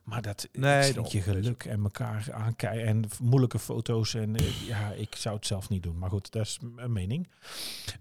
Maar 0.02 0.22
dat 0.22 0.48
Nee, 0.52 0.92
daarom. 0.92 1.06
je 1.12 1.20
geluk 1.20 1.64
en 1.64 1.82
elkaar 1.82 2.28
aankijken 2.32 2.86
en 2.86 3.04
moeilijke 3.20 3.58
foto's. 3.58 4.14
En 4.14 4.36
eh, 4.36 4.66
ja, 4.66 4.90
ik 4.92 5.14
zou 5.16 5.36
het 5.36 5.46
zelf 5.46 5.68
niet 5.68 5.82
doen. 5.82 5.98
Maar 5.98 6.10
goed, 6.10 6.32
dat 6.32 6.42
is 6.42 6.58
een 6.76 6.92
mening. 6.92 7.28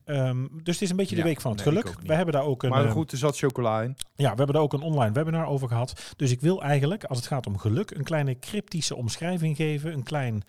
Ehm, 0.04 0.48
dus 0.64 0.74
het 0.74 0.82
is 0.82 0.90
een 0.90 0.96
beetje 0.96 1.16
Ja, 1.16 1.22
de 1.22 1.28
week 1.28 1.42
van 1.42 1.52
het 1.52 1.66
nee, 1.66 1.74
geluk. 1.74 1.96
We 2.02 2.14
hebben 2.14 2.34
daar 2.34 2.44
ook 2.44 2.64
een. 2.64 2.70
Maar 2.70 2.84
ehm, 2.84 2.92
goed, 2.94 3.12
er 3.12 3.18
zat 3.18 3.38
chocola 3.38 3.82
in. 3.82 3.96
ja, 4.16 4.30
we 4.32 4.38
hebben 4.38 4.54
daar 4.54 4.64
ook 4.64 4.74
een 4.74 4.82
online 4.82 5.14
webinar 5.14 5.46
over 5.46 5.68
gehad. 5.68 6.14
Dus 6.16 6.32
ik 6.32 6.42
wil 6.42 6.62
eigenlijk, 6.64 7.04
als 7.04 7.18
het 7.18 7.28
gaat 7.28 7.48
om 7.48 7.58
geluk, 7.58 7.92
een 7.92 8.04
kleine 8.04 8.40
cryptische 8.40 8.96
omschrijving 8.96 9.56
geven. 9.56 9.94
Een 9.94 10.04
klein, 10.04 10.44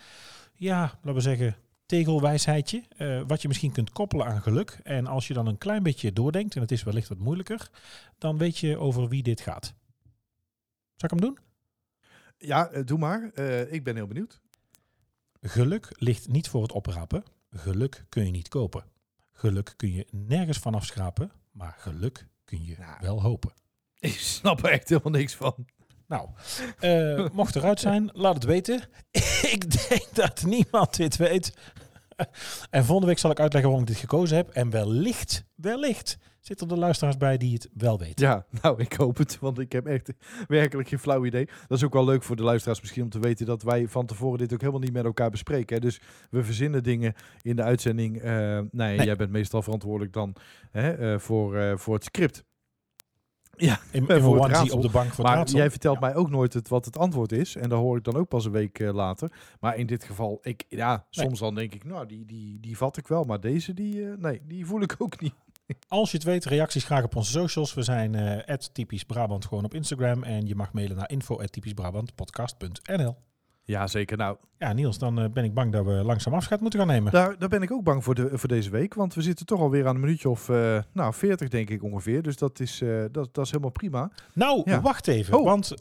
ja, 0.54 0.80
laten 0.80 1.14
we 1.14 1.20
zeggen, 1.20 1.56
tegelwijsheidje. 1.96 2.82
eh, 2.96 3.22
wat 3.26 3.42
je 3.42 3.48
misschien 3.48 3.72
kunt 3.72 3.90
koppelen 3.92 4.26
aan 4.26 4.42
geluk. 4.42 4.78
En 4.82 5.06
als 5.06 5.26
je 5.26 5.34
dan 5.34 5.46
een 5.46 5.58
klein 5.58 5.82
beetje 5.82 6.12
doordenkt, 6.12 6.54
en 6.54 6.60
het 6.60 6.72
is 6.72 6.82
wellicht 6.82 7.08
wat 7.08 7.18
moeilijker, 7.18 7.70
dan 8.18 8.38
weet 8.38 8.58
je 8.58 8.78
over 8.78 9.08
wie 9.08 9.22
dit 9.22 9.40
gaat. 9.40 9.64
Zal 10.96 11.10
ik 11.10 11.10
hem 11.10 11.20
doen? 11.20 11.38
Ja, 12.38 12.68
eh, 12.68 12.82
doe 12.86 12.98
maar. 12.98 13.30
Eh, 13.34 13.72
ik 13.72 13.84
ben 13.84 13.94
heel 13.96 14.06
benieuwd. 14.06 14.40
Geluk 15.40 15.88
ligt 15.98 16.28
niet 16.28 16.48
voor 16.48 16.62
het 16.62 16.72
oprapen. 16.72 17.22
Geluk 17.50 18.04
kun 18.08 18.24
je 18.24 18.30
niet 18.30 18.48
kopen. 18.48 18.84
Geluk 19.32 19.74
kun 19.76 19.92
je 19.92 20.06
nergens 20.10 20.58
van 20.58 20.74
afschrapen. 20.74 21.32
Maar 21.50 21.74
geluk 21.78 22.26
kun 22.44 22.64
je 22.64 22.76
Nou. 22.78 22.96
wel 23.00 23.22
hopen. 23.22 23.52
Ik 23.98 24.12
snap 24.18 24.64
er 24.64 24.70
echt 24.70 24.88
helemaal 24.88 25.12
niks 25.12 25.34
van. 25.34 25.66
Nou, 26.06 26.28
mocht 27.32 27.56
eruit 27.56 27.80
zijn, 27.80 28.10
laat 28.12 28.34
het 28.34 28.44
weten. 28.44 28.80
ik 29.56 29.88
denk 29.88 30.14
dat 30.14 30.42
niemand 30.44 30.96
dit 30.96 31.16
weet. 31.16 31.56
en 32.70 32.84
volgende 32.84 33.06
week 33.06 33.18
zal 33.18 33.30
ik 33.30 33.40
uitleggen 33.40 33.70
waarom 33.70 33.88
ik 33.88 33.94
dit 33.94 34.02
gekozen 34.02 34.36
heb. 34.36 34.48
En 34.48 34.70
wellicht, 34.70 35.44
wellicht 35.54 36.18
zitten 36.40 36.70
er 36.70 36.78
luisteraars 36.78 37.16
bij 37.16 37.36
die 37.36 37.54
het 37.54 37.68
wel 37.74 37.98
weten. 37.98 38.26
Ja, 38.26 38.46
nou, 38.62 38.80
ik 38.80 38.92
hoop 38.92 39.16
het, 39.16 39.38
want 39.38 39.58
ik 39.58 39.72
heb 39.72 39.86
echt 39.86 40.12
werkelijk 40.48 40.88
geen 40.88 40.98
flauw 40.98 41.24
idee. 41.24 41.48
Dat 41.68 41.78
is 41.78 41.84
ook 41.84 41.92
wel 41.92 42.04
leuk 42.04 42.22
voor 42.22 42.36
de 42.36 42.42
luisteraars 42.42 42.80
misschien 42.80 43.02
om 43.02 43.08
te 43.08 43.18
weten 43.20 43.46
dat 43.46 43.62
wij 43.62 43.88
van 43.88 44.06
tevoren 44.06 44.38
dit 44.38 44.52
ook 44.52 44.60
helemaal 44.60 44.80
niet 44.80 44.92
met 44.92 45.04
elkaar 45.04 45.30
bespreken. 45.30 45.74
Hè. 45.74 45.80
Dus 45.80 46.00
we 46.30 46.44
verzinnen 46.44 46.82
dingen 46.82 47.14
in 47.42 47.56
de 47.56 47.62
uitzending. 47.62 48.20
Eh, 48.20 48.58
nee, 48.70 48.96
Nee. 48.96 49.06
jij 49.06 49.16
bent 49.16 49.30
meestal 49.30 49.62
verantwoordelijk 49.62 50.12
dan 50.12 50.34
hè, 50.70 50.92
eh, 50.92 51.18
voor, 51.18 51.56
eh, 51.56 51.76
voor 51.76 51.94
het 51.94 52.04
script. 52.04 52.44
Ja, 53.56 53.78
In, 53.90 54.04
voor 54.06 54.14
in 54.16 54.24
onesie 54.24 54.48
raadsel. 54.48 54.76
op 54.76 54.82
de 54.82 54.90
bank 54.90 55.08
het 55.08 55.18
maar 55.18 55.36
raadsel. 55.36 55.58
jij 55.58 55.70
vertelt 55.70 55.98
Ja. 56.00 56.06
mij 56.06 56.14
ook 56.14 56.30
nooit 56.30 56.52
het, 56.52 56.68
wat 56.68 56.84
het 56.84 56.96
antwoord 56.98 57.32
is. 57.32 57.56
En 57.56 57.68
dat 57.68 57.78
hoor 57.78 57.96
ik 57.96 58.04
dan 58.04 58.16
ook 58.16 58.28
pas 58.28 58.44
een 58.44 58.52
week 58.52 58.78
eh, 58.78 58.92
later. 58.94 59.32
Maar 59.60 59.76
in 59.76 59.86
dit 59.86 60.04
geval, 60.04 60.38
ik, 60.42 60.64
ja, 60.68 60.90
Nee. 60.90 61.04
soms 61.26 61.38
dan 61.38 61.54
denk 61.54 61.74
ik, 61.74 61.84
nou, 61.84 62.06
die, 62.06 62.24
die, 62.24 62.60
die 62.60 62.76
vat 62.76 62.96
ik 62.96 63.08
wel. 63.08 63.24
Maar 63.24 63.40
deze, 63.40 63.74
die, 63.74 64.10
eh, 64.10 64.16
nee, 64.18 64.40
die 64.44 64.66
voel 64.66 64.82
ik 64.82 64.94
ook 64.98 65.20
niet. 65.20 65.34
Als 65.88 66.10
je 66.10 66.16
het 66.16 66.26
weet, 66.26 66.44
reacties 66.44 66.84
graag 66.84 67.04
op 67.04 67.16
onze 67.16 67.30
socials. 67.30 67.74
We 67.74 67.82
zijn 67.82 68.14
eh 68.14 68.54
typisch 68.54 69.04
Brabant 69.04 69.44
gewoon 69.46 69.64
op 69.64 69.74
Instagram. 69.74 70.22
En 70.22 70.46
je 70.46 70.54
mag 70.54 70.72
mailen 70.72 70.96
naar 70.96 71.10
info@typischbrabantpodcast.nl. 71.10 73.16
Ja, 73.64 73.86
zeker. 73.86 74.16
Nou, 74.16 74.36
Ja, 74.58 74.72
Niels, 74.72 74.98
dan 74.98 75.18
eh, 75.20 75.28
ben 75.30 75.44
ik 75.44 75.54
bang 75.54 75.72
dat 75.72 75.84
we 75.84 75.90
langzaam 75.92 76.34
afscheid 76.34 76.60
moeten 76.60 76.78
gaan 76.78 76.88
nemen. 76.88 77.12
daar, 77.12 77.38
daar 77.38 77.48
ben 77.48 77.62
ik 77.62 77.70
ook 77.72 77.84
bang 77.84 78.04
voor, 78.04 78.14
de, 78.14 78.30
voor 78.32 78.48
deze 78.48 78.70
week. 78.70 78.94
Want 78.94 79.14
we 79.14 79.22
zitten 79.22 79.46
toch 79.46 79.60
alweer 79.60 79.86
aan 79.86 79.94
een 79.94 80.00
minuutje 80.00 80.28
of 80.28 80.48
eh, 80.48 80.78
nou, 80.92 81.14
40 81.14 81.48
denk 81.48 81.70
ik 81.70 81.82
ongeveer. 81.82 82.22
Dus 82.22 82.36
dat 82.36 82.60
is, 82.60 82.80
eh, 82.80 83.04
dat, 83.10 83.34
dat 83.34 83.44
is 83.44 83.50
helemaal 83.50 83.70
prima. 83.72 84.10
Nou, 84.34 84.62
Ja. 84.64 84.80
wacht 84.80 85.08
even. 85.08 85.38
Oh. 85.38 85.44
Want. 85.44 85.74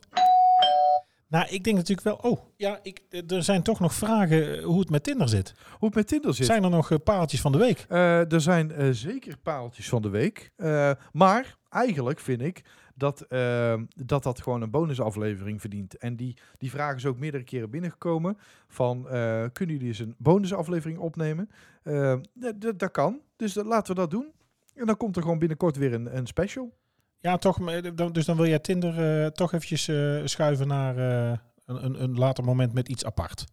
Nou, 1.27 1.45
ik 1.49 1.63
denk 1.63 1.75
natuurlijk 1.77 2.07
wel. 2.07 2.31
Oh, 2.31 2.39
ja, 2.55 2.79
ik, 2.83 3.01
er 3.27 3.43
zijn 3.43 3.61
toch 3.63 3.79
nog 3.79 3.93
vragen 3.93 4.61
hoe 4.63 4.79
het 4.79 4.89
met 4.89 5.03
Tinder 5.03 5.29
zit. 5.29 5.53
Hoe 5.77 5.87
het 5.87 5.95
met 5.95 6.07
Tinder 6.07 6.33
zit. 6.33 6.45
Zijn 6.45 6.63
er 6.63 6.69
nog 6.69 7.03
paaltjes 7.03 7.41
van 7.41 7.51
de 7.51 7.57
week? 7.57 7.85
Eh, 7.89 8.31
er 8.33 8.41
zijn 8.41 8.71
eh, 8.71 8.87
zeker 8.91 9.37
paaltjes 9.37 9.89
van 9.89 10.01
de 10.01 10.09
week. 10.09 10.51
Eh, 10.55 10.91
maar 11.11 11.57
eigenlijk 11.69 12.19
vind 12.19 12.41
ik 12.41 12.61
dat, 13.01 13.21
eh, 13.21 13.81
dat 13.95 14.23
dat 14.23 14.41
gewoon 14.41 14.61
een 14.61 14.69
bonusaflevering 14.69 15.61
verdient. 15.61 15.97
En 15.97 16.15
die, 16.15 16.37
die 16.57 16.69
vraag 16.69 16.95
is 16.95 17.05
ook 17.05 17.17
meerdere 17.19 17.43
keren 17.43 17.69
binnengekomen. 17.69 18.37
Van, 18.67 19.09
eh, 19.09 19.45
kunnen 19.53 19.75
jullie 19.75 19.87
eens 19.87 19.99
een 19.99 20.15
bonusaflevering 20.17 20.99
opnemen? 20.99 21.49
Eh, 21.83 22.13
d- 22.59 22.79
dat 22.79 22.91
kan. 22.91 23.21
Dus 23.35 23.53
laten 23.55 23.95
we 23.95 23.99
dat 24.01 24.11
doen. 24.11 24.31
En 24.75 24.85
dan 24.85 24.97
komt 24.97 25.15
er 25.15 25.21
gewoon 25.21 25.39
binnenkort 25.39 25.75
weer 25.77 25.93
een, 25.93 26.17
een 26.17 26.27
special. 26.27 26.77
Ja, 27.19 27.37
toch. 27.37 27.81
dan- 27.95 28.11
Dus 28.11 28.25
dan 28.25 28.35
wil 28.35 28.47
jij 28.47 28.59
Tinder 28.59 29.23
eh, 29.23 29.27
toch 29.27 29.53
eventjes 29.53 29.87
eh, 29.87 30.21
schuiven 30.25 30.67
naar 30.67 30.97
eh, 30.97 31.37
een, 31.65 31.85
een, 31.85 32.03
een 32.03 32.17
later 32.17 32.43
moment 32.43 32.73
met 32.73 32.89
iets 32.89 33.05
apart. 33.05 33.45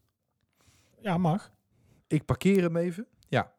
Ja, 1.00 1.18
mag. 1.18 1.50
Ik 2.06 2.24
parkeer 2.24 2.62
hem 2.62 2.76
even. 2.76 3.06
Ja. 3.28 3.52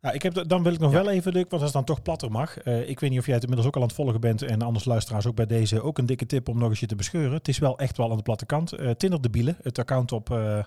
Nou, 0.00 0.14
ik 0.14 0.22
heb, 0.22 0.44
dan 0.48 0.62
wil 0.62 0.72
ik 0.72 0.78
nog 0.78 0.92
Ja. 0.92 1.02
wel 1.02 1.10
even, 1.12 1.32
Luc, 1.32 1.40
want 1.48 1.52
als 1.52 1.62
het 1.62 1.72
dan 1.72 1.84
toch 1.84 2.02
platter 2.02 2.30
mag. 2.30 2.58
Eh, 2.58 2.88
ik 2.88 3.00
weet 3.00 3.10
niet 3.10 3.18
of 3.18 3.24
jij 3.24 3.34
het 3.34 3.42
inmiddels 3.42 3.68
ook 3.68 3.76
al 3.76 3.82
aan 3.82 3.88
het 3.88 3.96
volgen 3.96 4.20
bent. 4.20 4.42
En 4.42 4.62
anders 4.62 4.84
luisteraars 4.84 5.26
ook 5.26 5.34
bij 5.34 5.46
deze 5.46 5.82
ook 5.82 5.98
een 5.98 6.06
dikke 6.06 6.26
tip 6.26 6.48
om 6.48 6.58
nog 6.58 6.68
eens 6.68 6.80
je 6.80 6.86
te 6.86 6.96
bescheuren. 6.96 7.32
Het 7.32 7.48
is 7.48 7.58
wel 7.58 7.78
echt 7.78 7.96
wel 7.96 8.10
aan 8.10 8.16
de 8.16 8.22
platte 8.22 8.46
kant. 8.46 8.72
Eh 8.72 8.90
Tinder 8.90 9.20
de 9.20 9.30
Bielen, 9.30 9.56
het 9.62 9.78
account 9.78 10.12
op, 10.12 10.30
eh, 10.30 10.58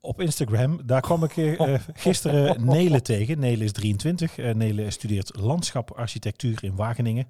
op 0.00 0.20
Instagram. 0.20 0.80
Daar 0.86 1.00
kwam 1.00 1.24
ik 1.24 1.32
gisteren 1.94 2.64
Nele 2.64 3.02
tegen. 3.02 3.38
Nele 3.38 3.64
is 3.64 3.72
23. 3.72 4.38
Eh 4.38 4.54
Nele 4.54 4.90
studeert 4.90 5.36
landschaparchitectuur 5.40 6.64
in 6.64 6.76
Wageningen. 6.76 7.28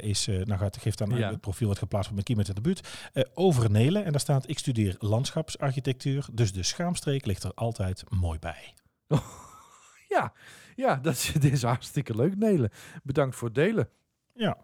Is, 0.00 0.26
nou 0.26 0.56
gaat, 0.58 0.76
geeft 0.76 1.02
aan 1.02 1.10
Ja. 1.16 1.30
het 1.30 1.40
profiel 1.40 1.68
wat 1.68 1.78
geplaatst 1.78 2.10
wordt 2.10 2.28
met 2.28 2.36
Kiemet 2.36 2.48
in 2.48 2.62
de 2.62 2.68
buurt. 2.68 2.88
Over 3.34 3.70
Nele. 3.70 3.98
En 4.00 4.10
daar 4.10 4.20
staat, 4.20 4.48
ik 4.48 4.58
studeer 4.58 4.94
landschapsarchitectuur. 4.98 6.26
Dus 6.32 6.52
de 6.52 6.62
schaamstreek 6.62 7.26
ligt 7.26 7.42
er 7.44 7.52
altijd 7.54 8.04
mooi 8.08 8.38
bij. 8.38 8.74
Ja, 10.12 10.32
ja 10.74 10.96
dat 11.02 11.12
is, 11.12 11.32
dit 11.32 11.52
is 11.52 11.62
hartstikke 11.62 12.16
leuk, 12.16 12.36
Nelen. 12.36 12.70
Bedankt 13.02 13.36
voor 13.36 13.48
het 13.48 13.56
delen. 13.56 13.88
Ja. 14.34 14.56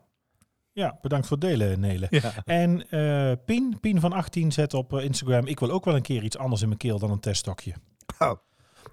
Ja, 0.73 0.99
bedankt 1.03 1.27
voor 1.27 1.37
het 1.37 1.47
delen, 1.47 1.81
Nele. 1.81 2.07
Ja. 2.11 2.33
En 2.45 2.91
eh 2.91 3.33
Pien, 3.45 3.81
Pien 3.81 4.01
van 4.01 4.13
18 4.13 4.53
zet 4.53 4.75
op 4.75 4.93
eh, 4.93 5.05
Instagram. 5.05 5.47
Ik 5.47 5.61
wil 5.61 5.71
ook 5.71 5.85
wel 5.85 5.97
een 5.97 6.03
keer 6.03 6.23
iets 6.23 6.39
anders 6.39 6.63
in 6.63 6.69
mijn 6.69 6.81
keel 6.81 6.99
dan 6.99 7.11
een 7.11 7.21
teststokje. 7.21 7.75
Oh. 8.19 8.33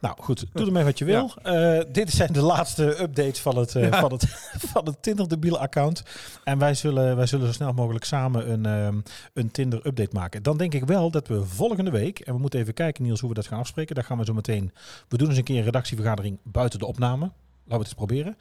Nou 0.01 0.15
goed, 0.19 0.45
doe 0.53 0.65
ermee 0.65 0.83
wat 0.83 0.97
je 0.97 1.05
wil. 1.05 1.31
Eh, 1.43 1.79
dit 1.91 2.11
zijn 2.11 2.33
de 2.33 2.41
laatste 2.41 3.01
updates 3.01 3.39
van 3.39 3.57
het, 3.57 3.75
eh, 3.75 3.89
Ja. 3.89 3.99
van 3.99 4.11
het, 4.11 4.25
van 4.73 4.85
het 4.85 5.01
Tinder 5.01 5.27
debiel 5.27 5.59
account. 5.59 6.03
En 6.43 6.57
wij 6.59 6.73
zullen, 6.73 7.15
wij 7.15 7.25
zullen 7.25 7.45
zo 7.47 7.53
snel 7.53 7.73
mogelijk 7.73 8.05
samen 8.05 8.51
een, 8.51 8.65
ehm, 8.65 8.99
een 9.33 9.51
Tinder 9.51 9.85
update 9.87 10.13
maken. 10.13 10.43
Dan 10.43 10.57
denk 10.57 10.73
ik 10.73 10.85
wel 10.85 11.11
dat 11.11 11.27
we 11.27 11.45
volgende 11.45 11.91
week, 11.91 12.19
en 12.19 12.33
we 12.33 12.39
moeten 12.39 12.59
even 12.59 12.73
kijken 12.73 13.03
Niels 13.03 13.19
hoe 13.19 13.29
we 13.29 13.35
dat 13.35 13.47
gaan 13.47 13.59
afspreken. 13.59 13.95
Daar 13.95 14.03
gaan 14.03 14.17
we 14.17 14.25
zo 14.25 14.33
meteen, 14.33 14.71
we 15.07 15.17
doen 15.17 15.27
eens 15.27 15.37
een 15.37 15.43
keer 15.43 15.57
een 15.57 15.63
redactievergadering 15.63 16.39
buiten 16.43 16.79
de 16.79 16.85
opname. 16.85 17.23
Laten 17.23 17.33
we 17.65 17.73
het 17.73 17.83
eens 17.85 17.93
proberen. 17.93 18.37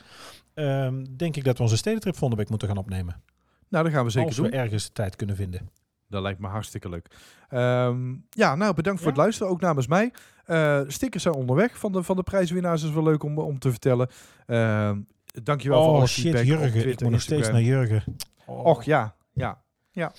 Ehm, 0.55 1.05
denk 1.17 1.37
ik 1.37 1.45
dat 1.45 1.57
we 1.57 1.63
onze 1.63 1.77
stedentrip 1.77 2.17
volgende 2.17 2.43
week 2.43 2.51
moeten 2.51 2.69
gaan 2.69 2.77
opnemen. 2.77 3.23
Nou, 3.69 3.85
dat 3.85 3.93
gaan 3.93 4.05
we 4.05 4.11
zeker 4.11 4.29
als 4.29 4.37
doen. 4.37 4.51
we 4.51 4.57
ergens 4.57 4.91
tijd 4.93 5.17
kunnen 5.17 5.37
vinden. 5.37 5.71
Dat 6.15 6.23
lijkt 6.23 6.41
me 6.41 6.47
hartstikke 6.49 6.89
leuk. 6.89 7.07
Ehm, 7.49 8.15
ja, 8.31 8.55
nou 8.55 8.75
bedankt 8.75 8.99
voor 9.01 9.09
Ja? 9.09 9.15
het 9.15 9.23
luisteren, 9.23 9.53
ook 9.53 9.61
namens 9.61 9.87
mij. 9.87 10.13
Eh 10.45 10.81
stickers 10.87 11.23
zijn 11.23 11.35
onderweg 11.35 11.79
van 11.79 11.93
de, 11.93 12.03
van 12.03 12.17
de 12.17 12.23
prijswinnaars. 12.23 12.83
Is 12.83 12.91
wel 12.91 13.03
leuk 13.03 13.23
om, 13.23 13.39
om 13.39 13.59
te 13.59 13.71
vertellen. 13.71 14.09
Ehm 14.47 15.01
dankjewel 15.43 15.83
voor 15.83 15.91
Oh 15.93 15.97
alle 15.97 16.07
shit, 16.07 16.23
feedback 16.23 16.45
Jurgen. 16.45 16.71
Twitter, 16.71 16.91
Ik 16.93 17.01
moet 17.01 17.11
nog 17.11 17.21
steeds 17.21 17.51
naar 17.51 17.63
Jurgen. 17.63 18.05
Oh. 18.47 18.65
Och 18.65 18.83
ja, 18.85 19.15
ja. 19.33 19.63
Ja, 19.91 20.13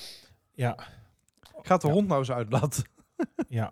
Gaat 1.62 1.82
de 1.82 1.88
Ja. 1.88 1.94
hond 1.94 2.08
nou 2.08 2.20
eens 2.20 2.32
uitlaten. 2.32 2.84
ja. 3.48 3.72